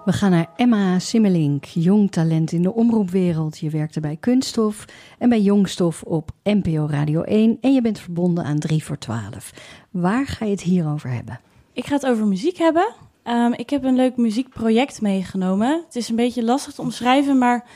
We 0.05 0.12
gaan 0.12 0.30
naar 0.30 0.51
Emma 0.57 0.98
Simmelink, 0.98 1.64
jong 1.64 2.11
talent 2.11 2.53
in 2.53 2.62
de 2.62 2.72
omroepwereld. 2.72 3.59
Je 3.59 3.70
werkte 3.70 4.01
bij 4.01 4.16
Kunststof 4.16 4.84
en 5.18 5.28
bij 5.28 5.40
Jongstof 5.40 6.03
op 6.03 6.30
NPO 6.42 6.86
Radio 6.90 7.22
1 7.22 7.59
en 7.61 7.72
je 7.72 7.82
bent 7.82 7.98
verbonden 7.98 8.44
aan 8.44 8.59
3 8.59 8.84
voor 8.84 8.98
12. 8.98 9.53
Waar 9.90 10.26
ga 10.26 10.44
je 10.44 10.51
het 10.51 10.62
hier 10.62 10.88
over 10.88 11.11
hebben? 11.11 11.40
Ik 11.72 11.86
ga 11.86 11.94
het 11.94 12.07
over 12.07 12.26
muziek 12.26 12.57
hebben. 12.57 12.94
Um, 13.24 13.53
ik 13.53 13.70
heb 13.70 13.84
een 13.84 13.96
leuk 13.96 14.16
muziekproject 14.16 15.01
meegenomen. 15.01 15.82
Het 15.86 15.96
is 15.96 16.09
een 16.09 16.16
beetje 16.16 16.44
lastig 16.44 16.74
te 16.74 16.80
omschrijven, 16.80 17.38
maar 17.38 17.68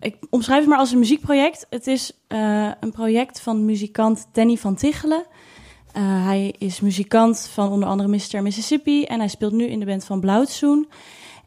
ik 0.00 0.16
omschrijf 0.30 0.60
het 0.60 0.68
maar 0.68 0.78
als 0.78 0.92
een 0.92 0.98
muziekproject. 0.98 1.66
Het 1.70 1.86
is 1.86 2.12
uh, 2.28 2.70
een 2.80 2.92
project 2.92 3.40
van 3.40 3.64
muzikant 3.64 4.26
Danny 4.32 4.56
van 4.56 4.74
Tichelen. 4.74 5.24
Uh, 5.96 6.02
hij 6.24 6.54
is 6.58 6.80
muzikant 6.80 7.48
van 7.52 7.70
onder 7.70 7.88
andere 7.88 8.08
Mr. 8.08 8.42
Mississippi 8.42 9.04
en 9.04 9.18
hij 9.18 9.28
speelt 9.28 9.52
nu 9.52 9.64
in 9.64 9.78
de 9.78 9.86
band 9.86 10.04
van 10.04 10.20
Blauwtsoen. 10.20 10.88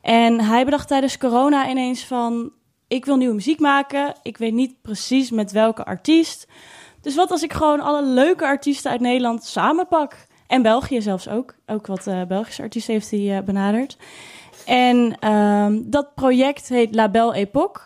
En 0.02 0.41
hij 0.41 0.66
bedacht 0.66 0.88
tijdens 0.88 1.18
corona 1.18 1.70
ineens 1.70 2.06
van... 2.06 2.52
ik 2.88 3.06
wil 3.06 3.16
nieuwe 3.16 3.34
muziek 3.34 3.60
maken, 3.60 4.16
ik 4.24 4.38
weet 4.38 4.54
niet 4.54 4.82
precies 4.82 5.32
met 5.32 5.52
welke 5.52 5.86
artiest. 5.86 6.47
Dus 7.02 7.16
wat 7.16 7.32
als 7.32 7.43
ik 7.43 7.54
gewoon 7.54 7.80
alle 7.80 8.04
leuke 8.04 8.45
artiesten 8.45 8.91
uit 8.91 9.02
Nederland 9.02 9.43
samenpak? 9.43 10.28
En 10.47 10.62
België 10.62 11.02
zelfs 11.02 11.28
ook. 11.28 11.56
Ook 11.66 11.88
wat 11.88 12.08
uh, 12.08 12.24
Belgische 12.24 12.62
artiesten 12.62 12.93
heeft 12.93 13.12
hij 13.12 13.20
uh, 13.20 13.39
benaderd. 13.39 13.97
En 14.66 15.18
uh, 15.24 15.68
dat 15.84 16.16
project 16.16 16.70
heet 16.70 16.95
La 16.95 17.10
Belle 17.10 17.34
Époque. 17.34 17.82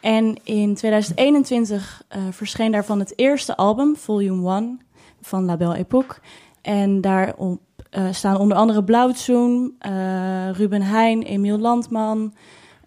En 0.00 0.36
in 0.44 0.74
2021 0.74 2.02
uh, 2.16 2.22
verscheen 2.30 2.72
daarvan 2.72 2.98
het 2.98 3.12
eerste 3.18 3.56
album, 3.56 3.96
Volume 3.96 4.54
1, 4.54 4.80
van 5.20 5.44
La 5.44 5.56
Belle 5.56 5.76
Époque. 5.76 6.18
En 6.62 7.00
daarop 7.00 7.60
uh, 7.90 8.12
staan 8.12 8.36
onder 8.36 8.56
andere 8.56 8.84
Blauwtsoen, 8.84 9.76
uh, 9.86 10.50
Ruben 10.50 10.82
Heijn, 10.82 11.22
Emiel 11.22 11.58
Landman, 11.58 12.34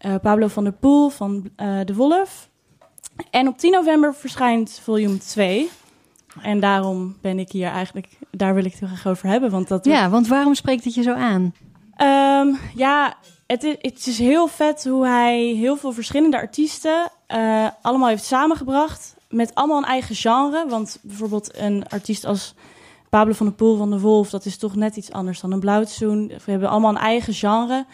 uh, 0.05 0.15
Pablo 0.21 0.47
van 0.47 0.63
der 0.63 0.73
Poel 0.73 1.09
van 1.09 1.49
De 1.85 1.93
Wolf. 1.95 2.49
En 3.31 3.47
op 3.47 3.57
10 3.57 3.71
november 3.71 4.15
verschijnt 4.15 4.79
volume 4.83 5.17
2. 5.17 5.69
En 6.41 6.59
daarom 6.59 7.17
ben 7.21 7.39
ik 7.39 7.51
hier 7.51 7.67
eigenlijk, 7.67 8.07
daar 8.31 8.53
wil 8.53 8.65
ik 8.65 8.71
het 8.71 8.79
heel 8.79 8.89
graag 8.89 9.07
over 9.07 9.27
hebben. 9.27 9.49
Want 9.49 9.67
dat 9.67 9.85
ja, 9.85 10.09
want 10.09 10.27
waarom 10.27 10.55
spreekt 10.55 10.83
het 10.83 10.93
je 10.93 11.01
zo 11.01 11.13
aan? 11.13 11.53
Um, 12.47 12.57
ja, 12.75 13.13
het 13.47 13.63
is, 13.63 13.75
het 13.79 14.07
is 14.07 14.17
heel 14.17 14.47
vet 14.47 14.85
hoe 14.85 15.05
hij 15.05 15.39
heel 15.39 15.77
veel 15.77 15.91
verschillende 15.91 16.37
artiesten 16.37 17.11
allemaal 17.81 18.07
heeft 18.07 18.23
samengebracht. 18.23 19.15
Met 19.29 19.55
allemaal 19.55 19.77
een 19.77 19.83
eigen 19.83 20.15
genre. 20.15 20.65
Want 20.67 20.99
bijvoorbeeld 21.01 21.57
een 21.57 21.87
artiest 21.89 22.25
als 22.25 22.55
Pablo 23.09 23.33
van 23.33 23.45
der 23.45 23.55
Poel 23.55 23.77
van 23.77 23.89
de 23.89 23.99
Wolf, 23.99 24.29
dat 24.29 24.45
is 24.45 24.57
toch 24.57 24.75
net 24.75 24.95
iets 24.95 25.11
anders 25.11 25.39
dan 25.39 25.51
een 25.51 25.59
blauwtsoen. 25.59 26.27
We 26.27 26.51
hebben 26.51 26.69
allemaal 26.69 26.91
een 26.91 26.97
eigen 26.97 27.33
genre. 27.33 27.85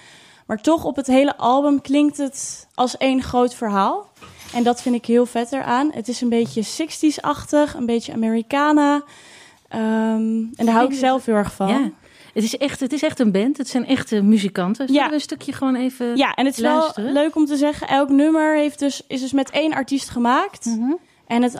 Maar 0.45 0.61
toch 0.61 0.83
op 0.83 0.95
het 0.95 1.07
hele 1.07 1.37
album 1.37 1.81
klinkt 1.81 2.17
het 2.17 2.67
als 2.73 2.97
één 2.97 3.21
groot 3.21 3.55
verhaal. 3.55 4.09
En 4.53 4.63
dat 4.63 4.81
vind 4.81 4.95
ik 4.95 5.05
heel 5.05 5.25
vet 5.25 5.51
eraan. 5.51 5.91
Het 5.93 6.07
is 6.07 6.21
een 6.21 6.29
beetje 6.29 6.63
60s-achtig, 6.63 7.75
een 7.75 7.85
beetje 7.85 8.13
Americana. 8.13 8.93
Um, 8.95 10.51
en 10.55 10.65
daar 10.65 10.75
hou 10.75 10.87
ik 10.91 10.97
zelf 10.97 11.25
heel 11.25 11.35
erg 11.35 11.53
van. 11.53 11.67
Ja. 11.67 11.91
Het 12.33 12.43
is, 12.43 12.57
echt, 12.57 12.79
het 12.79 12.93
is 12.93 13.03
echt 13.03 13.19
een 13.19 13.31
band. 13.31 13.57
Het 13.57 13.67
zijn 13.67 13.85
echte 13.85 14.21
muzikanten. 14.21 14.87
Zullen 14.87 15.03
ja. 15.03 15.13
een 15.13 15.19
stukje 15.19 15.53
gewoon 15.53 15.75
even 15.75 16.17
Ja, 16.17 16.33
en 16.33 16.45
het 16.45 16.57
is 16.57 16.63
luisteren? 16.63 17.13
wel 17.13 17.23
leuk 17.23 17.35
om 17.35 17.45
te 17.45 17.55
zeggen. 17.55 17.87
Elk 17.87 18.09
nummer 18.09 18.55
heeft 18.55 18.79
dus, 18.79 19.01
is 19.07 19.21
dus 19.21 19.31
met 19.31 19.49
één 19.49 19.73
artiest 19.73 20.09
gemaakt. 20.09 20.65
Mm 20.65 20.79
-hmm. 20.79 20.99
En 21.27 21.43
het, 21.43 21.53
uh, 21.53 21.59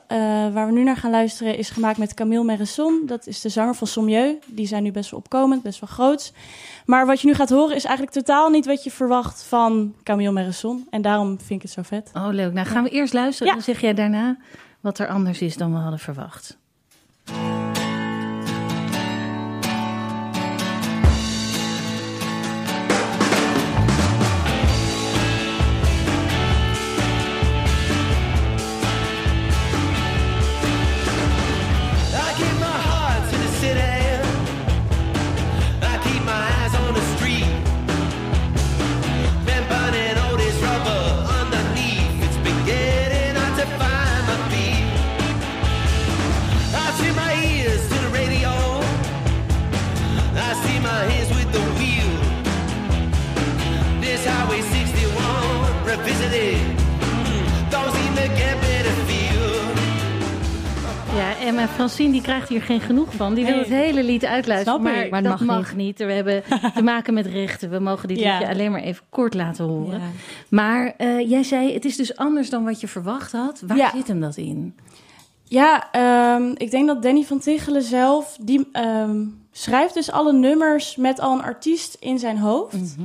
waar 0.54 0.66
we 0.66 0.72
nu 0.72 0.84
naar 0.84 0.98
gaan 0.98 1.12
luisteren 1.12 1.58
is 1.58 1.70
gemaakt 1.70 1.98
met 1.98 2.14
Camille 2.14 2.44
Meresson. 2.44 3.04
Dat 3.06 3.28
is 3.28 3.42
de 3.42 3.50
zanger 3.50 3.76
van 3.76 3.88
Sommieu. 3.88 4.40
Die 4.46 4.68
zijn 4.68 4.84
nu 4.84 4.92
best 4.92 5.12
wel 5.12 5.20
opkomend, 5.20 5.64
best 5.64 5.80
wel 5.80 5.90
groot. 5.90 6.34
Maar 6.86 7.06
wat 7.06 7.22
je 7.22 7.28
nu 7.28 7.34
gaat 7.34 7.50
horen 7.50 7.76
is 7.76 7.84
eigenlijk 7.84 8.16
totaal 8.16 8.50
niet 8.50 8.66
wat 8.66 8.84
je 8.84 8.92
verwacht 8.92 9.44
van 9.44 9.96
Camille 10.04 10.32
Meresson. 10.32 10.88
En 10.90 11.02
daarom 11.02 11.38
vind 11.38 11.50
ik 11.50 11.62
het 11.62 11.72
zo 11.72 11.82
vet. 11.82 12.12
Oh, 12.14 12.28
leuk. 12.32 12.54
Nou, 12.54 12.68
gaan 12.68 12.84
we 12.84 12.90
eerst 12.90 13.14
luisteren. 13.14 13.48
Ja. 13.48 13.54
Dan 13.54 13.64
zeg 13.64 13.82
jij 13.82 13.94
daarna 13.94 14.38
wat 14.80 15.00
er 15.00 15.08
anders 15.08 15.42
is 15.42 15.58
dan 15.58 15.74
we 15.74 15.80
hadden 15.80 16.00
verwacht. 16.00 16.58
Emma 61.46 61.68
Francine 61.68 62.12
die 62.12 62.22
krijgt 62.22 62.50
hier 62.50 62.62
geen 62.62 62.80
genoeg 62.82 63.14
van. 63.14 63.34
Die 63.34 63.46
wil 63.46 63.54
Nee. 63.56 63.64
het 63.64 63.74
hele 63.74 64.04
lied 64.04 64.26
uitluisteren. 64.26 64.82
Maar. 64.82 65.08
Maar 65.10 65.24
dat 65.24 65.32
mag 65.40 65.42
mag 65.58 65.76
niet. 65.76 65.98
We 65.98 66.04
hebben 66.12 66.44
te 66.76 66.82
maken 66.84 67.14
met 67.14 67.26
rechten. 67.26 67.70
We 67.70 67.80
mogen 67.80 68.08
dit 68.08 68.20
Ja. 68.20 68.38
liedje 68.38 68.54
alleen 68.54 68.72
maar 68.72 68.82
even 68.82 69.04
kort 69.10 69.34
laten 69.34 69.66
horen. 69.66 70.00
Ja. 70.00 70.06
Maar 70.50 70.94
eh, 70.98 71.30
jij 71.30 71.44
zei, 71.44 71.74
het 71.74 71.86
is 71.86 71.96
dus 71.96 72.16
anders 72.18 72.50
dan 72.50 72.64
wat 72.64 72.82
je 72.82 72.88
verwacht 72.88 73.32
had. 73.32 73.62
Waar 73.68 73.78
Ja. 73.78 73.92
zit 73.96 74.08
hem 74.08 74.20
dat 74.20 74.38
in? 74.38 74.76
Ja, 75.44 75.92
ehm, 75.92 76.52
ik 76.58 76.72
denk 76.72 76.88
dat 76.88 77.02
Danny 77.04 77.24
van 77.24 77.40
Tichelen 77.40 77.84
zelf... 77.84 78.38
die 78.42 78.68
ehm, 78.72 79.24
schrijft 79.52 79.94
dus 79.94 80.12
alle 80.12 80.34
nummers 80.34 80.96
met 80.96 81.20
al 81.20 81.34
een 81.38 81.44
artiest 81.44 81.98
in 82.00 82.20
zijn 82.20 82.38
hoofd. 82.38 82.96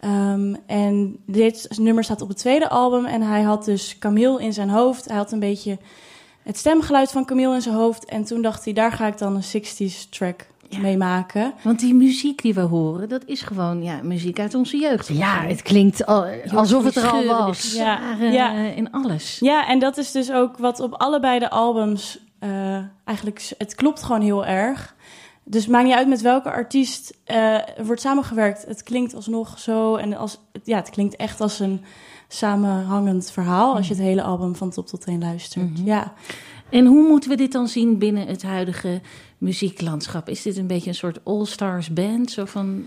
Ehm, 0.00 0.54
en 0.66 1.16
dit 1.26 1.68
nummer 1.78 2.04
staat 2.04 2.20
op 2.20 2.28
het 2.28 2.36
tweede 2.38 2.68
album. 2.68 3.04
En 3.04 3.22
hij 3.22 3.42
had 3.42 3.64
dus 3.64 3.98
Camille 3.98 4.42
in 4.42 4.52
zijn 4.52 4.70
hoofd. 4.70 5.04
Hij 5.08 5.16
had 5.16 5.32
een 5.32 5.38
beetje 5.40 5.78
het 6.42 6.56
stemgeluid 6.58 7.10
van 7.10 7.24
Camille 7.24 7.54
in 7.54 7.62
zijn 7.62 7.74
hoofd. 7.74 8.04
En 8.04 8.24
toen 8.24 8.42
dacht 8.42 8.64
hij, 8.64 8.72
daar 8.72 8.92
ga 8.92 9.06
ik 9.06 9.18
dan 9.18 9.34
een 9.36 9.62
60s 9.64 10.08
track 10.10 10.46
Ja. 10.68 10.78
mee 10.78 10.96
maken. 10.96 11.52
Want 11.62 11.80
die 11.80 11.94
muziek 11.94 12.42
die 12.42 12.54
we 12.54 12.60
horen, 12.60 13.08
dat 13.08 13.22
is 13.26 13.42
gewoon 13.42 13.82
ja, 13.82 14.00
muziek 14.02 14.38
uit 14.40 14.54
onze 14.54 14.76
jeugd. 14.76 15.08
Ja, 15.08 15.42
het 15.42 15.62
klinkt 15.62 16.06
al, 16.06 16.26
alsof 16.54 16.84
het 16.84 16.96
er 16.96 17.08
al 17.10 17.24
was. 17.24 17.72
Ja. 17.72 18.00
eh, 18.20 18.76
in 18.76 18.90
alles. 18.90 19.38
Ja, 19.40 19.68
en 19.68 19.78
dat 19.78 19.96
is 19.96 20.12
dus 20.12 20.32
ook 20.32 20.56
wat 20.58 20.80
op 20.80 20.92
allebei 20.92 21.38
de 21.38 21.50
albums 21.50 22.18
eh, 22.38 22.78
eigenlijk... 23.04 23.52
Het 23.58 23.74
klopt 23.74 24.02
gewoon 24.02 24.20
heel 24.20 24.46
erg. 24.46 24.94
Dus 25.44 25.66
maakt 25.66 25.84
niet 25.84 25.94
uit 25.94 26.08
met 26.08 26.20
welke 26.20 26.50
artiest 26.50 27.18
eh, 27.24 27.54
er 27.54 27.84
wordt 27.84 28.00
samengewerkt. 28.00 28.64
Het 28.66 28.82
klinkt 28.82 29.14
alsnog 29.14 29.58
zo. 29.58 29.96
En 29.96 30.16
als, 30.16 30.38
ja, 30.64 30.76
het 30.76 30.90
klinkt 30.90 31.16
echt 31.16 31.40
als 31.40 31.60
een 31.60 31.84
samenhangend 32.34 33.30
verhaal... 33.30 33.74
als 33.76 33.88
je 33.88 33.94
het 33.94 34.02
hele 34.02 34.22
album 34.22 34.56
van 34.56 34.70
top 34.70 34.86
tot 34.86 35.00
teen 35.00 35.20
luistert. 35.20 35.72
Mhm. 35.72 35.86
Ja. 35.86 36.12
En 36.68 36.86
hoe 36.86 37.08
moeten 37.08 37.30
we 37.30 37.36
dit 37.36 37.52
dan 37.52 37.68
zien 37.68 37.98
binnen 37.98 38.26
het 38.26 38.42
huidige 38.42 39.00
muzieklandschap? 39.38 40.28
Is 40.28 40.42
dit 40.42 40.56
een 40.56 40.66
beetje 40.66 40.88
een 40.88 40.94
soort 40.94 41.20
all-stars 41.24 41.92
band? 41.92 42.30
Zo 42.30 42.44
van 42.44 42.84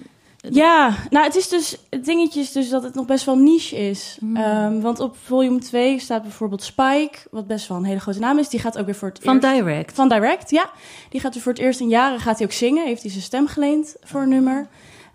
Ja, 0.51 0.95
nou 1.09 1.25
het 1.25 1.35
is 1.35 1.47
dus, 1.49 1.77
het 1.89 2.05
dingetje 2.05 2.39
is 2.39 2.51
dus 2.51 2.69
dat 2.69 2.83
het 2.83 2.95
nog 2.95 3.05
best 3.05 3.25
wel 3.25 3.37
niche 3.37 3.75
is. 3.75 4.17
Hmm. 4.19 4.35
Ehm, 4.35 4.79
want 4.79 4.99
op 4.99 5.17
volume 5.23 5.59
2 5.59 5.99
staat 5.99 6.21
bijvoorbeeld 6.21 6.63
Spike, 6.63 7.17
wat 7.31 7.47
best 7.47 7.67
wel 7.67 7.77
een 7.77 7.83
hele 7.83 7.99
grote 7.99 8.19
naam 8.19 8.39
is. 8.39 8.49
Die 8.49 8.59
gaat 8.59 8.77
ook 8.77 8.85
weer 8.85 8.95
voor 8.95 9.07
het 9.07 9.19
Van 9.23 9.35
eerst... 9.35 9.55
Direct. 9.55 9.95
Van 9.95 10.09
Direct, 10.09 10.49
ja. 10.49 10.69
Die 11.09 11.21
gaat 11.21 11.33
dus 11.33 11.41
voor 11.41 11.51
het 11.51 11.61
eerst 11.61 11.79
in 11.79 11.89
jaren 11.89 12.19
gaat 12.19 12.37
hij 12.37 12.47
ook 12.47 12.53
zingen. 12.53 12.85
Heeft 12.85 13.01
hij 13.01 13.11
zijn 13.11 13.23
stem 13.23 13.47
geleend 13.47 13.95
voor 14.03 14.21
een 14.21 14.29
nummer. 14.29 14.67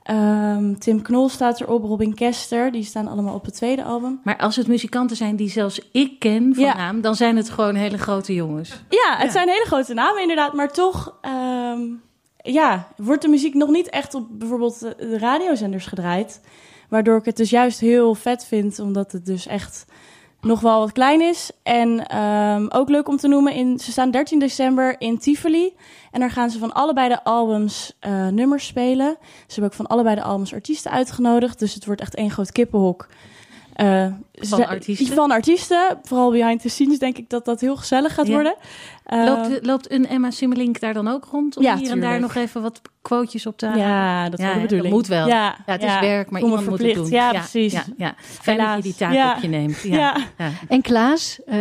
Ehm, 0.02 0.74
Tim 0.74 1.02
Knol 1.02 1.28
staat 1.28 1.60
erop, 1.60 1.84
Robin 1.84 2.14
Kester. 2.14 2.72
Die 2.72 2.84
staan 2.84 3.08
allemaal 3.08 3.34
op 3.34 3.44
het 3.44 3.54
tweede 3.54 3.84
album. 3.84 4.20
Maar 4.24 4.36
als 4.36 4.56
het 4.56 4.66
muzikanten 4.66 5.16
zijn 5.16 5.36
die 5.36 5.50
zelfs 5.50 5.88
ik 5.92 6.18
ken 6.18 6.54
van 6.54 6.64
Ja. 6.64 6.76
naam, 6.76 7.00
dan 7.00 7.14
zijn 7.14 7.36
het 7.36 7.50
gewoon 7.50 7.74
hele 7.74 7.98
grote 7.98 8.34
jongens. 8.34 8.70
Ja, 8.88 9.16
het 9.16 9.32
zijn 9.32 9.48
hele 9.48 9.64
grote 9.66 9.94
namen 9.94 10.20
inderdaad. 10.22 10.52
Maar 10.52 10.72
toch 10.72 11.14
ehm, 11.20 11.80
ja, 12.36 12.88
wordt 12.96 13.22
de 13.22 13.28
muziek 13.28 13.54
nog 13.54 13.68
niet 13.70 13.88
echt 13.90 14.14
op 14.14 14.26
bijvoorbeeld 14.30 14.80
de- 14.80 14.94
de 14.98 15.18
radiozenders 15.18 15.86
gedraaid. 15.86 16.40
Waardoor 16.88 17.18
ik 17.18 17.24
het 17.24 17.36
dus 17.36 17.50
juist 17.50 17.80
heel 17.80 18.14
vet 18.14 18.44
vind. 18.44 18.78
Omdat 18.78 19.12
het 19.12 19.26
dus 19.26 19.46
echt 19.46 19.84
nog 20.40 20.60
wel 20.60 20.78
wat 20.78 20.92
klein 20.92 21.20
is. 21.20 21.50
En 21.62 22.06
ehm, 22.06 22.66
ook 22.68 22.88
leuk 22.88 23.08
om 23.08 23.16
te 23.16 23.28
noemen, 23.28 23.52
in, 23.52 23.78
ze 23.78 23.90
staan 23.90 24.10
13 24.10 24.38
december 24.38 25.00
in 25.00 25.18
Tivoli. 25.18 25.72
En 26.10 26.20
daar 26.20 26.30
gaan 26.30 26.50
ze 26.50 26.58
van 26.58 26.72
allebei 26.72 27.08
de 27.08 27.24
albums 27.24 27.96
eh, 28.00 28.26
nummers 28.28 28.66
spelen. 28.66 29.16
Ze 29.20 29.52
hebben 29.52 29.64
ook 29.64 29.76
van 29.76 29.86
allebei 29.86 30.14
de 30.14 30.22
albums 30.22 30.54
artiesten 30.54 30.90
uitgenodigd. 30.90 31.58
Dus 31.58 31.74
het 31.74 31.86
wordt 31.86 32.00
echt 32.00 32.14
één 32.14 32.30
groot 32.30 32.52
kippenhok. 32.52 33.08
Eh, 33.72 34.06
Van 34.40 34.66
artiesten? 34.66 35.14
Van 35.14 35.30
artiesten. 35.30 35.98
Vooral 36.02 36.30
behind 36.30 36.60
the 36.62 36.68
scenes 36.68 36.98
denk 36.98 37.16
ik 37.18 37.28
dat 37.28 37.44
dat 37.44 37.60
heel 37.60 37.76
gezellig 37.76 38.14
gaat 38.14 38.26
Ja. 38.26 38.32
worden. 38.32 38.54
Eh, 39.04 39.24
Loopt, 39.24 39.66
loopt 39.66 39.90
een 39.92 40.06
Emma 40.06 40.30
Simmelink 40.30 40.80
daar 40.80 40.94
dan 40.94 41.08
ook 41.08 41.24
rond? 41.30 41.56
Om 41.56 41.62
Ja, 41.62 41.76
hier 41.76 41.90
en 41.90 42.00
daar 42.00 42.20
nog 42.20 42.34
even 42.34 42.62
wat 42.62 42.80
quotejes 43.02 43.46
op 43.46 43.56
te 43.58 43.66
halen? 43.66 43.80
ja, 43.82 44.28
dat 44.28 44.38
is 44.38 44.44
wel 44.44 44.54
de 44.54 44.60
Ja, 44.60 44.66
bedoeling. 44.66 44.88
dat 44.90 44.98
moet 44.98 45.06
wel. 45.08 45.26
Ja, 45.28 45.56
Ja, 45.66 45.72
het 45.72 45.82
is 45.82 46.00
werk, 46.00 46.30
maar 46.30 46.40
Kom 46.40 46.48
iemand 46.50 46.68
moet 46.68 46.78
het 46.82 46.94
doen. 46.94 47.08
Ja, 47.10 47.30
precies. 47.30 47.72
Ja, 47.72 47.84
ja. 47.96 48.14
Fijn 48.18 48.58
dat 48.58 48.76
je 48.76 48.82
die 48.82 48.94
taak 48.94 49.12
Ja. 49.12 49.34
op 49.36 49.42
je 49.42 49.48
neemt. 49.48 49.80
Ja. 49.80 49.96
Ja. 49.96 50.16
Ja. 50.38 50.50
En 50.68 50.82
Klaas, 50.82 51.38
eh, 51.46 51.58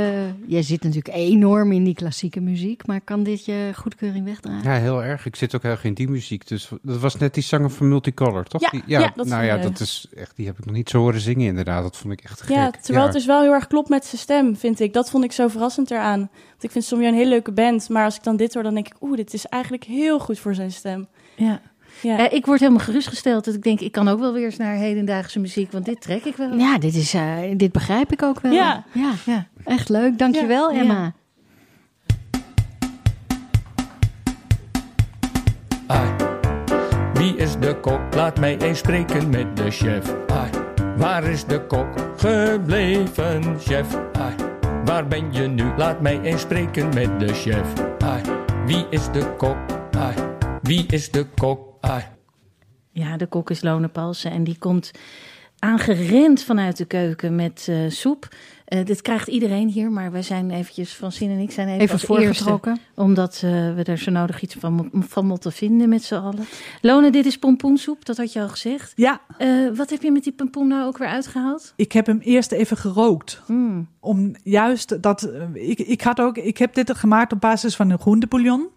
jij 0.48 0.62
zit 0.62 0.84
natuurlijk 0.84 1.16
enorm 1.16 1.72
in 1.72 1.84
die 1.84 1.94
klassieke 1.94 2.40
muziek, 2.42 2.88
maar 2.88 3.02
kan 3.02 3.24
dit 3.24 3.46
je 3.46 3.72
goedkeuring 3.76 4.26
wegdragen? 4.26 4.72
Ja, 4.72 4.78
heel 4.78 5.04
erg. 5.04 5.26
Ik 5.26 5.36
zit 5.36 5.56
ook 5.56 5.62
heel 5.62 5.72
erg 5.72 5.84
in 5.84 5.94
die 5.94 6.10
muziek. 6.10 6.48
Dus 6.48 6.70
dat 6.82 6.98
was 7.00 7.16
net 7.18 7.34
die 7.34 7.44
zanger 7.44 7.70
van 7.70 7.88
Multicolor, 7.88 8.44
toch? 8.44 8.62
Ja, 8.62 8.70
Die- 8.70 8.84
ja, 8.86 9.12
dat 9.16 9.26
nou 9.28 9.44
ja, 9.44 9.58
dat 9.58 9.80
is 9.80 10.08
echt, 10.16 10.36
die 10.36 10.46
heb 10.46 10.58
ik 10.58 10.66
nog 10.66 10.76
niet 10.76 10.90
zo 10.90 10.98
horen 11.00 11.22
zingen 11.22 11.48
inderdaad. 11.48 11.84
Dat 11.84 11.98
vond 11.98 12.14
ik 12.14 12.22
echt 12.24 12.42
gek. 12.42 12.69
Ja, 12.76 12.82
terwijl 12.82 13.06
het 13.06 13.14
dus 13.14 13.26
wel 13.26 13.42
heel 13.42 13.54
erg 13.54 13.68
klopt 13.68 13.90
met 13.90 14.06
zijn 14.06 14.22
stem, 14.22 14.56
vind 14.58 14.80
ik. 14.80 14.94
Dat 14.94 15.10
vond 15.10 15.24
ik 15.24 15.32
zo 15.32 15.48
verrassend 15.48 15.92
eraan. 15.92 16.20
Want 16.50 16.64
ik 16.64 16.72
vind 16.72 16.84
Somja 16.84 17.08
een 17.08 17.14
hele 17.14 17.30
leuke 17.30 17.52
band. 17.52 17.90
Maar 17.90 18.04
als 18.06 18.16
ik 18.16 18.24
dan 18.24 18.36
dit 18.36 18.54
hoor, 18.54 18.64
dan 18.64 18.74
denk 18.74 18.88
ik... 18.88 18.94
Oeh, 19.02 19.16
dit 19.18 19.34
is 19.34 19.46
eigenlijk 19.46 19.84
heel 19.84 20.20
goed 20.20 20.40
voor 20.40 20.54
zijn 20.56 20.72
stem. 20.72 21.08
Ja. 21.36 21.62
Ja, 22.02 22.18
Ja, 22.18 22.30
ik 22.30 22.46
word 22.46 22.60
helemaal 22.60 22.84
gerustgesteld. 22.84 23.46
Dat 23.46 23.54
ik 23.54 23.64
denk, 23.64 23.80
ik 23.80 23.92
kan 23.92 24.08
ook 24.08 24.20
wel 24.20 24.34
weer 24.34 24.46
eens 24.46 24.58
naar 24.58 24.76
hedendaagse 24.76 25.40
muziek, 25.40 25.72
want 25.72 25.86
dit 25.86 26.02
trek 26.02 26.24
ik 26.26 26.36
wel. 26.36 26.54
Ja, 26.58 26.78
dit, 26.78 26.96
is, 26.96 27.14
eh, 27.14 27.34
dit 27.56 27.72
begrijp 27.72 28.12
ik 28.12 28.24
ook 28.24 28.40
wel. 28.40 28.52
Ja. 28.52 28.84
ja, 28.94 29.12
Ja. 29.26 29.48
echt 29.64 29.90
leuk. 29.90 30.18
Dankjewel, 30.18 30.72
Ja. 30.74 30.80
Emma. 30.80 31.14
Ai, 35.88 36.10
wie 37.14 37.36
is 37.36 37.60
de 37.60 37.80
kok? 37.82 38.00
Laat 38.16 38.40
mij 38.40 38.58
eens 38.58 38.80
spreken 38.80 39.30
met 39.30 39.58
de 39.58 39.72
chef. 39.72 40.16
Ai, 40.28 40.50
waar 41.00 41.24
is 41.24 41.46
de 41.46 41.66
kok 41.66 41.88
gebleven, 42.18 43.60
chef? 43.60 43.96
Ai, 44.14 44.36
waar 44.86 45.08
ben 45.08 45.34
je 45.34 45.48
nu? 45.48 45.64
Laat 45.78 46.02
mij 46.02 46.22
eens 46.22 46.42
spreken 46.42 46.94
met 46.94 47.20
de 47.20 47.34
chef. 47.34 47.74
Wie 48.66 48.86
is 48.90 49.12
de 49.12 49.36
kok? 49.38 49.58
Wie 50.62 50.86
is 50.86 51.12
de 51.12 51.26
kok? 51.36 51.78
Ja, 52.92 53.18
de 53.18 53.26
kok 53.28 53.50
is 53.50 53.62
Lone 53.62 53.88
Palsen 53.88 54.32
en 54.32 54.44
die 54.44 54.58
komt 54.58 54.92
aangerend 55.60 56.44
vanuit 56.44 56.78
de 56.78 56.86
keuken 56.86 57.36
met 57.36 57.66
eh, 57.70 57.78
soep. 57.88 58.28
Eh, 58.70 58.86
dit 58.86 59.02
krijgt 59.02 59.28
iedereen 59.28 59.68
hier, 59.70 59.92
maar 59.92 60.12
wij 60.12 60.22
zijn 60.22 60.52
eventjes, 60.52 60.96
van 60.96 61.12
Zin 61.12 61.30
en 61.30 61.40
ik 61.40 61.52
zijn 61.52 61.68
even, 61.68 61.82
Even 61.82 62.00
voorgetrokken. 62.00 62.78
omdat 62.96 63.34
eh, 63.36 63.42
we 63.52 63.84
er 63.84 63.98
zo 63.98 64.12
nodig 64.12 64.42
iets 64.42 64.56
van, 64.60 64.90
van 64.94 65.26
moeten 65.26 65.52
vinden 65.52 65.90
met 65.90 66.04
z'n 66.04 66.16
allen. 66.16 66.46
Lone, 66.82 67.12
dit 67.12 67.26
is 67.26 67.38
pompoensoep, 67.40 68.06
dat 68.06 68.18
had 68.18 68.34
je 68.34 68.42
al 68.42 68.50
gezegd. 68.50 68.94
Ja, 68.96 69.22
Eh, 69.38 69.48
wat 69.76 69.90
heb 69.90 70.02
je 70.02 70.12
met 70.12 70.24
die 70.24 70.34
pompoen 70.34 70.68
nou 70.68 70.88
ook 70.88 70.98
weer 70.98 71.08
uitgehaald? 71.08 71.74
ik 71.76 71.92
heb 71.92 72.06
hem 72.06 72.20
eerst 72.20 72.52
even 72.52 72.78
gerookt. 72.78 73.42
Hmm. 73.46 73.88
Om 74.00 74.36
juist 74.44 75.02
dat. 75.02 75.30
Ik, 75.54 75.80
ik, 75.80 76.02
had 76.02 76.20
ook, 76.22 76.38
ik 76.38 76.58
heb 76.58 76.74
dit 76.74 76.98
gemaakt 76.98 77.32
op 77.32 77.40
basis 77.40 77.76
van 77.76 77.90
een 77.90 78.00
groentebouillon. 78.00 78.68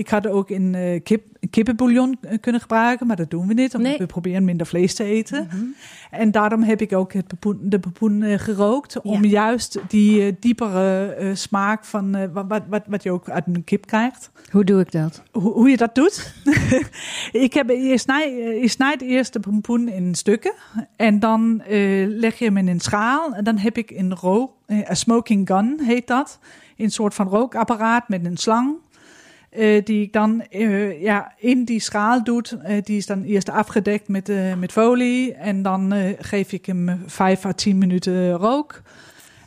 Ik 0.00 0.08
had 0.08 0.26
ook 0.26 0.50
in 0.50 0.74
eh, 0.74 1.02
kip, 1.02 1.24
kippenbouillon 1.50 2.18
eh, 2.20 2.38
kunnen 2.40 2.60
gebruiken, 2.60 3.06
maar 3.06 3.16
dat 3.16 3.30
doen 3.30 3.46
we 3.46 3.54
niet. 3.54 3.74
Omdat 3.74 3.90
Nee. 3.90 3.98
we 3.98 4.06
proberen 4.06 4.44
minder 4.44 4.66
vlees 4.66 4.94
te 4.94 5.04
eten. 5.04 5.46
Mhm. 5.46 5.64
En 6.10 6.30
daarom 6.30 6.62
heb 6.62 6.80
ik 6.80 6.92
ook 6.92 7.12
het 7.12 7.26
pepoen, 7.26 7.58
de 7.62 7.78
pepoen 7.78 8.22
eh, 8.22 8.38
gerookt. 8.38 9.00
Om 9.00 9.24
Ja. 9.24 9.28
juist 9.30 9.78
die 9.88 10.36
diepere 10.38 11.16
smaak 11.34 11.84
van 11.84 12.32
wat, 12.32 12.62
wat, 12.68 12.82
wat, 12.88 13.02
je 13.02 13.10
ook 13.10 13.28
uit 13.28 13.44
een 13.46 13.64
kip 13.64 13.86
krijgt. 13.86 14.30
Hoe 14.50 14.64
doe 14.64 14.80
ik 14.80 14.92
dat? 14.92 15.22
Hoe, 15.32 15.52
hoe 15.52 15.70
je 15.70 15.76
dat 15.76 15.94
doet? 15.94 16.34
ik 17.46 17.54
heb, 17.54 17.68
je, 17.68 17.98
snij, 17.98 18.32
je 18.60 18.68
snijdt 18.68 19.02
eerst 19.02 19.32
de 19.32 19.40
pompoen 19.40 19.88
in 19.88 20.14
stukken. 20.14 20.52
En 20.96 21.18
dan 21.18 21.62
leg 22.06 22.38
je 22.38 22.44
hem 22.44 22.56
in 22.56 22.68
een 22.68 22.80
schaal. 22.80 23.34
En 23.34 23.44
dan 23.44 23.58
heb 23.58 23.76
ik 23.78 23.90
een 23.90 24.14
rook, 24.14 24.52
een 24.66 24.96
smoking 24.96 25.46
gun 25.48 25.80
heet 25.82 26.06
dat. 26.06 26.38
Een 26.76 26.90
soort 26.90 27.14
van 27.14 27.28
rookapparaat 27.28 28.08
met 28.08 28.24
een 28.26 28.36
slang. 28.36 28.74
Eh, 29.50 29.84
die 29.84 30.02
ik 30.02 30.12
dan 30.12 30.40
eh, 30.42 31.02
ja, 31.02 31.32
in 31.38 31.64
die 31.64 31.80
schaal 31.80 32.24
doet. 32.24 32.56
Eh, 32.62 32.82
die 32.82 32.96
is 32.96 33.06
dan 33.06 33.22
eerst 33.22 33.48
afgedekt 33.50 34.08
met, 34.08 34.28
eh, 34.28 34.54
met 34.54 34.72
folie. 34.72 35.34
En 35.34 35.62
dan 35.62 35.92
eh, 35.92 36.12
geef 36.18 36.52
ik 36.52 36.66
hem 36.66 37.02
vijf 37.06 37.44
à 37.44 37.52
tien 37.52 37.78
minuten 37.78 38.32
rook. 38.32 38.82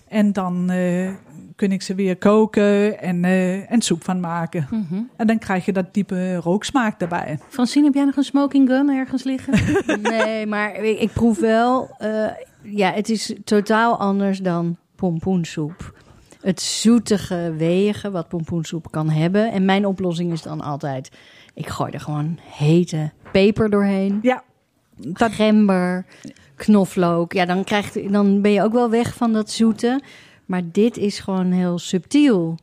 En 0.08 0.34
dan 0.34 0.70
eh, 0.70 1.10
kun 1.56 1.72
ik 1.72 1.82
ze 1.82 1.96
weer 1.96 2.18
koken 2.18 3.00
en, 3.02 3.24
eh, 3.26 3.72
en 3.72 3.82
soep 3.82 4.04
van 4.04 4.20
maken. 4.20 4.68
Mhm. 4.72 5.02
En 5.18 5.28
dan 5.28 5.38
krijg 5.40 5.66
je 5.66 5.72
dat 5.74 5.94
diepe 5.94 6.36
rooksmaak 6.36 7.00
daarbij. 7.00 7.40
Francine, 7.50 7.86
heb 7.86 7.94
jij 7.94 8.06
nog 8.06 8.16
een 8.16 8.24
smoking 8.24 8.70
gun 8.70 8.90
ergens 8.90 9.24
liggen? 9.24 9.54
Nee, 10.12 10.46
maar 10.46 10.76
ik, 10.84 11.00
ik 11.00 11.14
proef 11.14 11.40
wel. 11.40 11.90
eh, 11.98 12.26
ja, 12.62 12.92
het 12.92 13.10
is 13.10 13.34
totaal 13.44 13.98
anders 14.00 14.40
dan 14.40 14.78
pompoensoep. 14.96 15.94
Het 16.44 16.62
zoetige, 16.62 17.54
weeige 17.58 18.12
wat 18.12 18.28
pompoensoep 18.28 18.92
kan 18.92 19.10
hebben. 19.10 19.52
En 19.52 19.66
mijn 19.66 19.86
oplossing 19.86 20.32
is 20.32 20.42
dan 20.42 20.62
altijd: 20.62 21.10
ik 21.54 21.68
gooi 21.68 21.92
er 21.92 22.00
gewoon 22.00 22.40
hete 22.50 23.12
peper 23.32 23.70
doorheen. 23.70 24.20
Ja, 24.22 24.44
dat, 24.96 25.32
Gember, 25.32 26.06
knoflook. 26.56 27.34
Ja, 27.34 27.46
dan, 27.46 27.64
krijg, 27.64 27.94
je- 27.94 28.10
dan 28.10 28.42
ben 28.42 28.52
je 28.52 28.64
ook 28.64 28.74
wel 28.74 28.90
weg 28.90 29.14
van 29.14 29.34
dat 29.34 29.52
zoete. 29.52 30.02
Maar 30.46 30.62
dit 30.72 30.98
is 30.98 31.20
gewoon 31.20 31.52
heel 31.52 31.80
subtiel. 31.80 32.58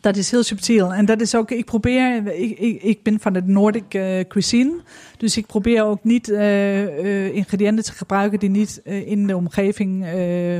dat 0.00 0.16
is 0.16 0.30
heel 0.30 0.42
subtiel. 0.42 0.92
En 0.94 1.04
dat 1.04 1.20
is 1.20 1.34
ook, 1.34 1.50
ik 1.50 1.64
probeer, 1.64 2.26
ik, 2.26 2.58
ik, 2.58 2.82
ik 2.82 3.02
ben 3.02 3.20
van 3.20 3.32
de 3.32 3.42
Nordic 3.44 3.94
eh, 3.94 4.20
cuisine. 4.28 4.80
Dus 5.16 5.36
ik 5.36 5.46
probeer 5.46 5.84
ook 5.84 6.04
niet 6.04 6.28
eh, 6.30 6.82
eh, 7.26 7.34
ingrediënten 7.34 7.84
te 7.84 7.92
gebruiken 7.92 8.38
die 8.38 8.50
niet 8.50 8.80
in 8.84 9.26
de 9.26 9.36
omgeving 9.36 10.06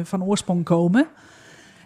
van 0.03 0.25
oorsprong 0.25 0.65
komen. 0.65 1.07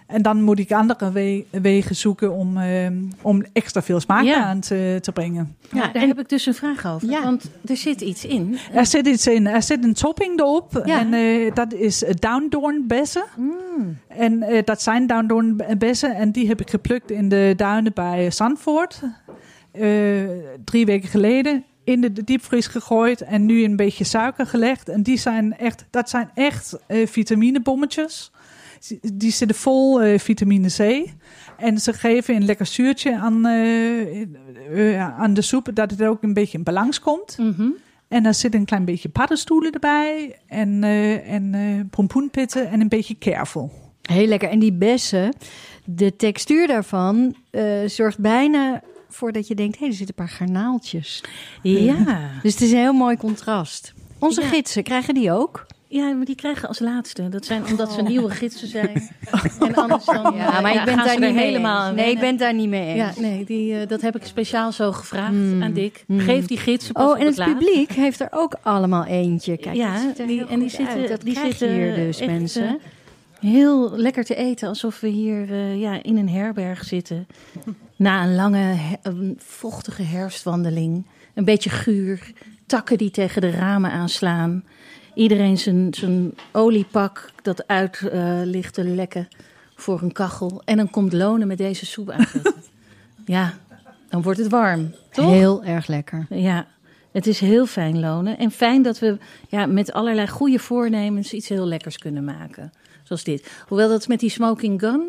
En 0.09 0.23
dan 0.23 0.43
moet 0.43 0.59
ik 0.59 0.73
andere 0.73 1.13
we- 1.13 1.45
wegen 1.51 1.97
zoeken 1.97 2.33
om, 2.33 2.57
eh, 2.59 2.87
om 3.23 3.45
extra 3.53 3.83
veel 3.83 4.01
smaak 4.01 4.25
Ja. 4.25 4.43
aan 4.45 4.61
te, 4.61 4.99
te 5.01 5.13
brengen. 5.13 5.57
Ja, 5.73 5.89
daar 5.93 6.07
heb 6.07 6.19
ik 6.19 6.29
dus 6.29 6.47
een 6.47 6.55
vraag 6.55 6.87
over. 6.87 7.09
Ja. 7.11 7.23
Want 7.23 7.51
er 7.65 7.77
zit 7.77 8.01
iets 8.01 8.25
in. 8.25 8.59
Er 8.73 8.87
zit 8.87 9.07
iets 9.07 9.27
in. 9.27 9.47
Er 9.47 9.63
zit 9.63 9.85
een 9.85 9.95
topping 9.95 10.39
erop. 10.41 10.83
Ja. 10.85 10.99
En 11.01 11.13
eh, 11.15 11.55
dat 11.55 11.73
is 11.75 12.05
downdoornbessen. 12.19 13.25
Mm. 13.37 13.99
En 14.09 14.43
eh, 14.43 14.63
dat 14.65 14.83
zijn 14.83 15.07
downdoornbessen. 15.07 16.15
En 16.15 16.33
die 16.33 16.49
heb 16.49 16.61
ik 16.61 16.71
geplukt 16.71 17.11
in 17.11 17.29
de 17.29 17.53
duinen 17.57 17.93
bij 17.95 18.31
Zandvoort. 18.31 19.01
Eh, 19.73 19.85
drie 20.65 20.87
weken 20.87 21.09
geleden. 21.09 21.65
In 21.85 22.01
de 22.01 22.25
diepvries 22.25 22.67
gegooid. 22.67 23.21
En 23.21 23.47
nu 23.47 23.65
een 23.65 23.77
beetje 23.77 24.05
suiker 24.05 24.47
gelegd. 24.47 24.89
En 24.89 25.03
die 25.03 25.17
zijn 25.19 25.57
echt, 25.59 25.85
dat 25.91 26.09
zijn 26.11 26.31
echt 26.35 26.79
eh, 26.87 27.07
vitaminebommetjes. 27.07 28.31
Die 29.13 29.33
zitten 29.33 29.57
vol 29.57 30.03
eh, 30.03 30.19
vitamine 30.19 30.69
C. 30.69 31.11
En 31.57 31.79
ze 31.79 31.93
geven 31.93 32.35
een 32.35 32.45
lekker 32.45 32.67
zuurtje 32.67 33.19
aan, 33.19 33.47
eh, 33.47 34.23
eh, 34.73 35.21
aan 35.21 35.35
de 35.35 35.43
soep. 35.43 35.71
Dat 35.75 35.91
het 35.91 36.03
ook 36.03 36.23
een 36.23 36.35
beetje 36.35 36.59
in 36.59 36.65
balans 36.65 37.01
komt. 37.01 37.39
Mhm. 37.39 37.69
En 38.09 38.27
er 38.27 38.35
zit 38.35 38.55
een 38.55 38.65
klein 38.65 38.85
beetje 38.85 39.09
paddenstoelen 39.09 39.73
erbij. 39.73 40.39
En, 40.47 40.85
en 41.25 41.55
pompoenpitten 41.91 42.71
en 42.71 42.81
een 42.81 42.89
beetje 42.89 43.15
kervel. 43.15 43.73
Heel 44.03 44.27
lekker. 44.27 44.49
En 44.49 44.59
die 44.59 44.73
bessen, 44.73 45.35
de 45.85 46.17
textuur 46.17 46.67
daarvan 46.67 47.35
zorgt 47.87 48.19
bijna 48.19 48.83
voor 49.09 49.33
dat 49.33 49.47
je 49.49 49.55
denkt: 49.55 49.73
hé, 49.75 49.79
hey, 49.79 49.89
er 49.89 49.95
zitten 49.95 50.15
een 50.19 50.25
paar 50.27 50.35
garnaaltjes. 50.37 51.25
Ja. 51.63 52.31
Dus 52.43 52.53
het 52.53 52.63
is 52.63 52.71
een 52.71 52.79
heel 52.79 52.93
mooi 52.93 53.17
contrast. 53.17 53.95
Onze 54.19 54.41
Ja. 54.41 54.47
gidsen, 54.49 54.83
krijgen 54.83 55.15
die 55.15 55.33
ook? 55.33 55.67
Ja, 55.91 56.13
maar 56.13 56.25
die 56.25 56.35
krijgen 56.35 56.69
als 56.69 56.79
laatste. 56.79 57.29
Dat 57.29 57.45
zijn 57.45 57.67
omdat 57.67 57.93
ze 57.93 58.03
nieuwe 58.03 58.31
gidsen 58.31 58.69
zijn. 58.69 59.11
En 59.61 59.75
anders 59.75 60.05
dan. 60.05 60.35
Ja, 60.37 60.57
eh, 60.57 60.63
maar 60.63 60.75
ik 60.75 60.85
ben 60.85 60.97
daar 60.97 61.09
niet 61.11 61.19
mee 61.35 61.45
helemaal 61.45 61.93
Nee, 61.93 62.11
ik 62.11 62.19
ben 62.21 62.37
daar 62.37 62.55
niet 62.55 62.69
mee 62.69 62.87
eens. 62.95 63.15
Ja, 63.17 63.21
nee, 63.21 63.45
die, 63.45 63.81
eh, 63.81 63.89
dat 63.89 64.01
heb 64.01 64.17
ik 64.17 64.23
speciaal 64.25 64.73
zo 64.73 64.93
gevraagd 64.93 65.33
Mm. 65.33 65.63
aan 65.63 65.73
Dick. 65.73 66.05
Mm. 66.07 66.19
Geef 66.21 66.47
die 66.47 66.57
gidsen 66.59 66.97
Oh, 66.97 67.21
en 67.21 67.27
het 67.27 67.35
publiek 67.45 67.93
heeft 67.93 68.21
er 68.21 68.29
ook 68.31 68.57
allemaal 68.63 69.05
eentje. 69.05 69.57
Kijk, 69.57 69.77
ja, 69.77 70.13
die, 70.27 70.47
en 70.47 70.59
die 70.59 70.69
zitten. 70.69 71.09
Dat 71.09 71.21
die 71.21 71.39
zitten 71.39 71.73
hier 71.73 71.95
dus, 71.95 72.25
mensen. 72.27 72.67
eh, 72.69 73.51
heel 73.51 73.97
lekker 73.97 74.25
te 74.25 74.35
eten, 74.35 74.69
alsof 74.69 75.01
we 75.01 75.09
hier 75.09 75.55
ja, 75.77 76.03
in 76.03 76.17
een 76.17 76.29
herberg 76.29 76.85
zitten. 76.85 77.27
Na 77.97 78.23
een 78.25 78.35
lange, 78.35 78.59
he- 78.59 78.97
een 79.03 79.39
vochtige 79.45 80.03
herfstwandeling. 80.03 81.07
Een 81.35 81.45
beetje 81.45 81.71
guur. 81.71 82.33
Takken 82.67 82.99
die 82.99 83.11
tegen 83.11 83.41
de 83.41 83.51
ramen 83.51 83.91
aanslaan. 83.91 84.65
Iedereen 85.19 85.59
zijn, 85.59 85.95
zijn 85.95 86.35
oliepak 86.53 87.31
dat 87.43 87.67
uit 87.67 88.09
eh, 88.13 88.41
ligt 88.45 88.75
te 88.75 88.85
lekken 88.85 89.29
voor 89.75 90.03
een 90.03 90.13
kachel. 90.13 90.63
En 90.65 90.77
dan 90.77 90.91
komt 90.91 91.13
Lonen 91.13 91.47
met 91.49 91.59
deze 91.59 91.87
soep 91.87 92.11
aanzetten. 92.11 92.55
ja, 93.25 93.55
dan 94.09 94.23
wordt 94.23 94.39
het 94.39 94.49
warm. 94.49 94.95
Toch? 95.11 95.31
Heel 95.31 95.65
erg 95.65 95.87
lekker. 95.87 96.27
Ja, 96.31 96.67
het 97.13 97.27
is 97.27 97.41
heel 97.41 97.67
fijn 97.67 98.01
lonen. 98.01 98.39
En 98.39 98.51
fijn 98.51 98.83
dat 98.83 98.99
we 98.99 99.19
ja, 99.49 99.67
met 99.67 99.93
allerlei 99.93 100.29
goede 100.29 100.59
voornemens 100.59 101.33
iets 101.33 101.49
heel 101.49 101.67
lekkers 101.67 101.99
kunnen 101.99 102.25
maken. 102.25 102.73
Zoals 103.03 103.25
dit. 103.25 103.51
Hoewel 103.69 103.89
dat 103.89 104.09
met 104.09 104.21
die 104.21 104.31
smoking 104.31 104.81
gun. 104.81 105.03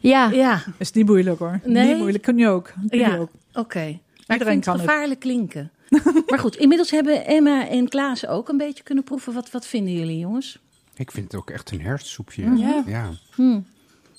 Ja, 0.00 0.30
Ja, 0.30 0.62
Is 0.78 0.92
niet 0.92 1.06
moeilijk 1.06 1.38
hoor. 1.38 1.60
Nee? 1.64 1.88
Niet 1.88 1.98
moeilijk, 1.98 2.22
kun 2.22 2.38
je 2.38 2.48
ook. 2.48 2.72
Kun 2.88 2.98
je 2.98 3.04
ja 3.04 3.16
ook. 3.16 3.30
oké. 3.52 3.78
Maar 3.78 4.38
ik 4.38 4.42
Iedereen 4.42 4.52
vind 4.52 4.64
kan 4.64 4.72
het 4.72 4.82
het. 4.82 4.90
gevaarlijk 4.90 5.20
klinken. 5.20 5.70
maar 6.28 6.38
goed, 6.38 6.56
inmiddels 6.56 6.90
hebben 6.90 7.26
Emma 7.26 7.68
en 7.68 7.88
Klaas 7.88 8.26
ook 8.26 8.48
een 8.48 8.56
beetje 8.56 8.82
kunnen 8.82 9.04
proeven. 9.04 9.32
Wat, 9.32 9.50
wat 9.50 9.66
vinden 9.66 9.92
jullie, 9.92 10.18
jongens? 10.18 10.58
Ik 10.94 11.10
vind 11.10 11.32
het 11.32 11.40
ook 11.40 11.50
echt 11.50 11.70
een 11.70 11.80
herfstsoepje. 11.80 12.46
Mhm. 12.46 12.56
Ja. 12.56 12.82
ja. 12.86 13.10
Hm. 13.34 13.60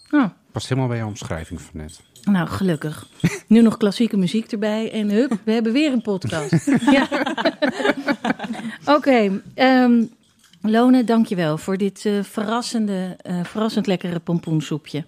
Nou, 0.10 0.30
Past 0.52 0.70
helemaal 0.70 0.90
bij 0.90 0.98
je 0.98 1.06
omschrijving 1.06 1.62
van 1.62 1.72
net. 1.74 2.02
nou, 2.24 2.48
gelukkig. 2.48 3.08
Nu 3.48 3.62
nog 3.62 3.78
klassieke 3.78 4.18
muziek 4.18 4.52
erbij. 4.52 4.92
En 4.92 5.10
hup, 5.10 5.38
we 5.44 5.52
hebben 5.52 5.72
weer 5.74 5.92
een 5.92 6.02
podcast. 6.02 6.66
ja. 6.98 7.08
Oké, 8.86 9.42
ehm, 9.54 10.04
Lone, 10.62 11.04
dankjewel 11.04 11.58
voor 11.58 11.78
dit 11.78 12.06
eh, 12.06 12.24
verrassende, 12.24 13.18
eh, 13.22 13.44
verrassend 13.44 13.88
lekkere 13.88 14.20
pompoensoepje. 14.20 15.06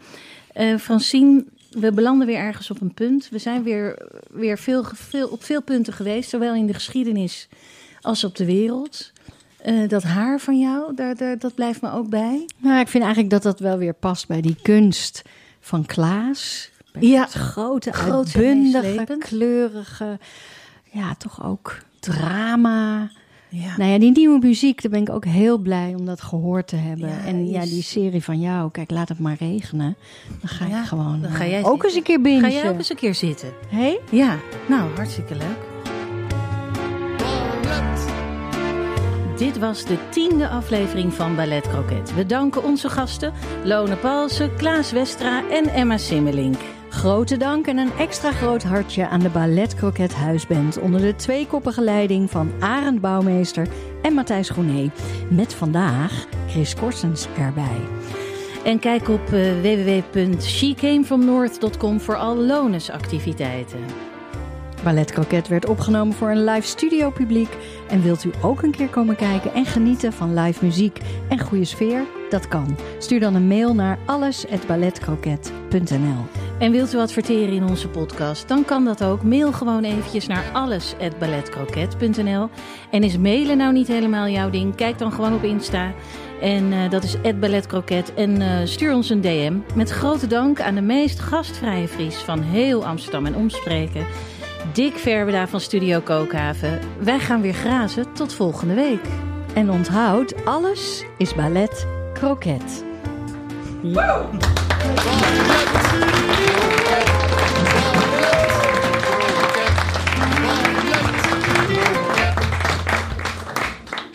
Eh 0.54 0.78
Francine, 0.78 1.46
we 1.80 1.92
belanden 1.92 2.28
weer 2.28 2.38
ergens 2.38 2.72
op 2.72 2.82
een 2.82 2.94
punt. 2.94 3.30
We 3.30 3.38
zijn 3.38 3.64
weer, 3.64 4.08
weer 4.32 4.58
veel, 4.58 4.84
veel, 4.94 5.28
op 5.28 5.44
veel 5.44 5.62
punten 5.62 5.94
geweest, 5.94 6.30
zowel 6.30 6.54
in 6.56 6.66
de 6.66 6.74
geschiedenis 6.74 7.48
als 8.02 8.24
op 8.24 8.36
de 8.36 8.46
wereld. 8.46 9.12
Eh, 9.58 9.88
dat 9.88 10.04
haar 10.04 10.40
van 10.40 10.60
jou, 10.60 10.96
daar, 10.96 11.16
daar, 11.16 11.38
dat 11.38 11.56
blijft 11.56 11.82
me 11.82 11.92
ook 11.92 12.10
bij. 12.10 12.46
Nou, 12.58 12.80
ik 12.80 12.88
vind 12.88 13.04
eigenlijk 13.04 13.34
dat 13.34 13.44
dat 13.44 13.60
wel 13.60 13.78
weer 13.78 13.94
past 13.94 14.28
bij 14.28 14.42
die 14.42 14.56
kunst 14.62 15.22
van 15.60 15.86
Klaas. 15.86 16.70
Bij 16.92 17.02
Ja, 17.02 17.26
grote, 17.26 17.92
uitbundige, 17.94 18.86
meeslepend. 18.88 19.24
kleurige, 19.24 20.20
ja, 20.92 21.16
toch 21.16 21.46
ook 21.46 21.78
drama. 22.00 23.10
Ja. 23.56 23.78
Nou 23.78 23.92
ja, 23.92 24.00
die 24.00 24.12
nieuwe 24.12 24.40
muziek, 24.40 24.82
daar 24.82 24.92
ben 24.92 25.02
ik 25.02 25.10
ook 25.10 25.26
heel 25.26 25.58
blij 25.58 25.96
om 26.00 26.06
dat 26.06 26.22
gehoord 26.22 26.68
te 26.68 26.76
hebben. 26.76 27.10
Ja, 27.10 27.18
en 27.26 27.50
ja, 27.50 27.62
die 27.62 27.84
serie 27.84 28.24
van 28.24 28.40
jou, 28.40 28.72
kijk, 28.72 28.92
laat 28.92 29.10
het 29.10 29.20
maar 29.20 29.36
regenen. 29.40 29.96
Dan 30.40 30.50
ga 30.50 30.66
Ja, 30.66 30.80
ik 30.82 30.88
gewoon 30.88 31.22
dan 31.22 31.32
ga 31.32 31.44
eh, 31.44 31.50
jij 31.50 31.64
ook 31.64 31.66
zitten. 31.72 31.86
eens 31.88 31.96
een 31.96 32.04
keer 32.04 32.16
Ga 32.16 32.22
bingen. 32.22 32.52
jij 32.52 32.70
ook 32.70 32.78
eens 32.78 32.90
een 32.90 32.96
keer 32.96 33.16
zitten? 33.16 33.50
Hey? 33.68 34.00
Ja, 34.12 34.38
nou, 34.68 34.90
hartstikke 34.96 35.36
leuk. 35.36 35.72
Dit 39.38 39.60
was 39.60 39.86
de 39.86 39.98
tiende 40.10 40.48
aflevering 40.50 41.14
van 41.14 41.36
Ballet 41.36 41.68
Croquet. 41.68 42.14
We 42.16 42.26
danken 42.26 42.64
onze 42.64 42.90
gasten 42.90 43.34
Lone 43.64 43.96
Palsen, 43.96 44.56
Klaas 44.56 44.92
Westra 44.92 45.50
en 45.50 45.68
Emma 45.70 45.98
Simmelink. 45.98 46.58
Grote 46.94 47.38
dank 47.38 47.68
en 47.68 47.78
een 47.78 47.92
extra 47.98 48.32
groot 48.32 48.64
hartje 48.64 49.08
aan 49.08 49.20
de 49.20 49.30
Ballet 49.30 49.76
Croquet 49.76 50.14
Huisband 50.14 50.80
onder 50.80 51.02
de 51.02 51.16
tweekoppige 51.16 51.82
leiding 51.82 52.32
van 52.32 52.52
Arend 52.60 53.02
Bouwmeester 53.02 53.68
en 54.02 54.14
Matthijs 54.14 54.50
Groenee. 54.50 54.92
Met 55.30 55.54
vandaag 55.54 56.26
Chris 56.48 56.76
Korsens 56.76 57.28
erbij. 57.38 57.82
En 58.64 58.80
kijk 58.80 59.10
op 59.10 59.34
eh 59.34 59.62
www.shecamefromnorth.com 59.62 62.00
voor 62.00 62.16
al 62.16 62.36
Lones-activiteiten. 62.36 63.80
Ballet 64.84 65.12
Croquet 65.12 65.48
werd 65.48 65.66
opgenomen 65.66 66.16
voor 66.16 66.30
een 66.30 66.44
live 66.44 66.68
studio 66.68 67.10
publiek. 67.10 67.58
En 67.90 68.02
wilt 68.02 68.24
u 68.24 68.32
ook 68.42 68.64
een 68.64 68.72
keer 68.72 68.90
komen 68.90 69.16
kijken 69.16 69.54
en 69.54 69.66
genieten 69.66 70.14
van 70.14 70.34
live 70.34 70.66
muziek 70.66 71.00
en 71.30 71.40
goede 71.40 71.66
sfeer? 71.66 72.04
Dat 72.30 72.48
kan. 72.48 72.78
Stuur 72.98 73.20
dan 73.20 73.36
een 73.36 73.48
mail 73.48 73.76
naar 73.76 74.00
alles@balletcroquet.nl. 74.06 76.43
En 76.60 76.72
wilt 76.72 76.94
u 76.94 76.98
adverteren 76.98 77.54
in 77.54 77.64
onze 77.64 77.88
podcast? 77.88 78.48
Dan 78.48 78.66
kan 78.66 78.86
dat 78.86 79.04
ook. 79.04 79.24
Mail 79.24 79.52
gewoon 79.52 79.84
eventjes 79.84 80.28
naar 80.28 80.44
alles@balletcroquet.nl. 80.54 82.50
En 82.92 83.04
is 83.04 83.18
mailen 83.18 83.58
nou 83.58 83.74
niet 83.74 83.88
helemaal 83.88 84.28
jouw 84.28 84.50
ding? 84.50 84.76
Kijk 84.76 84.98
dan 84.98 85.12
gewoon 85.12 85.34
op 85.34 85.44
Insta. 85.44 85.94
En 86.42 86.74
eh, 86.74 86.90
dat 86.90 87.04
is 87.04 87.16
@balletcroquet. 87.40 88.14
En 88.14 88.42
eh, 88.42 88.66
stuur 88.66 88.94
ons 88.94 89.10
een 89.10 89.22
DM. 89.22 89.58
Met 89.76 89.90
grote 89.90 90.28
dank 90.28 90.62
aan 90.62 90.76
de 90.76 90.82
meest 90.82 91.20
gastvrije 91.20 91.88
Fries 91.88 92.16
van 92.16 92.42
heel 92.42 92.86
Amsterdam 92.86 93.26
en 93.26 93.36
omstreken. 93.36 94.06
Dick 94.74 94.98
Verbeda 94.98 95.48
van 95.48 95.60
Studio 95.60 96.00
Kookhaven. 96.00 96.80
Wij 97.00 97.20
gaan 97.20 97.42
weer 97.42 97.54
grazen. 97.54 98.14
Tot 98.14 98.34
volgende 98.34 98.74
week. 98.74 99.06
En 99.54 99.72
onthoud, 99.72 100.46
alles 100.46 101.06
is 101.18 101.36
Ballet. 101.36 101.88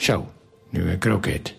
Zo, 0.09 0.27
nu 0.71 0.91
een 0.91 0.99
kroket. 0.99 1.58